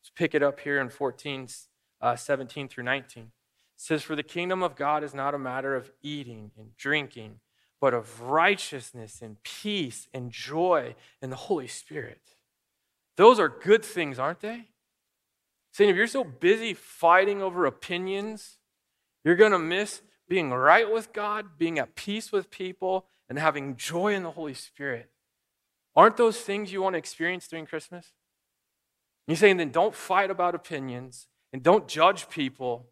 Let's 0.00 0.10
pick 0.14 0.34
it 0.34 0.42
up 0.42 0.60
here 0.60 0.80
in 0.80 0.88
14, 0.88 1.48
uh, 2.00 2.16
17 2.16 2.68
through 2.68 2.84
19. 2.84 3.24
It 3.24 3.30
says, 3.76 4.02
For 4.02 4.16
the 4.16 4.22
kingdom 4.22 4.62
of 4.62 4.76
God 4.76 5.04
is 5.04 5.14
not 5.14 5.34
a 5.34 5.38
matter 5.38 5.74
of 5.74 5.90
eating 6.02 6.52
and 6.56 6.76
drinking, 6.76 7.40
but 7.80 7.94
of 7.94 8.22
righteousness 8.22 9.20
and 9.20 9.42
peace 9.42 10.08
and 10.14 10.30
joy 10.30 10.94
in 11.20 11.30
the 11.30 11.36
Holy 11.36 11.68
Spirit. 11.68 12.20
Those 13.16 13.40
are 13.40 13.48
good 13.48 13.84
things, 13.84 14.18
aren't 14.18 14.40
they? 14.40 14.68
Saying 15.72 15.90
if 15.90 15.96
you're 15.96 16.06
so 16.06 16.24
busy 16.24 16.74
fighting 16.74 17.42
over 17.42 17.66
opinions, 17.66 18.58
you're 19.24 19.36
going 19.36 19.52
to 19.52 19.58
miss 19.58 20.02
being 20.28 20.50
right 20.50 20.90
with 20.90 21.12
God, 21.12 21.58
being 21.58 21.78
at 21.78 21.94
peace 21.94 22.30
with 22.30 22.50
people, 22.50 23.06
and 23.28 23.38
having 23.38 23.76
joy 23.76 24.14
in 24.14 24.22
the 24.22 24.30
Holy 24.32 24.54
Spirit. 24.54 25.10
Aren't 25.96 26.16
those 26.16 26.40
things 26.40 26.72
you 26.72 26.82
want 26.82 26.94
to 26.94 26.98
experience 26.98 27.48
during 27.48 27.66
Christmas? 27.66 28.12
You're 29.26 29.36
saying 29.36 29.56
then 29.58 29.70
don't 29.70 29.94
fight 29.94 30.30
about 30.30 30.54
opinions 30.54 31.26
and 31.52 31.62
don't 31.62 31.88
judge 31.88 32.28
people 32.28 32.86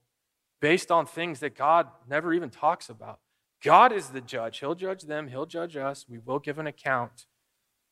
based 0.61 0.91
on 0.91 1.07
things 1.07 1.41
that 1.41 1.57
God 1.57 1.89
never 2.09 2.33
even 2.33 2.51
talks 2.51 2.89
about. 2.89 3.21
God 3.63 3.93
is 3.93 4.09
the 4.09 4.21
judge. 4.21 4.59
He'll 4.59 4.75
judge 4.75 5.03
them, 5.03 5.29
He'll 5.29 5.47
judge 5.47 5.77
us. 5.77 6.07
We 6.09 6.19
will 6.19 6.39
give 6.39 6.59
an 6.59 6.67
account. 6.67 7.27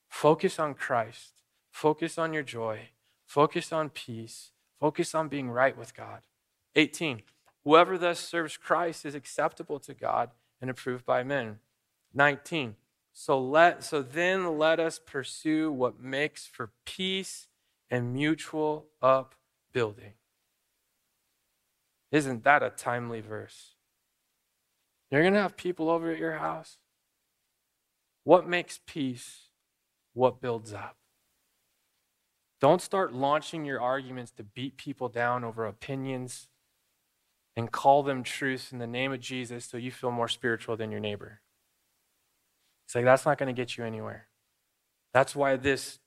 Focus 0.09 0.59
on 0.59 0.75
Christ. 0.75 1.43
Focus 1.71 2.19
on 2.19 2.33
your 2.33 2.43
joy. 2.43 2.91
Focus 3.27 3.73
on 3.73 3.89
peace. 3.89 4.53
Focus 4.79 5.15
on 5.15 5.29
being 5.29 5.51
right 5.51 5.77
with 5.77 5.95
God. 5.95 6.21
18. 6.77 7.23
Whoever 7.65 7.97
thus 7.97 8.21
serves 8.21 8.57
Christ 8.57 9.07
is 9.07 9.15
acceptable 9.15 9.79
to 9.81 9.95
God 9.95 10.31
and 10.61 10.71
approved 10.71 11.07
by 11.07 11.23
men. 11.23 11.59
19. 12.13 12.77
So 13.13 13.41
let 13.41 13.85
so 13.85 14.03
then 14.03 14.59
let 14.59 14.81
us 14.81 14.99
pursue 14.99 15.71
what 15.71 16.01
makes 16.01 16.47
for 16.47 16.71
peace 16.85 17.49
and 17.91 18.13
mutual 18.13 18.87
upbuilding. 19.01 20.15
Isn't 22.11 22.45
that 22.45 22.63
a 22.63 22.71
timely 22.71 23.21
verse? 23.21 23.75
You're 25.11 25.23
going 25.23 25.35
to 25.35 25.41
have 25.41 25.57
people 25.57 25.91
over 25.91 26.11
at 26.11 26.19
your 26.19 26.39
house. 26.39 26.79
What 28.25 28.49
makes 28.49 28.81
peace? 28.87 29.49
What 30.13 30.41
builds 30.41 30.73
up? 30.73 30.97
Don't 32.61 32.81
start 32.81 33.13
launching 33.13 33.65
your 33.65 33.81
arguments 33.81 34.33
to 34.33 34.43
beat 34.43 34.77
people 34.77 35.09
down 35.09 35.45
over 35.45 35.67
opinions 35.67 36.49
and 37.57 37.71
call 37.71 38.03
them 38.03 38.23
truths 38.23 38.73
in 38.73 38.79
the 38.79 38.87
name 38.87 39.13
of 39.13 39.21
Jesus 39.21 39.65
so 39.65 39.77
you 39.77 39.91
feel 39.91 40.11
more 40.11 40.29
spiritual 40.29 40.77
than 40.77 40.91
your 40.91 41.01
neighbor. 41.01 41.41
It's 42.87 42.95
like 42.95 43.05
that's 43.05 43.25
not 43.25 43.39
going 43.39 43.55
to 43.55 43.61
get 43.61 43.77
you 43.77 43.85
anywhere. 43.85 44.29
That's 45.13 45.37
why 45.37 45.57
this 45.57 46.01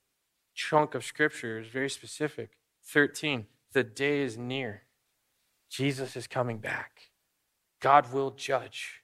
chunk 0.54 0.96
of 0.96 1.06
scripture 1.06 1.60
is 1.60 1.68
very 1.68 1.90
specific. 1.90 2.52
13, 2.84 3.48
the 3.74 3.84
day 3.84 4.22
is 4.22 4.38
near. 4.38 4.84
Jesus 5.70 6.16
is 6.16 6.28
coming 6.28 6.58
back. 6.58 7.12
God 7.82 8.12
will 8.12 8.32
judge. 8.32 9.02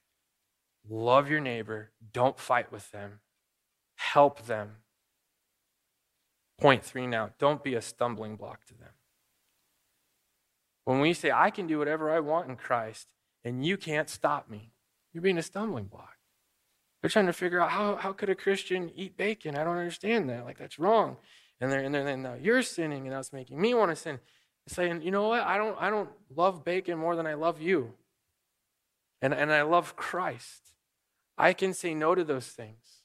Love 0.88 1.30
your 1.30 1.40
neighbor. 1.40 1.92
Don't 2.12 2.38
fight 2.38 2.70
with 2.70 2.90
them. 2.90 3.20
Help 3.96 4.46
them. 4.46 4.76
Point 6.60 6.84
three 6.84 7.06
now 7.06 7.30
don't 7.38 7.64
be 7.64 7.74
a 7.74 7.82
stumbling 7.82 8.36
block 8.36 8.64
to 8.66 8.74
them. 8.74 8.90
When 10.84 11.00
we 11.00 11.14
say, 11.14 11.30
I 11.30 11.50
can 11.50 11.66
do 11.66 11.78
whatever 11.78 12.10
I 12.10 12.20
want 12.20 12.48
in 12.48 12.56
Christ 12.56 13.08
and 13.44 13.64
you 13.64 13.76
can't 13.76 14.08
stop 14.08 14.50
me, 14.50 14.72
you're 15.12 15.22
being 15.22 15.38
a 15.38 15.42
stumbling 15.42 15.84
block. 15.84 16.16
They're 17.00 17.10
trying 17.10 17.26
to 17.26 17.32
figure 17.32 17.60
out 17.60 17.70
how, 17.70 17.96
how 17.96 18.12
could 18.12 18.30
a 18.30 18.34
Christian 18.34 18.90
eat 18.94 19.16
bacon? 19.16 19.56
I 19.56 19.64
don't 19.64 19.76
understand 19.76 20.28
that. 20.30 20.44
Like, 20.44 20.58
that's 20.58 20.78
wrong. 20.78 21.16
And 21.60 21.70
they're, 21.70 21.80
and 21.80 21.94
then 21.94 22.22
no, 22.22 22.34
you're 22.34 22.62
sinning 22.62 23.06
and 23.06 23.12
that's 23.12 23.32
making 23.32 23.60
me 23.60 23.74
want 23.74 23.90
to 23.90 23.96
sin. 23.96 24.20
Saying, 24.66 25.02
you 25.02 25.10
know 25.10 25.28
what? 25.28 25.42
I 25.42 25.58
don't, 25.58 25.76
I 25.78 25.90
don't 25.90 26.08
love 26.34 26.64
bacon 26.64 26.98
more 26.98 27.16
than 27.16 27.26
I 27.26 27.34
love 27.34 27.60
you. 27.60 27.92
And, 29.20 29.34
and 29.34 29.52
I 29.52 29.62
love 29.62 29.96
Christ. 29.96 30.74
I 31.36 31.52
can 31.52 31.74
say 31.74 31.94
no 31.94 32.14
to 32.14 32.24
those 32.24 32.46
things. 32.46 33.02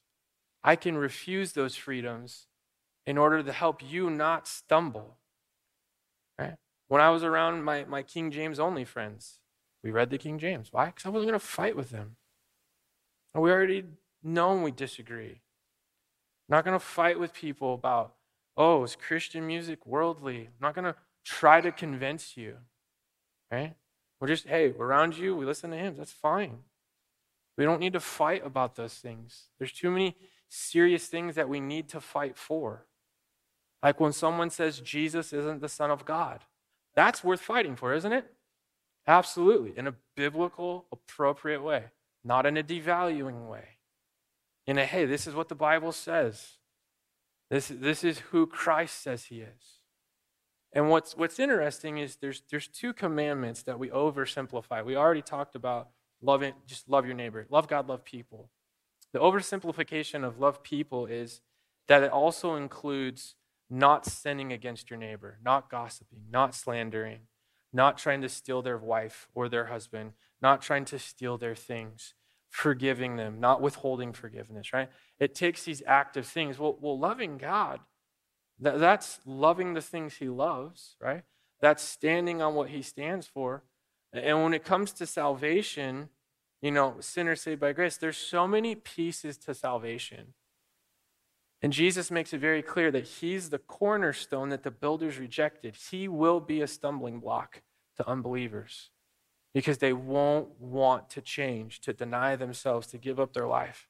I 0.64 0.76
can 0.76 0.98
refuse 0.98 1.54
those 1.54 1.76
freedoms 1.76 2.48
in 3.06 3.18
order 3.18 3.44
to 3.44 3.52
help 3.52 3.82
you 3.84 4.10
not 4.10 4.48
stumble. 4.48 5.18
Right? 6.38 6.56
When 6.90 7.02
I 7.02 7.12
was 7.12 7.24
around 7.24 7.64
my, 7.64 7.86
my 7.86 8.04
King 8.04 8.32
James 8.32 8.60
only 8.60 8.84
friends, 8.84 9.40
we 9.84 9.92
read 9.92 10.10
the 10.10 10.18
King 10.18 10.40
James. 10.40 10.70
Why? 10.74 10.88
Because 10.88 11.06
I 11.06 11.10
wasn't 11.10 11.30
going 11.30 11.40
to 11.40 11.46
fight 11.46 11.78
with 11.78 11.92
them. 11.92 12.18
And 13.34 13.44
we 13.44 13.52
already 13.52 13.86
known 14.24 14.64
we 14.64 14.72
disagree. 14.72 15.42
Not 16.50 16.66
going 16.66 16.78
to 16.78 16.84
fight 16.84 17.20
with 17.20 17.32
people 17.32 17.76
about, 17.76 18.16
oh, 18.58 18.84
is 18.84 18.96
Christian 18.96 19.46
music 19.46 19.86
worldly? 19.86 20.48
I'm 20.48 20.62
not 20.62 20.74
going 20.74 20.86
to 20.86 20.96
try 21.24 21.62
to 21.62 21.72
convince 21.72 22.36
you. 22.36 22.56
Right? 23.52 23.76
We're 24.20 24.28
just, 24.28 24.48
hey, 24.48 24.70
we're 24.70 24.88
around 24.88 25.16
you, 25.16 25.36
we 25.36 25.46
listen 25.46 25.70
to 25.70 25.78
hymns. 25.78 26.00
That's 26.00 26.12
fine. 26.12 26.58
We 27.56 27.66
don't 27.66 27.80
need 27.80 27.94
to 27.94 28.00
fight 28.00 28.44
about 28.44 28.76
those 28.76 28.96
things. 28.96 29.50
There's 29.60 29.72
too 29.72 29.92
many 29.92 30.16
serious 30.50 31.06
things 31.06 31.36
that 31.36 31.50
we 31.50 31.60
need 31.60 31.88
to 31.90 32.02
fight 32.02 32.36
for. 32.36 32.88
Like 33.84 34.00
when 34.00 34.12
someone 34.12 34.50
says 34.50 34.80
Jesus 34.80 35.32
isn't 35.34 35.62
the 35.62 35.70
Son 35.70 35.92
of 35.92 36.04
God. 36.04 36.46
That's 37.00 37.24
worth 37.24 37.40
fighting 37.40 37.78
for, 37.78 37.94
isn't 37.94 38.12
it? 38.12 38.26
Absolutely. 39.08 39.72
In 39.78 39.88
a 39.88 39.96
biblical, 40.18 40.86
appropriate 40.92 41.64
way, 41.64 41.86
not 42.26 42.46
in 42.46 42.58
a 42.58 42.62
devaluing 42.62 43.48
way. 43.48 43.78
In 44.68 44.78
a, 44.78 44.86
hey, 44.86 45.06
this 45.06 45.26
is 45.26 45.34
what 45.34 45.48
the 45.48 45.56
Bible 45.56 45.94
says. 45.94 46.58
This, 47.50 47.70
this 47.70 48.04
is 48.04 48.20
who 48.20 48.46
Christ 48.46 49.02
says 49.02 49.24
he 49.24 49.40
is. 49.40 49.80
And 50.74 50.90
what's, 50.90 51.16
what's 51.16 51.40
interesting 51.40 52.00
is 52.00 52.18
there's, 52.18 52.44
there's 52.52 52.68
two 52.68 52.92
commandments 52.92 53.64
that 53.64 53.80
we 53.80 53.88
oversimplify. 53.88 54.84
We 54.84 54.98
already 54.98 55.22
talked 55.22 55.56
about 55.56 55.88
loving, 56.22 56.52
just 56.68 56.90
love 56.90 57.06
your 57.06 57.16
neighbor, 57.16 57.48
love 57.50 57.70
God, 57.70 57.88
love 57.88 58.04
people. 58.04 58.50
The 59.14 59.20
oversimplification 59.20 60.26
of 60.26 60.38
love 60.38 60.64
people 60.64 61.06
is 61.06 61.40
that 61.88 62.04
it 62.04 62.12
also 62.12 62.56
includes 62.56 63.36
not 63.70 64.06
sinning 64.06 64.52
against 64.52 64.90
your 64.90 65.00
neighbor, 65.00 65.38
not 65.44 65.70
gossiping, 65.70 66.24
not 66.32 66.56
slandering, 66.56 67.22
not 67.72 67.98
trying 67.98 68.22
to 68.22 68.30
steal 68.30 68.62
their 68.62 68.78
wife 68.78 69.28
or 69.34 69.48
their 69.48 69.66
husband, 69.66 70.14
not 70.42 70.62
trying 70.62 70.86
to 70.86 70.98
steal 70.98 71.38
their 71.38 71.56
things, 71.56 72.14
forgiving 72.50 73.16
them, 73.16 73.40
not 73.40 73.62
withholding 73.62 74.12
forgiveness, 74.14 74.74
right? 74.74 74.90
It 75.20 75.36
takes 75.36 75.64
these 75.64 75.84
active 75.86 76.26
things. 76.26 76.58
Well, 76.58 76.78
well 76.82 76.98
loving 76.98 77.38
God, 77.38 77.80
that, 78.60 78.80
that's 78.80 79.20
loving 79.26 79.74
the 79.74 79.82
things 79.82 80.16
he 80.16 80.30
loves, 80.30 80.96
right? 81.00 81.24
That's 81.62 81.84
standing 81.84 82.42
on 82.42 82.56
what 82.56 82.70
he 82.70 82.82
stands 82.82 83.28
for. 83.28 83.64
And 84.12 84.44
when 84.44 84.54
it 84.54 84.64
comes 84.64 84.92
to 84.94 85.06
salvation, 85.06 86.10
you 86.62 86.72
know, 86.72 86.96
sinners 87.00 87.42
saved 87.42 87.62
by 87.62 87.74
grace, 87.74 87.98
there's 87.98 88.18
so 88.18 88.48
many 88.48 88.74
pieces 88.76 89.38
to 89.38 89.54
salvation. 89.54 90.34
And 91.62 91.74
Jesus 91.74 92.10
makes 92.10 92.34
it 92.34 92.40
very 92.40 92.62
clear 92.62 92.90
that 92.92 93.06
he's 93.06 93.50
the 93.50 93.60
cornerstone 93.60 94.50
that 94.50 94.64
the 94.64 94.72
builders 94.72 95.18
rejected. 95.18 95.76
He 95.92 96.08
will 96.08 96.40
be 96.40 96.62
a 96.62 96.68
stumbling 96.68 97.20
block 97.20 97.62
to 97.98 98.08
unbelievers 98.08 98.92
because 99.54 99.80
they 99.80 99.94
won't 99.94 100.50
want 100.60 101.10
to 101.10 101.22
change, 101.22 101.82
to 101.82 101.92
deny 101.92 102.36
themselves, 102.36 102.88
to 102.88 102.98
give 102.98 103.20
up 103.20 103.34
their 103.34 103.48
life. 103.48 103.90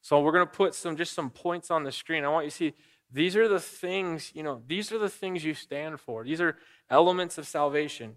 So 0.00 0.20
we're 0.20 0.32
going 0.32 0.46
to 0.46 0.52
put 0.52 0.74
some 0.74 0.96
just 0.96 1.12
some 1.12 1.30
points 1.30 1.70
on 1.70 1.84
the 1.84 1.92
screen. 1.92 2.24
I 2.24 2.28
want 2.28 2.46
you 2.46 2.50
to 2.50 2.56
see 2.56 2.74
these 3.12 3.36
are 3.36 3.46
the 3.46 3.60
things, 3.60 4.32
you 4.34 4.42
know, 4.42 4.62
these 4.66 4.90
are 4.90 4.98
the 4.98 5.08
things 5.08 5.44
you 5.44 5.54
stand 5.54 6.00
for. 6.00 6.24
These 6.24 6.40
are 6.40 6.56
elements 6.88 7.36
of 7.36 7.46
salvation. 7.46 8.16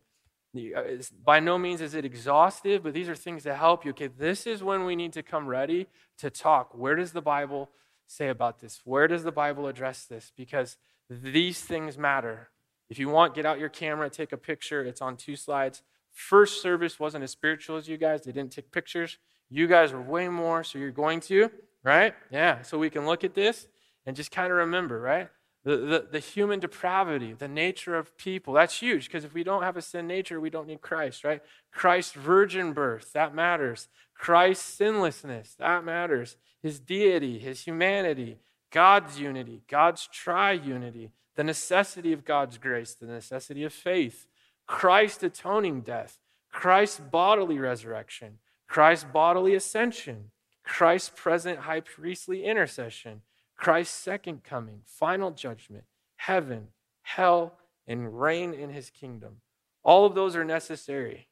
Uh, 0.55 0.81
by 1.23 1.41
no 1.41 1.57
means 1.57 1.81
is 1.81 1.95
it 1.95 2.05
exhaustive, 2.05 2.81
but 2.81 2.93
these 2.93 3.09
are 3.09 3.15
things 3.15 3.43
that 3.43 3.57
help 3.57 3.83
you. 3.83 3.91
Okay, 3.91 4.07
this 4.07 4.47
is 4.47 4.63
when 4.63 4.85
we 4.85 4.95
need 4.95 5.11
to 5.13 5.21
come 5.21 5.47
ready 5.47 5.87
to 6.19 6.29
talk. 6.29 6.73
Where 6.73 6.95
does 6.95 7.11
the 7.11 7.21
Bible 7.21 7.69
say 8.07 8.29
about 8.29 8.59
this? 8.59 8.81
Where 8.83 9.07
does 9.07 9.23
the 9.23 9.31
Bible 9.31 9.67
address 9.67 10.05
this? 10.05 10.31
Because 10.35 10.77
these 11.09 11.61
things 11.61 11.97
matter. 11.97 12.49
If 12.89 12.99
you 12.99 13.09
want, 13.09 13.35
get 13.35 13.45
out 13.45 13.59
your 13.59 13.69
camera, 13.69 14.09
take 14.09 14.31
a 14.31 14.37
picture. 14.37 14.83
It's 14.83 15.01
on 15.01 15.17
two 15.17 15.35
slides. 15.35 15.81
First 16.11 16.61
service 16.61 16.99
wasn't 16.99 17.23
as 17.23 17.31
spiritual 17.31 17.77
as 17.77 17.87
you 17.87 17.97
guys, 17.97 18.21
they 18.23 18.31
didn't 18.31 18.51
take 18.51 18.71
pictures. 18.71 19.17
You 19.49 19.67
guys 19.67 19.91
are 19.91 20.01
way 20.01 20.27
more, 20.29 20.63
so 20.63 20.79
you're 20.79 20.91
going 20.91 21.19
to, 21.21 21.51
right? 21.83 22.15
Yeah, 22.31 22.61
so 22.61 22.79
we 22.79 22.89
can 22.89 23.05
look 23.05 23.23
at 23.23 23.35
this 23.35 23.67
and 24.05 24.15
just 24.15 24.31
kind 24.31 24.51
of 24.51 24.57
remember, 24.57 24.99
right? 24.99 25.29
The, 25.66 26.07
the, 26.11 26.20
human 26.20 26.59
depravity, 26.59 27.34
the 27.34 27.47
nature 27.47 27.95
of 27.95 28.16
people. 28.18 28.53
That's 28.53 28.80
huge 28.80 29.07
because 29.07 29.26
if 29.26 29.34
we 29.34 29.43
don't 29.43 29.63
have 29.63 29.78
a 29.78 29.82
sin 29.82 30.05
nature, 30.05 30.39
we 30.39 30.51
don't 30.51 30.68
need 30.68 30.82
Christ, 30.82 31.24
right? 31.24 31.41
Christ's 31.72 32.13
virgin 32.13 32.72
birth, 32.72 33.13
that 33.13 33.34
matters. 33.34 33.88
Christ's 34.13 34.63
sinlessness, 34.63 35.55
that 35.55 35.84
matters. 35.84 36.38
His 36.61 36.80
deity, 36.80 37.39
his 37.39 37.61
humanity, 37.61 38.38
God's 38.72 39.20
unity, 39.20 39.63
God's 39.68 40.07
triunity, 40.07 41.09
the 41.36 41.43
necessity 41.43 42.13
of 42.13 42.26
God's 42.26 42.57
grace, 42.59 42.93
the 42.93 43.07
necessity 43.07 43.63
of 43.63 43.74
faith, 43.74 44.28
Christ's 44.68 45.24
atoning 45.24 45.82
death, 45.82 46.20
Christ's 46.51 46.99
bodily 46.99 47.57
resurrection, 47.57 48.39
Christ's 48.68 49.05
bodily 49.11 49.55
ascension, 49.55 50.32
Christ's 50.63 51.11
present 51.16 51.59
high 51.59 51.82
priestly 51.82 52.45
intercession 52.45 53.22
Christ's 53.55 53.95
second 53.95 54.43
coming, 54.43 54.81
final 54.85 55.31
judgment, 55.31 55.85
heaven, 56.17 56.67
hell, 57.03 57.53
and 57.87 58.19
reign 58.19 58.53
in 58.53 58.69
his 58.69 58.89
kingdom. 58.89 59.37
All 59.83 60.05
of 60.05 60.15
those 60.15 60.35
are 60.35 60.43
necessary. 60.43 61.27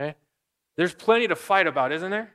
Okay? 0.00 0.14
There's 0.76 0.94
plenty 0.94 1.28
to 1.28 1.36
fight 1.36 1.66
about, 1.66 1.92
isn't 1.92 2.10
there? 2.10 2.32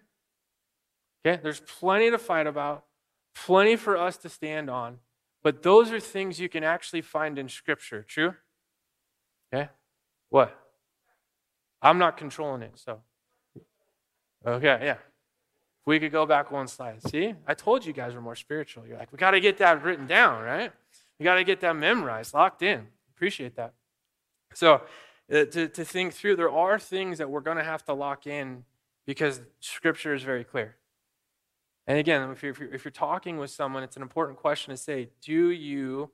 Okay? 1.25 1.39
There's 1.41 1.61
plenty 1.61 2.11
to 2.11 2.17
fight 2.17 2.47
about, 2.47 2.85
plenty 3.33 3.75
for 3.75 3.97
us 3.97 4.17
to 4.17 4.29
stand 4.29 4.69
on, 4.69 4.99
but 5.41 5.63
those 5.63 5.91
are 5.91 5.99
things 5.99 6.39
you 6.39 6.49
can 6.49 6.63
actually 6.63 7.01
find 7.01 7.39
in 7.39 7.49
Scripture. 7.49 8.03
True? 8.07 8.35
Okay? 9.53 9.69
What? 10.29 10.57
I'm 11.81 11.97
not 11.97 12.17
controlling 12.17 12.61
it, 12.61 12.73
so. 12.75 13.01
Okay, 14.45 14.79
yeah 14.81 14.97
we 15.85 15.99
could 15.99 16.11
go 16.11 16.25
back 16.25 16.51
one 16.51 16.67
slide. 16.67 17.01
See, 17.09 17.33
I 17.45 17.53
told 17.53 17.85
you 17.85 17.93
guys 17.93 18.13
were 18.13 18.21
more 18.21 18.35
spiritual. 18.35 18.87
You're 18.87 18.97
like, 18.97 19.11
we 19.11 19.17
got 19.17 19.31
to 19.31 19.39
get 19.39 19.57
that 19.57 19.83
written 19.83 20.07
down, 20.07 20.43
right? 20.43 20.71
We 21.19 21.23
got 21.23 21.35
to 21.35 21.43
get 21.43 21.59
that 21.61 21.75
memorized, 21.75 22.33
locked 22.33 22.61
in. 22.61 22.87
Appreciate 23.15 23.55
that. 23.55 23.73
So, 24.53 24.81
uh, 25.31 25.45
to, 25.45 25.67
to 25.67 25.85
think 25.85 26.13
through, 26.13 26.35
there 26.35 26.51
are 26.51 26.79
things 26.79 27.17
that 27.17 27.29
we're 27.29 27.41
going 27.41 27.57
to 27.57 27.63
have 27.63 27.83
to 27.85 27.93
lock 27.93 28.27
in 28.27 28.65
because 29.05 29.41
Scripture 29.59 30.13
is 30.13 30.23
very 30.23 30.43
clear. 30.43 30.75
And 31.85 31.97
again, 31.97 32.29
if 32.31 32.43
you're, 32.43 32.51
if 32.51 32.59
you're, 32.59 32.73
if 32.73 32.85
you're 32.85 32.91
talking 32.91 33.37
with 33.37 33.49
someone, 33.49 33.83
it's 33.83 33.97
an 33.97 34.01
important 34.01 34.37
question 34.39 34.71
to 34.71 34.77
say 34.77 35.09
Do 35.21 35.49
you 35.49 36.11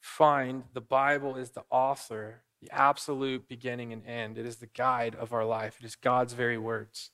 find 0.00 0.64
the 0.74 0.80
Bible 0.80 1.36
is 1.36 1.50
the 1.50 1.64
author, 1.70 2.42
the 2.60 2.70
absolute 2.70 3.48
beginning 3.48 3.92
and 3.92 4.06
end? 4.06 4.38
It 4.38 4.46
is 4.46 4.56
the 4.56 4.66
guide 4.66 5.14
of 5.16 5.32
our 5.32 5.44
life, 5.44 5.78
it 5.80 5.86
is 5.86 5.96
God's 5.96 6.34
very 6.34 6.58
words. 6.58 7.10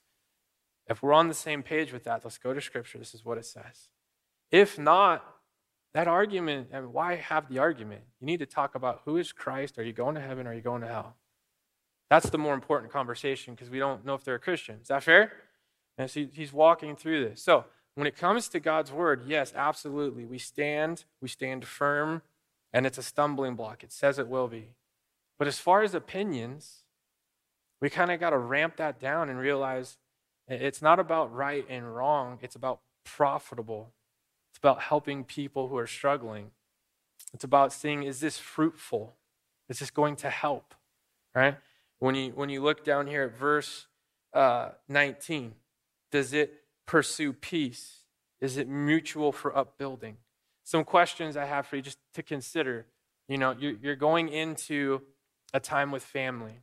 If 0.89 1.03
we're 1.03 1.12
on 1.12 1.28
the 1.28 1.34
same 1.34 1.62
page 1.62 1.93
with 1.93 2.05
that, 2.05 2.24
let's 2.24 2.39
go 2.39 2.55
to 2.55 2.61
Scripture. 2.61 2.99
This 2.99 3.14
is 3.14 3.24
what 3.24 3.39
it 3.39 3.45
says. 3.45 3.89
If 4.51 4.78
not, 4.78 5.24
that 5.95 6.09
argument, 6.09 6.68
and 6.72 6.93
why 6.93 7.16
have 7.16 7.49
the 7.49 7.59
argument? 7.59 8.03
You 8.20 8.26
need 8.26 8.39
to 8.39 8.47
talk 8.47 8.74
about 8.74 9.03
who 9.05 9.16
is 9.16 9.32
Christ? 9.32 9.78
Are 9.78 9.82
you 9.82 9.93
going 9.93 10.14
to 10.14 10.20
heaven? 10.20 10.47
Are 10.47 10.55
you 10.55 10.61
going 10.61 10.82
to 10.82 10.89
hell? 10.89 11.16
That's 12.11 12.30
the 12.30 12.39
more 12.39 12.55
important 12.55 12.93
conversation 12.93 13.55
because 13.55 13.70
we 13.70 13.78
don't 13.78 14.05
know 14.05 14.14
if 14.14 14.24
they're 14.24 14.36
a 14.36 14.41
Christian. 14.41 14.78
Is 14.80 14.89
that 14.89 15.03
fair? 15.03 15.32
And 15.99 16.11
so 16.11 16.26
he's 16.32 16.53
walking 16.53 16.97
through 16.97 17.28
this. 17.28 17.43
So 17.43 17.66
when 17.95 18.07
it 18.07 18.16
comes 18.16 18.49
to 18.51 18.61
God's 18.61 18.93
word, 18.93 19.24
yes, 19.26 19.53
absolutely. 19.55 20.24
We 20.24 20.39
stand, 20.39 21.05
we 21.20 21.28
stand 21.28 21.64
firm, 21.66 22.22
and 22.72 22.86
it's 22.86 22.99
a 22.99 23.03
stumbling 23.03 23.57
block. 23.57 23.82
It 23.82 23.93
says 23.93 24.18
it 24.18 24.28
will 24.28 24.49
be. 24.49 24.70
But 25.39 25.49
as 25.49 25.59
far 25.59 25.82
as 25.82 25.95
opinions, 25.95 26.84
we 27.80 27.91
kind 27.91 28.11
of 28.11 28.20
got 28.20 28.30
to 28.30 28.39
ramp 28.39 28.76
that 28.76 29.01
down 29.01 29.28
and 29.28 29.39
realize 29.39 29.99
it's 30.49 30.82
not 30.82 30.99
about 30.99 31.34
right 31.34 31.64
and 31.68 31.94
wrong, 31.94 32.38
it's 32.42 32.57
about 32.57 32.80
profitable. 33.05 33.92
It's 34.51 34.59
about 34.59 34.82
helping 34.82 35.24
people 35.24 35.68
who 35.68 35.76
are 35.76 35.86
struggling. 35.86 36.51
It's 37.34 37.44
about 37.44 37.72
seeing 37.72 38.03
is 38.03 38.20
this 38.20 38.38
fruitful? 38.38 39.14
Is 39.68 39.80
this 39.80 39.90
going 39.90 40.16
to 40.16 40.30
help? 40.30 40.74
Right? 41.34 41.57
When 41.99 42.14
you 42.14 42.30
when 42.30 42.49
you 42.49 42.62
look 42.62 42.84
down 42.84 43.07
here 43.07 43.24
at 43.24 43.36
verse 43.36 43.86
uh, 44.32 44.70
19, 44.88 45.55
does 46.11 46.32
it 46.32 46.55
pursue 46.86 47.32
peace? 47.32 48.05
Is 48.40 48.57
it 48.57 48.68
mutual 48.68 49.32
for 49.32 49.57
upbuilding? 49.57 50.16
Some 50.64 50.84
questions 50.84 51.36
I 51.36 51.44
have 51.44 51.66
for 51.66 51.76
you 51.76 51.82
just 51.82 51.99
to 52.14 52.22
consider. 52.22 52.86
You 53.28 53.36
know, 53.36 53.55
you're, 53.59 53.74
you're 53.82 53.96
going 53.96 54.28
into 54.28 55.03
a 55.53 55.61
time 55.61 55.90
with 55.90 56.03
family, 56.03 56.61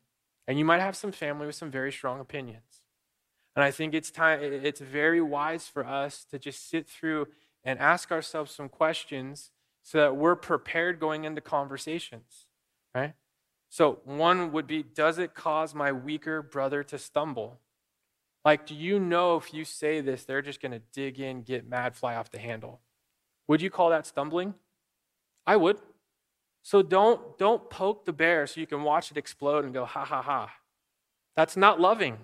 and 0.48 0.58
you 0.58 0.66
might 0.66 0.82
have 0.82 0.96
some 0.96 1.12
family 1.12 1.46
with 1.46 1.56
some 1.56 1.70
very 1.70 1.92
strong 1.92 2.20
opinions. 2.20 2.82
And 3.56 3.64
I 3.64 3.72
think 3.72 3.94
it's 3.94 4.12
time 4.12 4.40
it's 4.42 4.82
very 4.82 5.22
wise 5.22 5.68
for 5.68 5.86
us 5.86 6.26
to 6.26 6.38
just 6.38 6.70
sit 6.70 6.88
through 6.88 7.28
and 7.64 7.80
ask 7.80 8.12
ourselves 8.12 8.52
some 8.52 8.68
questions 8.68 9.52
so 9.82 10.00
that 10.00 10.16
we're 10.16 10.36
prepared 10.36 11.00
going 11.00 11.24
into 11.24 11.42
conversations, 11.42 12.48
right? 12.94 13.14
So 13.70 14.00
one 14.04 14.52
would 14.52 14.68
be 14.68 14.84
does 14.84 15.20
it 15.20 15.34
cause 15.34 15.74
my 15.74 15.92
weaker 15.92 16.42
brother 16.42 16.84
to 16.84 16.98
stumble? 16.98 17.60
Like 18.44 18.66
do 18.66 18.76
you 18.76 19.00
know 19.00 19.38
if 19.38 19.54
you 19.54 19.64
say 19.64 20.02
this 20.02 20.26
they're 20.26 20.42
just 20.42 20.62
going 20.62 20.74
to 20.74 20.82
dig 20.92 21.20
in, 21.20 21.44
get 21.44 21.68
mad, 21.68 21.96
fly 21.96 22.16
off 22.16 22.32
the 22.32 22.40
handle? 22.40 22.82
Would 23.48 23.62
you 23.62 23.70
call 23.70 23.90
that 23.92 24.06
stumbling? 24.06 24.54
I 25.48 25.56
would. 25.56 25.78
So 26.62 26.82
don't 26.82 27.38
don't 27.38 27.70
poke 27.70 28.04
the 28.04 28.14
bear 28.14 28.48
so 28.48 28.60
you 28.60 28.68
can 28.68 28.84
watch 28.84 29.12
it 29.12 29.18
explode 29.18 29.64
and 29.64 29.74
go 29.74 29.86
ha 29.86 30.04
ha 30.04 30.22
ha. 30.22 30.52
That's 31.38 31.56
not 31.56 31.80
loving 31.80 32.18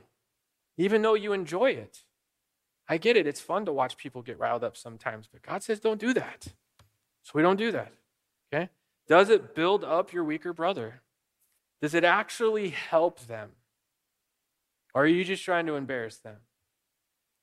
even 0.77 1.01
though 1.01 1.13
you 1.13 1.33
enjoy 1.33 1.71
it. 1.71 1.99
I 2.87 2.97
get 2.97 3.15
it. 3.15 3.27
It's 3.27 3.39
fun 3.39 3.65
to 3.65 3.73
watch 3.73 3.97
people 3.97 4.21
get 4.21 4.39
riled 4.39 4.63
up 4.63 4.75
sometimes, 4.75 5.27
but 5.31 5.41
God 5.41 5.63
says 5.63 5.79
don't 5.79 5.99
do 5.99 6.13
that. 6.13 6.47
So 7.23 7.31
we 7.35 7.41
don't 7.41 7.57
do 7.57 7.71
that. 7.71 7.93
Okay? 8.53 8.69
Does 9.07 9.29
it 9.29 9.55
build 9.55 9.83
up 9.83 10.11
your 10.11 10.23
weaker 10.23 10.53
brother? 10.53 11.01
Does 11.81 11.93
it 11.93 12.03
actually 12.03 12.69
help 12.69 13.19
them? 13.27 13.51
Or 14.93 15.03
are 15.03 15.07
you 15.07 15.23
just 15.23 15.43
trying 15.43 15.65
to 15.67 15.75
embarrass 15.75 16.17
them? 16.17 16.37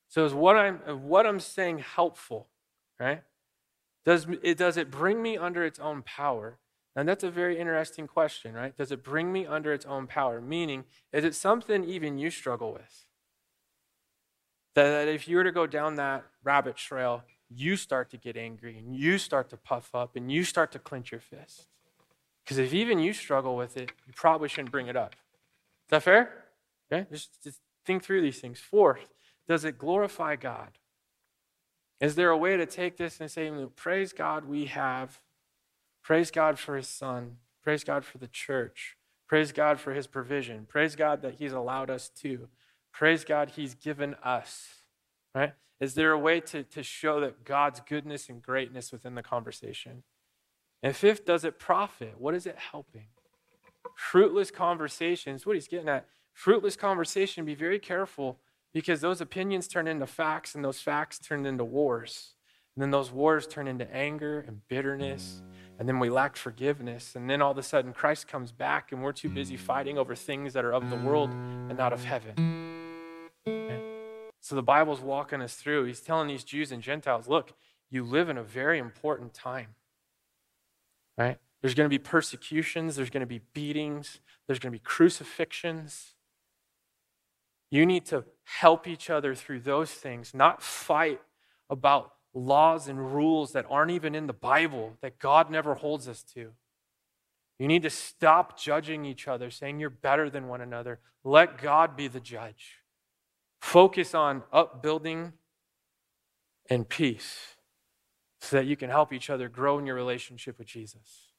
So 0.09 0.24
is 0.24 0.35
what 0.35 0.57
I'm 0.57 0.79
what 1.07 1.26
I'm 1.26 1.41
saying 1.41 1.79
helpful, 1.79 2.49
right? 2.99 3.22
Does 4.05 4.26
it, 4.43 4.57
does 4.57 4.76
it 4.76 4.91
bring 4.91 5.22
me 5.22 5.37
under 5.37 5.64
its 5.64 5.79
own 5.79 6.03
power? 6.03 6.59
And 6.97 7.09
that's 7.09 7.24
a 7.24 7.31
very 7.31 7.59
interesting 7.59 8.07
question, 8.07 8.55
right? 8.55 8.76
Does 8.76 8.91
it 8.91 9.05
bring 9.05 9.33
me 9.33 9.47
under 9.47 9.72
its 9.72 9.87
own 9.87 10.07
power? 10.07 10.41
Meaning, 10.41 10.85
is 11.12 11.24
it 11.24 11.35
something 11.35 11.85
even 11.85 12.18
you 12.18 12.31
struggle 12.31 12.72
with? 12.72 13.05
That 14.79 15.09
if 15.09 15.26
you 15.26 15.39
were 15.39 15.43
to 15.43 15.51
go 15.51 15.66
down 15.66 15.97
that 15.97 16.24
rabbit 16.45 16.76
trail, 16.76 17.24
you 17.51 17.74
start 17.74 18.11
to 18.11 18.16
get 18.16 18.37
angry 18.37 18.79
and 18.79 18.95
you 18.95 19.18
start 19.18 19.51
to 19.51 19.57
puff 19.57 19.93
up 19.93 20.14
and 20.14 20.31
you 20.31 20.45
start 20.45 20.70
to 20.70 20.79
clench 20.79 21.11
your 21.11 21.20
fist. 21.20 21.66
Because 22.45 22.59
if 22.59 22.72
even 22.72 23.01
you 23.01 23.12
struggle 23.12 23.57
with 23.57 23.76
it, 23.76 23.91
you 24.07 24.12
probably 24.14 24.49
shouldn't 24.49 24.70
bring 24.70 24.87
it 24.87 24.95
up. 24.95 25.16
Is 25.16 25.91
that 25.91 26.05
fair? 26.05 26.45
Okay, 26.93 27.09
just, 27.11 27.43
just 27.43 27.59
think 27.85 28.05
through 28.05 28.22
these 28.22 28.39
things. 28.39 28.61
Fourth, 28.61 29.09
does 29.49 29.64
it 29.64 29.79
glorify 29.79 30.37
God? 30.37 30.79
Is 32.01 32.14
there 32.14 32.31
a 32.31 32.39
way 32.39 32.57
to 32.57 32.64
take 32.64 32.99
this 32.99 33.20
and 33.20 33.29
say, 33.29 33.51
Praise 33.74 34.12
God, 34.12 34.45
we 34.45 34.66
have. 34.66 35.18
Praise 36.05 36.31
God 36.31 36.57
for 36.57 36.76
his 36.76 36.87
son. 36.87 37.39
Praise 37.64 37.83
God 37.83 38.05
for 38.05 38.18
the 38.18 38.29
church. 38.29 38.97
Praise 39.26 39.51
God 39.51 39.81
for 39.81 39.93
his 39.93 40.07
provision. 40.07 40.66
Praise 40.68 40.95
God 40.95 41.20
that 41.22 41.35
he's 41.35 41.53
allowed 41.53 41.91
us 41.91 42.09
to. 42.20 42.49
Praise 42.99 43.24
God 43.24 43.51
he's 43.51 43.76
given 43.76 44.16
us. 44.24 44.82
Right? 45.32 45.53
Is 45.80 45.94
there 45.94 46.11
a 46.11 46.18
way 46.18 46.40
to, 46.40 46.64
to 46.64 46.82
show 46.82 47.20
that 47.20 47.44
God's 47.44 47.78
goodness 47.78 48.28
and 48.28 48.42
greatness 48.42 48.90
within 48.90 49.14
the 49.14 49.22
conversation? 49.22 50.03
And 50.82 50.96
fifth, 50.96 51.24
does 51.24 51.44
it 51.44 51.61
profit? 51.61 52.14
What 52.18 52.34
is 52.34 52.44
it 52.44 52.57
helping? 52.59 53.07
Fruitless 53.94 54.51
conversations, 54.51 55.46
what 55.46 55.55
he's 55.55 55.68
getting 55.68 55.88
at, 55.88 56.09
fruitless 56.32 56.74
conversation, 56.74 57.44
be 57.44 57.55
very 57.55 57.78
careful 57.78 58.40
because 58.74 59.01
those 59.01 59.20
opinions 59.20 59.68
turn 59.68 59.86
into 59.86 60.07
facts 60.09 60.57
and 60.57 60.64
those 60.64 60.80
facts 60.80 61.20
turn 61.20 61.46
into 61.46 61.64
wars. 61.64 62.34
And 62.74 62.82
then 62.82 62.90
those 62.90 63.12
wars 63.12 63.46
turn 63.46 63.68
into 63.68 63.88
anger 63.94 64.40
and 64.40 64.66
bitterness. 64.66 65.40
And 65.78 65.88
then 65.88 66.01
we 66.01 66.11
lack 66.11 66.36
forgiveness. 66.36 67.14
And 67.14 67.30
then 67.30 67.42
all 67.42 67.53
of 67.53 67.59
a 67.59 67.62
sudden 67.62 67.92
Christ 67.92 68.26
comes 68.26 68.51
back 68.51 68.90
and 68.90 69.05
we're 69.05 69.12
too 69.12 69.28
busy 69.28 69.57
fighting 69.57 69.99
over 69.99 70.16
things 70.16 70.53
that 70.55 70.64
are 70.64 70.72
of 70.72 70.90
the 70.90 70.96
world 70.96 71.30
and 71.30 71.78
not 71.78 71.92
of 71.92 72.03
heaven. 72.03 72.74
So 74.40 74.55
the 74.55 74.62
Bible's 74.62 75.01
walking 75.01 75.42
us 75.42 75.57
through. 75.57 75.84
He's 75.84 76.01
telling 76.01 76.26
these 76.26 76.42
Jews 76.42 76.72
and 76.72 76.82
Gentiles 76.82 77.28
look, 77.28 77.53
you 77.90 78.03
live 78.03 78.30
in 78.30 78.38
a 78.38 78.42
very 78.42 78.78
important 78.78 79.34
time. 79.34 79.74
Right? 81.18 81.36
There's 81.61 81.74
going 81.74 81.84
to 81.84 81.90
be 81.90 81.99
persecutions, 81.99 82.96
there's 82.96 83.11
going 83.11 83.20
to 83.20 83.26
be 83.26 83.42
beatings, 83.53 84.20
there's 84.46 84.59
going 84.59 84.72
to 84.72 84.78
be 84.78 84.82
crucifixions. 84.82 86.14
You 87.70 87.84
need 87.84 88.07
to 88.07 88.24
help 88.44 88.86
each 88.86 89.11
other 89.11 89.34
through 89.34 89.61
those 89.61 89.90
things, 89.90 90.32
not 90.32 90.62
fight 90.62 91.20
about 91.68 92.12
laws 92.32 92.88
and 92.88 93.12
rules 93.14 93.53
that 93.53 93.66
aren't 93.68 93.90
even 93.90 94.14
in 94.14 94.26
the 94.26 94.32
Bible, 94.32 94.96
that 95.03 95.18
God 95.18 95.51
never 95.51 95.74
holds 95.74 96.09
us 96.09 96.22
to. 96.34 96.53
You 97.59 97.68
need 97.68 97.82
to 97.82 97.90
stop 97.90 98.59
judging 98.59 99.05
each 99.05 99.28
other, 99.28 99.51
saying 99.51 99.80
you're 99.80 99.90
better 99.90 100.30
than 100.30 100.49
one 100.49 100.61
another. 100.61 101.01
Let 101.24 101.61
God 101.61 101.96
be 101.96 102.09
the 102.09 102.20
judge. 102.20 102.78
Focus 103.61 104.14
on 104.14 104.42
upbuilding 104.52 105.32
and 106.70 106.88
peace 106.88 107.56
so 108.40 108.56
that 108.56 108.66
you 108.66 108.76
can 108.76 108.90
help 108.90 109.12
each 109.12 109.30
other 109.30 109.48
grow 109.48 109.78
in 109.78 109.86
your 109.86 109.96
relationship 109.96 110.59
with 110.59 110.68
Jesus. 110.68 111.32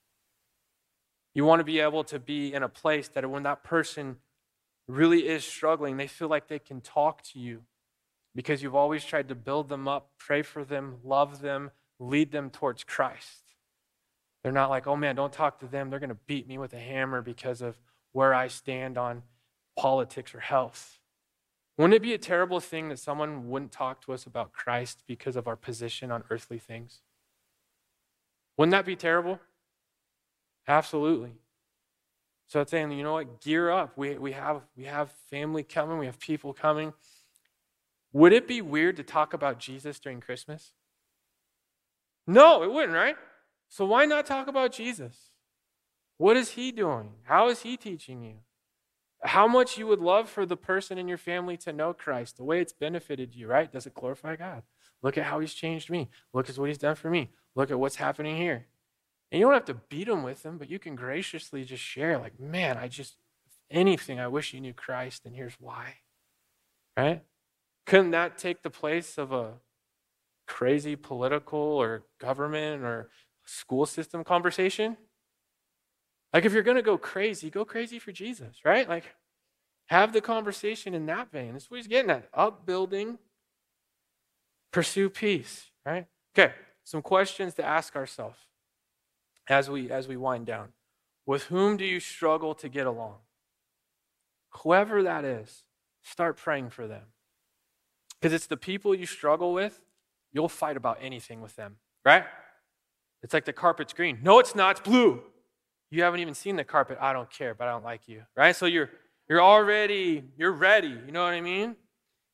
You 1.33 1.45
want 1.45 1.59
to 1.59 1.63
be 1.63 1.79
able 1.79 2.03
to 2.05 2.19
be 2.19 2.53
in 2.53 2.63
a 2.63 2.69
place 2.69 3.07
that 3.09 3.29
when 3.29 3.43
that 3.43 3.63
person 3.63 4.17
really 4.87 5.27
is 5.27 5.45
struggling, 5.45 5.97
they 5.97 6.07
feel 6.07 6.27
like 6.27 6.47
they 6.47 6.59
can 6.59 6.81
talk 6.81 7.21
to 7.21 7.39
you 7.39 7.61
because 8.35 8.61
you've 8.61 8.75
always 8.75 9.05
tried 9.05 9.27
to 9.29 9.35
build 9.35 9.69
them 9.69 9.87
up, 9.87 10.09
pray 10.17 10.41
for 10.41 10.63
them, 10.63 10.97
love 11.03 11.41
them, 11.41 11.71
lead 11.99 12.31
them 12.31 12.49
towards 12.49 12.83
Christ. 12.83 13.55
They're 14.43 14.51
not 14.51 14.69
like, 14.69 14.87
oh 14.87 14.95
man, 14.95 15.15
don't 15.15 15.33
talk 15.33 15.59
to 15.59 15.67
them. 15.67 15.89
They're 15.89 15.99
going 15.99 16.09
to 16.09 16.17
beat 16.27 16.47
me 16.47 16.57
with 16.57 16.73
a 16.73 16.79
hammer 16.79 17.21
because 17.21 17.61
of 17.61 17.77
where 18.11 18.33
I 18.33 18.47
stand 18.47 18.97
on 18.97 19.23
politics 19.77 20.33
or 20.33 20.39
health. 20.39 20.98
Wouldn't 21.79 21.93
it 21.93 22.01
be 22.01 22.13
a 22.13 22.17
terrible 22.17 22.59
thing 22.59 22.89
that 22.89 22.99
someone 22.99 23.47
wouldn't 23.47 23.71
talk 23.71 24.01
to 24.01 24.11
us 24.11 24.25
about 24.25 24.51
Christ 24.51 25.01
because 25.07 25.37
of 25.37 25.47
our 25.47 25.55
position 25.55 26.11
on 26.11 26.25
earthly 26.29 26.59
things? 26.59 26.99
Wouldn't 28.57 28.73
that 28.73 28.85
be 28.85 28.97
terrible? 28.97 29.39
Absolutely. 30.67 31.35
So 32.47 32.59
it's 32.59 32.71
saying, 32.71 32.91
you 32.91 33.01
know 33.01 33.13
what, 33.13 33.39
gear 33.39 33.71
up. 33.71 33.97
We, 33.97 34.17
we, 34.17 34.33
have, 34.33 34.63
we 34.75 34.83
have 34.83 35.13
family 35.31 35.63
coming, 35.63 35.97
we 35.97 36.05
have 36.07 36.19
people 36.19 36.51
coming. 36.51 36.91
Would 38.11 38.33
it 38.33 38.45
be 38.45 38.61
weird 38.61 38.97
to 38.97 39.03
talk 39.03 39.33
about 39.33 39.57
Jesus 39.57 40.01
during 40.01 40.19
Christmas? 40.19 40.73
No, 42.27 42.61
it 42.61 42.73
wouldn't, 42.73 42.93
right? 42.93 43.15
So 43.69 43.85
why 43.85 44.05
not 44.05 44.25
talk 44.25 44.49
about 44.49 44.73
Jesus? 44.73 45.29
What 46.17 46.35
is 46.35 46.49
he 46.49 46.73
doing? 46.73 47.11
How 47.23 47.47
is 47.47 47.61
he 47.61 47.77
teaching 47.77 48.21
you? 48.21 48.39
How 49.23 49.47
much 49.47 49.77
you 49.77 49.85
would 49.87 49.99
love 49.99 50.29
for 50.29 50.45
the 50.45 50.55
person 50.55 50.97
in 50.97 51.07
your 51.07 51.17
family 51.17 51.57
to 51.57 51.73
know 51.73 51.93
Christ, 51.93 52.37
the 52.37 52.43
way 52.43 52.61
it's 52.61 52.71
benefited 52.71 53.35
you, 53.35 53.47
right? 53.47 53.71
Does 53.71 53.85
it 53.85 53.93
glorify 53.93 54.37
God? 54.37 54.63
Look 55.01 55.17
at 55.17 55.25
how 55.25 55.39
he's 55.39 55.53
changed 55.53 55.89
me. 55.89 56.09
Look 56.33 56.49
at 56.49 56.57
what 56.57 56.69
he's 56.69 56.77
done 56.77 56.95
for 56.95 57.09
me. 57.09 57.31
Look 57.55 57.69
at 57.69 57.79
what's 57.79 57.97
happening 57.97 58.37
here. 58.37 58.67
And 59.31 59.39
you 59.39 59.45
don't 59.45 59.53
have 59.53 59.65
to 59.65 59.73
beat 59.73 60.07
them 60.07 60.23
with 60.23 60.43
them, 60.43 60.57
but 60.57 60.69
you 60.69 60.79
can 60.79 60.95
graciously 60.95 61.63
just 61.63 61.83
share, 61.83 62.17
like, 62.17 62.39
man, 62.39 62.77
I 62.77 62.87
just, 62.87 63.17
anything, 63.69 64.19
I 64.19 64.27
wish 64.27 64.53
you 64.53 64.61
knew 64.61 64.73
Christ, 64.73 65.25
and 65.25 65.35
here's 65.35 65.55
why. 65.59 65.95
Right? 66.97 67.23
Couldn't 67.85 68.11
that 68.11 68.37
take 68.37 68.63
the 68.63 68.69
place 68.69 69.17
of 69.17 69.31
a 69.31 69.53
crazy 70.47 70.95
political 70.95 71.59
or 71.59 72.03
government 72.19 72.83
or 72.83 73.09
school 73.45 73.85
system 73.85 74.23
conversation? 74.23 74.97
Like, 76.33 76.45
if 76.45 76.53
you're 76.53 76.63
going 76.63 76.77
to 76.77 76.83
go 76.83 76.97
crazy, 76.97 77.49
go 77.49 77.65
crazy 77.65 77.99
for 77.99 78.11
Jesus, 78.11 78.57
right? 78.63 78.87
Like, 78.87 79.15
have 79.87 80.13
the 80.13 80.21
conversation 80.21 80.93
in 80.93 81.07
that 81.07 81.31
vein. 81.31 81.53
That's 81.53 81.71
what 81.71 81.77
he's 81.77 81.87
getting 81.87 82.11
at. 82.11 82.29
Upbuilding, 82.33 83.17
pursue 84.71 85.09
peace, 85.09 85.71
right? 85.85 86.05
Okay, 86.37 86.53
some 86.83 87.01
questions 87.01 87.55
to 87.55 87.65
ask 87.65 87.95
ourselves 87.95 88.37
as 89.47 89.69
we 89.69 89.89
as 89.89 90.07
we 90.07 90.15
wind 90.15 90.45
down. 90.45 90.69
With 91.25 91.43
whom 91.45 91.77
do 91.77 91.85
you 91.85 91.99
struggle 91.99 92.53
to 92.55 92.69
get 92.69 92.87
along? 92.87 93.15
Whoever 94.63 95.03
that 95.03 95.25
is, 95.25 95.63
start 96.01 96.37
praying 96.37 96.69
for 96.69 96.87
them. 96.87 97.03
Because 98.19 98.33
it's 98.33 98.47
the 98.47 98.57
people 98.57 98.93
you 98.93 99.05
struggle 99.05 99.53
with, 99.53 99.81
you'll 100.31 100.49
fight 100.49 100.77
about 100.77 100.97
anything 101.01 101.41
with 101.41 101.55
them, 101.55 101.77
right? 102.03 102.25
It's 103.21 103.33
like 103.33 103.45
the 103.45 103.53
carpet's 103.53 103.93
green. 103.93 104.19
No, 104.21 104.39
it's 104.39 104.55
not, 104.55 104.71
it's 104.71 104.81
blue. 104.81 105.21
You 105.91 106.03
haven't 106.03 106.19
even 106.19 106.33
seen 106.33 106.55
the 106.55 106.63
carpet. 106.63 106.97
I 107.01 107.13
don't 107.13 107.29
care, 107.29 107.53
but 107.53 107.67
I 107.67 107.71
don't 107.71 107.83
like 107.83 108.07
you, 108.07 108.23
right? 108.35 108.55
So 108.55 108.65
you're 108.65 108.89
you're 109.27 109.41
already 109.41 110.23
you're 110.37 110.51
ready. 110.51 110.87
You 111.05 111.11
know 111.11 111.23
what 111.23 111.33
I 111.33 111.41
mean? 111.41 111.75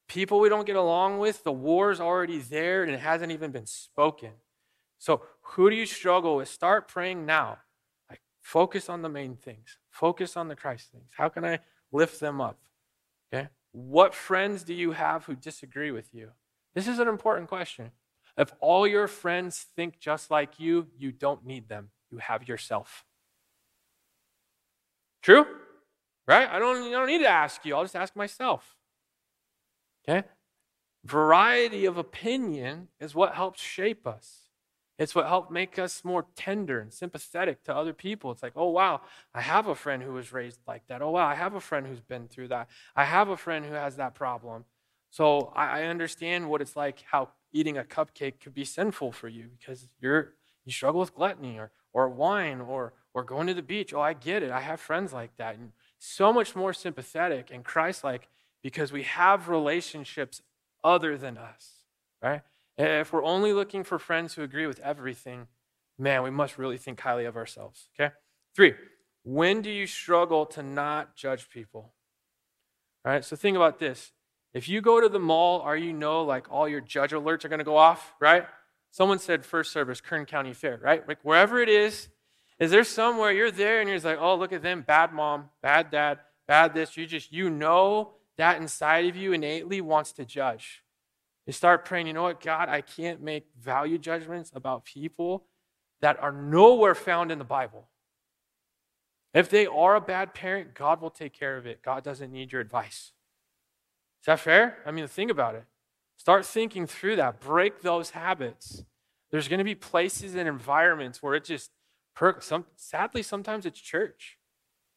People 0.08 0.40
we 0.40 0.50
don't 0.50 0.68
get 0.68 0.76
along 0.76 1.20
with, 1.20 1.44
the 1.44 1.52
war's 1.52 2.00
already 2.00 2.40
there 2.40 2.84
and 2.84 2.92
it 2.92 3.00
hasn't 3.00 3.32
even 3.32 3.52
been 3.52 3.66
spoken. 3.66 4.32
So, 5.00 5.24
who 5.42 5.70
do 5.70 5.76
you 5.76 5.86
struggle 5.86 6.38
with? 6.38 6.48
Start 6.48 6.88
praying 6.88 7.26
now. 7.26 7.60
Like, 8.10 8.22
focus 8.42 8.90
on 8.90 9.02
the 9.02 9.10
main 9.10 9.36
things, 9.36 9.78
focus 9.90 10.38
on 10.38 10.48
the 10.48 10.56
Christ 10.56 10.92
things. 10.92 11.12
How 11.16 11.30
can 11.30 11.46
I 11.46 11.60
lift 11.92 12.20
them 12.20 12.42
up? 12.42 12.60
Okay? 13.34 13.50
What 13.72 14.16
friends 14.16 14.64
do 14.64 14.74
you 14.74 14.94
have 14.94 15.26
who 15.26 15.36
disagree 15.36 15.92
with 15.92 16.14
you? 16.14 16.32
This 16.74 16.88
is 16.88 17.00
an 17.00 17.08
important 17.08 17.50
question. 17.50 17.92
If 18.38 18.52
all 18.60 18.88
your 18.88 19.08
friends 19.08 19.68
think 19.76 20.00
just 20.00 20.30
like 20.30 20.60
you, 20.60 20.88
you 20.98 21.12
don't 21.12 21.46
need 21.46 21.70
them. 21.70 21.90
You 22.12 22.18
have 22.18 22.48
yourself. 22.48 23.06
True? 25.26 25.44
Right? 26.28 26.48
I 26.48 26.60
don't, 26.60 26.84
I 26.84 26.92
don't 26.92 27.08
need 27.08 27.24
to 27.24 27.28
ask 27.28 27.66
you. 27.66 27.76
I'll 27.76 27.84
just 27.84 27.96
ask 27.96 28.16
myself. 28.16 28.78
Okay? 30.08 30.28
Variety 31.04 31.86
of 31.86 31.98
opinion 31.98 32.90
is 33.00 33.16
what 33.16 33.34
helps 33.34 33.60
shape 33.60 34.06
us. 34.06 34.42
It's 35.00 35.16
what 35.16 35.26
helped 35.26 35.52
make 35.52 35.80
us 35.80 36.06
more 36.06 36.28
tender 36.36 36.80
and 36.80 36.94
sympathetic 36.94 37.64
to 37.64 37.76
other 37.76 37.92
people. 37.92 38.32
It's 38.32 38.44
like, 38.44 38.54
oh, 38.56 38.70
wow, 38.70 39.02
I 39.34 39.42
have 39.42 39.66
a 39.66 39.74
friend 39.74 40.04
who 40.04 40.14
was 40.14 40.32
raised 40.32 40.60
like 40.68 40.86
that. 40.90 41.02
Oh, 41.02 41.10
wow, 41.10 41.26
I 41.26 41.34
have 41.34 41.56
a 41.56 41.60
friend 41.60 41.88
who's 41.88 42.02
been 42.02 42.28
through 42.28 42.50
that. 42.50 42.70
I 42.96 43.06
have 43.06 43.30
a 43.30 43.36
friend 43.36 43.66
who 43.66 43.74
has 43.74 43.96
that 43.96 44.14
problem. 44.14 44.66
So 45.10 45.52
I, 45.56 45.84
understand 45.84 46.50
what 46.52 46.62
it's 46.62 46.76
like 46.76 47.04
how 47.10 47.30
eating 47.52 47.80
a 47.80 47.84
cupcake 47.84 48.42
could 48.42 48.54
be 48.54 48.66
sinful 48.66 49.12
for 49.12 49.28
you 49.28 49.48
because 49.58 49.88
you're 50.00 50.34
you 50.66 50.72
struggle 50.72 51.00
with 51.00 51.16
gluttony 51.16 51.58
or, 51.58 51.72
or 51.94 52.10
wine 52.10 52.60
or, 52.62 52.94
or 53.16 53.24
going 53.24 53.48
to 53.48 53.54
the 53.56 53.64
beach. 53.64 53.94
Oh, 53.94 54.02
I 54.02 54.14
get 54.14 54.44
it. 54.44 54.52
I 54.52 54.60
have 54.60 54.80
friends 54.80 55.14
like 55.14 55.36
that. 55.38 55.56
And 55.56 55.72
so 55.98 56.32
much 56.32 56.56
more 56.56 56.74
sympathetic 56.74 57.50
and 57.52 57.64
Christ 57.64 58.04
like 58.04 58.28
because 58.62 58.92
we 58.92 59.04
have 59.04 59.50
relationships 59.50 60.42
other 60.84 61.18
than 61.18 61.38
us, 61.38 61.86
right? 62.22 62.42
If 62.78 63.14
we're 63.14 63.24
only 63.24 63.54
looking 63.54 63.84
for 63.84 63.98
friends 63.98 64.34
who 64.34 64.44
agree 64.44 64.68
with 64.68 64.80
everything, 64.82 65.48
man, 65.98 66.24
we 66.24 66.30
must 66.30 66.58
really 66.58 66.78
think 66.78 67.00
highly 67.00 67.26
of 67.26 67.38
ourselves. 67.38 67.88
Okay? 67.98 68.14
Three, 68.54 68.74
when 69.24 69.62
do 69.62 69.72
you 69.72 69.88
struggle 69.88 70.46
to 70.48 70.62
not 70.62 71.16
judge 71.16 71.50
people? 71.50 71.94
All 73.06 73.14
right, 73.14 73.24
so 73.24 73.36
think 73.36 73.56
about 73.56 73.80
this. 73.80 74.12
If 74.54 74.68
you 74.68 74.82
go 74.82 75.00
to 75.00 75.08
the 75.08 75.20
mall, 75.20 75.62
are 75.62 75.78
you 75.78 75.94
know 75.94 76.24
like 76.24 76.52
all 76.52 76.68
your 76.68 76.82
judge 76.82 77.12
alerts 77.12 77.46
are 77.46 77.50
going 77.50 77.60
to 77.60 77.66
go 77.66 77.78
off, 77.78 78.14
right? 78.20 78.46
someone 78.96 79.20
said 79.20 79.46
first 79.46 79.74
service, 79.74 80.00
Kern 80.00 80.26
County 80.26 80.54
Fair, 80.54 80.80
right? 80.82 81.06
Like 81.06 81.20
wherever 81.22 81.60
it 81.60 81.68
is, 81.68 82.08
is 82.60 82.72
there 82.72 82.84
somewhere 82.84 83.32
you're 83.32 83.52
there 83.52 83.82
and 83.82 83.90
you're 83.90 84.00
like, 84.00 84.18
oh, 84.20 84.36
look 84.36 84.54
at 84.54 84.62
them, 84.62 84.82
bad 84.82 85.12
mom, 85.12 85.50
bad 85.62 85.92
dad, 85.92 86.20
bad 86.48 86.74
this. 86.74 86.96
You 86.96 87.06
just, 87.06 87.32
you 87.32 87.50
know 87.50 88.14
that 88.38 88.62
inside 88.62 89.06
of 89.06 89.16
you 89.16 89.34
innately 89.34 89.82
wants 89.82 90.12
to 90.14 90.26
judge. 90.26 90.84
You 91.46 91.54
start 91.54 91.86
praying, 91.86 92.08
you 92.08 92.14
know 92.14 92.24
what, 92.24 92.42
God, 92.42 92.70
I 92.70 92.82
can't 92.82 93.22
make 93.22 93.48
value 93.62 93.98
judgments 93.98 94.52
about 94.56 94.86
people 94.86 95.46
that 96.02 96.22
are 96.22 96.32
nowhere 96.32 96.96
found 96.96 97.32
in 97.32 97.40
the 97.40 97.46
Bible. 97.46 97.88
If 99.34 99.50
they 99.50 99.66
are 99.66 99.96
a 99.96 100.02
bad 100.02 100.34
parent, 100.34 100.74
God 100.74 101.02
will 101.02 101.10
take 101.10 101.34
care 101.34 101.58
of 101.58 101.66
it. 101.66 101.82
God 101.84 102.04
doesn't 102.04 102.32
need 102.32 102.52
your 102.54 102.62
advice. 102.62 103.12
Is 104.22 104.28
that 104.28 104.40
fair? 104.40 104.78
I 104.86 104.92
mean, 104.92 105.08
think 105.08 105.30
about 105.30 105.56
it. 105.56 105.66
Start 106.18 106.46
thinking 106.46 106.88
through 106.88 107.18
that. 107.18 107.42
Break 107.42 107.82
those 107.82 108.12
habits. 108.12 108.86
There's 109.32 109.50
going 109.50 109.58
to 109.58 109.66
be 109.66 109.76
places 109.76 110.36
and 110.36 110.48
environments 110.48 111.22
where 111.22 111.36
it 111.36 111.44
just 111.44 111.72
perks. 112.16 112.48
Some, 112.48 112.66
sadly, 112.76 113.22
sometimes 113.22 113.66
it's 113.66 113.80
church. 113.80 114.38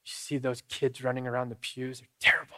You 0.05 0.11
see 0.15 0.39
those 0.39 0.63
kids 0.69 1.03
running 1.03 1.27
around 1.27 1.51
the 1.51 1.57
pews. 1.57 2.01
They're 2.01 2.09
terrible. 2.33 2.57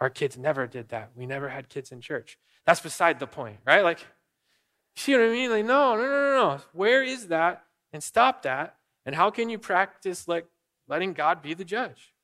Our 0.00 0.10
kids 0.10 0.38
never 0.38 0.66
did 0.66 0.88
that. 0.88 1.10
We 1.14 1.26
never 1.26 1.48
had 1.48 1.68
kids 1.68 1.92
in 1.92 2.00
church. 2.00 2.38
That's 2.66 2.80
beside 2.80 3.18
the 3.18 3.26
point, 3.26 3.58
right? 3.66 3.82
Like, 3.82 4.00
you 4.96 5.02
see 5.02 5.12
what 5.12 5.22
I 5.22 5.28
mean? 5.28 5.50
Like, 5.50 5.64
no, 5.64 5.96
no, 5.96 6.02
no, 6.02 6.08
no, 6.08 6.32
no. 6.56 6.60
Where 6.72 7.02
is 7.02 7.28
that? 7.28 7.64
And 7.92 8.02
stop 8.02 8.42
that. 8.42 8.76
And 9.06 9.14
how 9.14 9.30
can 9.30 9.50
you 9.50 9.58
practice 9.58 10.26
like 10.26 10.46
letting 10.88 11.12
God 11.12 11.42
be 11.42 11.54
the 11.54 11.64
judge? 11.64 12.14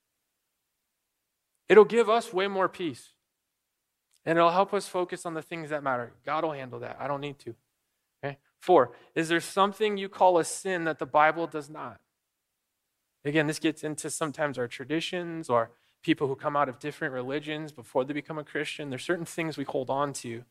It'll 1.68 1.84
give 1.84 2.08
us 2.08 2.32
way 2.32 2.48
more 2.48 2.68
peace. 2.68 3.10
And 4.24 4.36
it'll 4.36 4.50
help 4.50 4.74
us 4.74 4.86
focus 4.86 5.24
on 5.24 5.34
the 5.34 5.42
things 5.42 5.70
that 5.70 5.82
matter. 5.82 6.12
God 6.24 6.44
will 6.44 6.52
handle 6.52 6.80
that. 6.80 6.96
I 6.98 7.08
don't 7.08 7.20
need 7.20 7.38
to. 7.40 7.54
Four, 8.60 8.92
is 9.14 9.28
there 9.28 9.40
something 9.40 9.96
you 9.96 10.08
call 10.08 10.38
a 10.38 10.44
sin 10.44 10.84
that 10.84 10.98
the 10.98 11.06
Bible 11.06 11.46
does 11.46 11.70
not? 11.70 12.00
Again, 13.24 13.46
this 13.46 13.58
gets 13.58 13.82
into 13.82 14.10
sometimes 14.10 14.58
our 14.58 14.68
traditions 14.68 15.50
or 15.50 15.70
people 16.02 16.28
who 16.28 16.36
come 16.36 16.56
out 16.56 16.68
of 16.68 16.78
different 16.78 17.12
religions 17.12 17.72
before 17.72 18.04
they 18.04 18.12
become 18.14 18.38
a 18.38 18.44
Christian. 18.44 18.90
There's 18.90 19.04
certain 19.04 19.24
things 19.24 19.56
we 19.56 19.64
hold 19.64 19.90
on 19.90 20.12
to. 20.14 20.44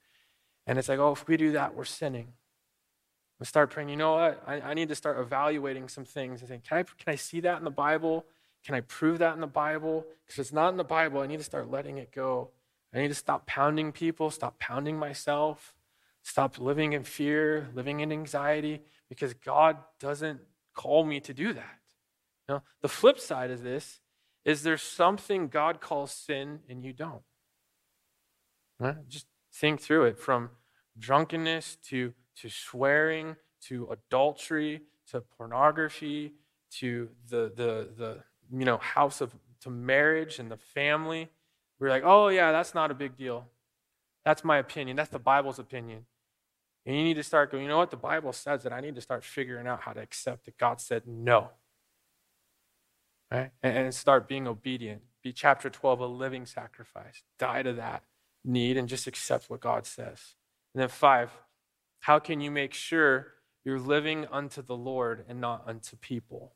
And 0.68 0.78
it's 0.78 0.90
like, 0.90 1.00
oh, 1.00 1.14
if 1.14 1.28
we 1.28 1.38
do 1.38 1.52
that, 1.54 1.76
we're 1.76 1.86
sinning. 1.86 2.34
We 3.40 3.46
start 3.46 3.70
praying, 3.70 3.90
you 3.90 3.96
know 3.96 4.16
what? 4.16 4.44
I, 4.46 4.62
I 4.62 4.74
need 4.74 4.90
to 4.90 4.96
start 4.96 5.18
evaluating 5.18 5.88
some 5.88 6.06
things 6.06 6.42
and 6.42 6.50
saying, 6.50 6.62
can 6.68 6.80
I, 6.80 6.84
can 6.84 7.14
I 7.14 7.16
see 7.16 7.40
that 7.40 7.58
in 7.58 7.64
the 7.64 7.72
Bible? 7.72 8.26
Can 8.66 8.76
I 8.76 8.82
prove 8.82 9.20
that 9.20 9.34
in 9.34 9.42
the 9.42 9.48
Bible? 9.48 10.06
Because 10.26 10.40
it's 10.40 10.54
not 10.54 10.70
in 10.70 10.78
the 10.78 10.84
Bible, 10.84 11.22
I 11.22 11.28
need 11.28 11.38
to 11.38 11.44
start 11.44 11.72
letting 11.72 11.98
it 11.98 12.12
go. 12.12 12.50
I 12.94 13.00
need 13.00 13.08
to 13.08 13.16
stop 13.16 13.46
pounding 13.46 13.92
people, 13.92 14.30
stop 14.30 14.60
pounding 14.60 14.98
myself, 14.98 15.74
stop 16.30 16.60
living 16.60 16.94
in 16.94 17.04
fear, 17.04 17.70
living 17.74 18.02
in 18.02 18.12
anxiety, 18.12 18.82
because 19.10 19.34
God 19.34 19.78
doesn't 20.00 20.40
call 20.76 21.04
me 21.04 21.20
to 21.22 21.34
do 21.34 21.54
that. 21.54 21.80
Know, 22.48 22.62
the 22.82 22.88
flip 22.88 23.20
side 23.20 23.52
of 23.52 23.64
this 23.64 24.00
is 24.46 24.64
there 24.64 24.78
something 24.78 25.50
God 25.50 25.82
calls 25.82 26.12
sin 26.12 26.60
and 26.70 26.84
you 26.84 26.94
don't? 26.94 27.22
Just 29.08 29.28
think 29.54 29.82
through 29.82 30.06
it 30.06 30.18
from 30.18 30.52
drunkenness 30.98 31.78
to, 31.90 32.14
to 32.38 32.50
swearing 32.50 33.36
to 33.68 33.90
adultery 33.92 34.82
to 35.12 35.22
pornography 35.22 36.34
to 36.80 37.10
the, 37.30 37.52
the, 37.56 37.90
the 37.98 38.24
you 38.58 38.66
know, 38.66 38.78
house 38.78 39.20
of 39.22 39.36
to 39.62 39.70
marriage 39.70 40.40
and 40.40 40.50
the 40.50 40.58
family. 40.58 41.30
We're 41.80 41.90
like, 41.90 42.04
oh, 42.06 42.30
yeah, 42.30 42.52
that's 42.52 42.74
not 42.74 42.92
a 42.92 42.94
big 42.94 43.18
deal. 43.18 43.48
That's 44.24 44.44
my 44.44 44.58
opinion. 44.58 44.96
That's 44.96 45.10
the 45.10 45.20
Bible's 45.20 45.60
opinion. 45.60 46.06
And 46.86 46.96
you 46.96 47.04
need 47.04 47.16
to 47.16 47.24
start 47.24 47.52
going, 47.52 47.64
you 47.64 47.70
know 47.70 47.78
what? 47.78 47.92
The 47.92 47.98
Bible 47.98 48.34
says 48.34 48.64
that 48.64 48.74
I 48.74 48.80
need 48.80 48.96
to 48.96 49.02
start 49.02 49.24
figuring 49.24 49.68
out 49.68 49.82
how 49.82 49.94
to 49.94 50.02
accept 50.02 50.46
that 50.46 50.58
God 50.58 50.82
said 50.82 51.04
no 51.06 51.50
right? 53.32 53.52
And, 53.62 53.94
start 53.94 54.28
being 54.28 54.48
obedient. 54.48 55.02
Be 55.24 55.34
chapter 55.34 55.70
12, 55.70 56.00
a 56.00 56.06
living 56.06 56.46
sacrifice. 56.46 57.24
Die 57.38 57.64
to 57.64 57.74
that 57.74 58.04
need 58.44 58.78
and 58.78 58.88
just 58.88 59.08
accept 59.08 59.50
what 59.50 59.60
God 59.60 59.86
says. 59.86 60.36
And 60.74 60.82
then 60.82 60.90
five, 60.90 61.32
how 62.02 62.20
can 62.20 62.40
you 62.42 62.52
make 62.52 62.74
sure 62.74 63.34
you're 63.66 63.80
living 63.80 64.26
unto 64.32 64.62
the 64.62 64.78
Lord 64.78 65.26
and 65.28 65.42
not 65.42 65.64
unto 65.68 65.98
people? 65.98 66.54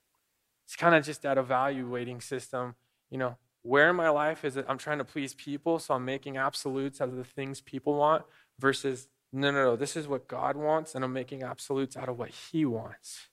It's 0.65 0.75
kind 0.75 0.95
of 0.95 1.03
just 1.03 1.21
that 1.23 1.37
evaluating 1.37 2.21
system. 2.21 2.75
You 3.09 3.17
know, 3.17 3.37
where 3.63 3.89
in 3.89 3.95
my 3.95 4.09
life 4.09 4.45
is 4.45 4.55
it 4.55 4.65
I'm 4.69 4.77
trying 4.77 4.99
to 4.99 5.03
please 5.03 5.33
people, 5.33 5.77
so 5.77 5.93
I'm 5.93 6.05
making 6.05 6.37
absolutes 6.37 7.01
out 7.01 7.09
of 7.09 7.17
the 7.17 7.23
things 7.23 7.59
people 7.59 7.95
want 7.95 8.23
versus 8.59 9.09
no, 9.33 9.49
no, 9.49 9.63
no, 9.63 9.75
this 9.75 9.97
is 9.97 10.07
what 10.07 10.27
God 10.27 10.55
wants, 10.55 10.93
and 10.93 11.03
I'm 11.03 11.11
making 11.11 11.41
absolutes 11.41 11.97
out 11.97 12.07
of 12.07 12.19
what 12.19 12.29
He 12.29 12.65
wants. 12.65 13.29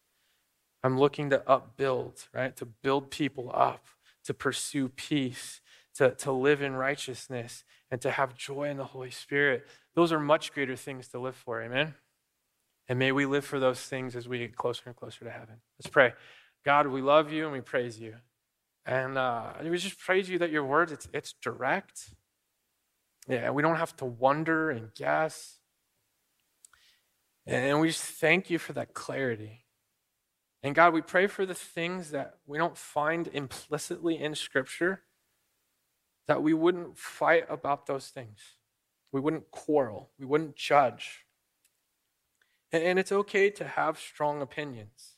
I'm 0.83 0.99
looking 0.99 1.29
to 1.29 1.47
upbuild, 1.47 2.27
right? 2.33 2.57
To 2.57 2.65
build 2.65 3.11
people 3.11 3.51
up, 3.55 3.85
to 4.25 4.33
pursue 4.33 4.89
peace, 4.89 5.61
to, 5.97 6.13
to 6.13 6.33
live 6.33 6.63
in 6.63 6.75
righteousness, 6.75 7.65
and 7.91 8.01
to 8.01 8.11
have 8.11 8.35
joy 8.35 8.71
in 8.71 8.79
the 8.79 8.85
Holy 8.85 9.11
Spirit. 9.11 9.67
Those 9.95 10.11
are 10.11 10.19
much 10.19 10.55
greater 10.55 10.75
things 10.75 11.09
to 11.09 11.19
live 11.19 11.37
for. 11.37 11.61
Amen? 11.63 11.95
And 12.89 12.99
may 12.99 13.13
we 13.13 13.27
live 13.27 13.45
for 13.45 13.61
those 13.61 13.81
things 13.81 14.17
as 14.17 14.27
we 14.27 14.39
get 14.39 14.57
closer 14.57 14.85
and 14.87 14.97
closer 14.97 15.25
to 15.25 15.31
heaven. 15.31 15.57
Let's 15.79 15.91
pray. 15.91 16.15
God, 16.65 16.87
we 16.87 17.03
love 17.03 17.31
you 17.31 17.45
and 17.45 17.53
we 17.53 17.61
praise 17.61 18.01
you. 18.01 18.15
And 18.87 19.19
uh, 19.19 19.53
we 19.63 19.77
just 19.77 19.99
praise 19.99 20.29
you 20.31 20.39
that 20.39 20.51
your 20.51 20.65
word, 20.65 20.91
it's, 20.91 21.09
it's 21.13 21.35
direct. 21.35 22.11
Yeah, 23.29 23.51
we 23.51 23.63
don't 23.63 23.77
have 23.77 23.95
to 23.99 24.07
wonder 24.07 24.71
and 24.71 24.93
guess. 24.95 25.60
And 27.51 27.81
we 27.81 27.89
just 27.89 28.05
thank 28.05 28.49
you 28.49 28.61
for 28.61 28.73
that 28.75 28.95
clarity. 28.95 29.65
And 30.63 30.73
God, 30.73 30.95
we 30.95 31.01
pray 31.01 31.27
for 31.27 31.45
the 31.45 31.55
things 31.55 32.13
that 32.13 32.37
we 32.47 32.59
don't 32.59 32.77
find 32.77 33.29
implicitly 33.33 34.21
in 34.21 34.37
Scripture, 34.37 35.03
that 36.29 36.45
we 36.45 36.55
wouldn't 36.55 36.97
fight 36.97 37.47
about 37.49 37.87
those 37.87 38.07
things. 38.07 38.39
We 39.11 39.21
wouldn't 39.21 39.51
quarrel. 39.51 40.11
We 40.17 40.27
wouldn't 40.27 40.55
judge. 40.55 41.25
And, 42.71 43.01
it's 43.01 43.11
okay 43.11 43.51
to 43.51 43.65
have 43.65 43.99
strong 43.99 44.41
opinions, 44.41 45.17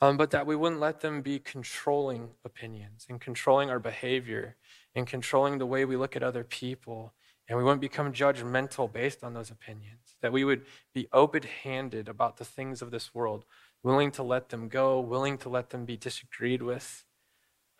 um, 0.00 0.16
but 0.16 0.30
that 0.30 0.46
we 0.46 0.56
wouldn't 0.56 0.80
let 0.80 1.00
them 1.00 1.20
be 1.20 1.38
controlling 1.38 2.30
opinions 2.46 3.04
and 3.10 3.20
controlling 3.20 3.68
our 3.68 3.78
behavior 3.78 4.56
and 4.94 5.06
controlling 5.06 5.58
the 5.58 5.66
way 5.66 5.84
we 5.84 5.96
look 5.96 6.16
at 6.16 6.22
other 6.22 6.44
people. 6.44 7.12
And 7.48 7.56
we 7.56 7.64
wouldn't 7.64 7.80
become 7.80 8.12
judgmental 8.12 8.92
based 8.92 9.24
on 9.24 9.32
those 9.32 9.50
opinions. 9.50 10.16
That 10.20 10.32
we 10.32 10.44
would 10.44 10.66
be 10.92 11.08
open 11.12 11.42
handed 11.42 12.08
about 12.08 12.36
the 12.36 12.44
things 12.44 12.82
of 12.82 12.90
this 12.90 13.14
world 13.14 13.44
willing 13.82 14.10
to 14.10 14.22
let 14.22 14.50
them 14.50 14.68
go, 14.68 15.00
willing 15.00 15.38
to 15.38 15.48
let 15.48 15.70
them 15.70 15.84
be 15.84 15.96
disagreed 15.96 16.62
with. 16.62 17.04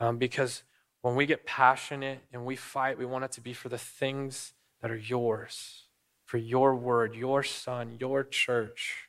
Um, 0.00 0.16
because 0.16 0.62
when 1.02 1.16
we 1.16 1.26
get 1.26 1.44
passionate 1.44 2.20
and 2.32 2.44
we 2.44 2.56
fight, 2.56 2.98
we 2.98 3.06
want 3.06 3.24
it 3.24 3.32
to 3.32 3.40
be 3.40 3.52
for 3.52 3.68
the 3.68 3.78
things 3.78 4.54
that 4.80 4.90
are 4.90 4.96
yours, 4.96 5.84
for 6.24 6.38
your 6.38 6.74
word, 6.74 7.14
your 7.14 7.42
son, 7.42 7.96
your 7.98 8.24
church, 8.24 9.08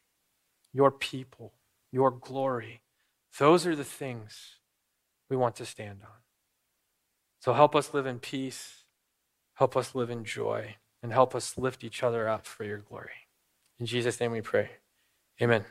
your 0.73 0.91
people, 0.91 1.53
your 1.91 2.11
glory. 2.11 2.81
Those 3.37 3.65
are 3.65 3.75
the 3.75 3.83
things 3.83 4.55
we 5.29 5.37
want 5.37 5.55
to 5.57 5.65
stand 5.65 5.99
on. 6.03 6.17
So 7.39 7.53
help 7.53 7.75
us 7.75 7.93
live 7.93 8.05
in 8.05 8.19
peace, 8.19 8.78
help 9.59 9.75
us 9.75 9.93
live 9.93 10.09
in 10.09 10.23
joy, 10.23 10.77
and 11.03 11.11
help 11.11 11.35
us 11.35 11.57
lift 11.57 11.83
each 11.83 12.01
other 12.01 12.29
up 12.29 12.45
for 12.45 12.63
your 12.63 12.77
glory. 12.77 13.27
In 13.77 13.85
Jesus' 13.85 14.19
name 14.19 14.31
we 14.31 14.41
pray. 14.41 14.69
Amen. 15.41 15.65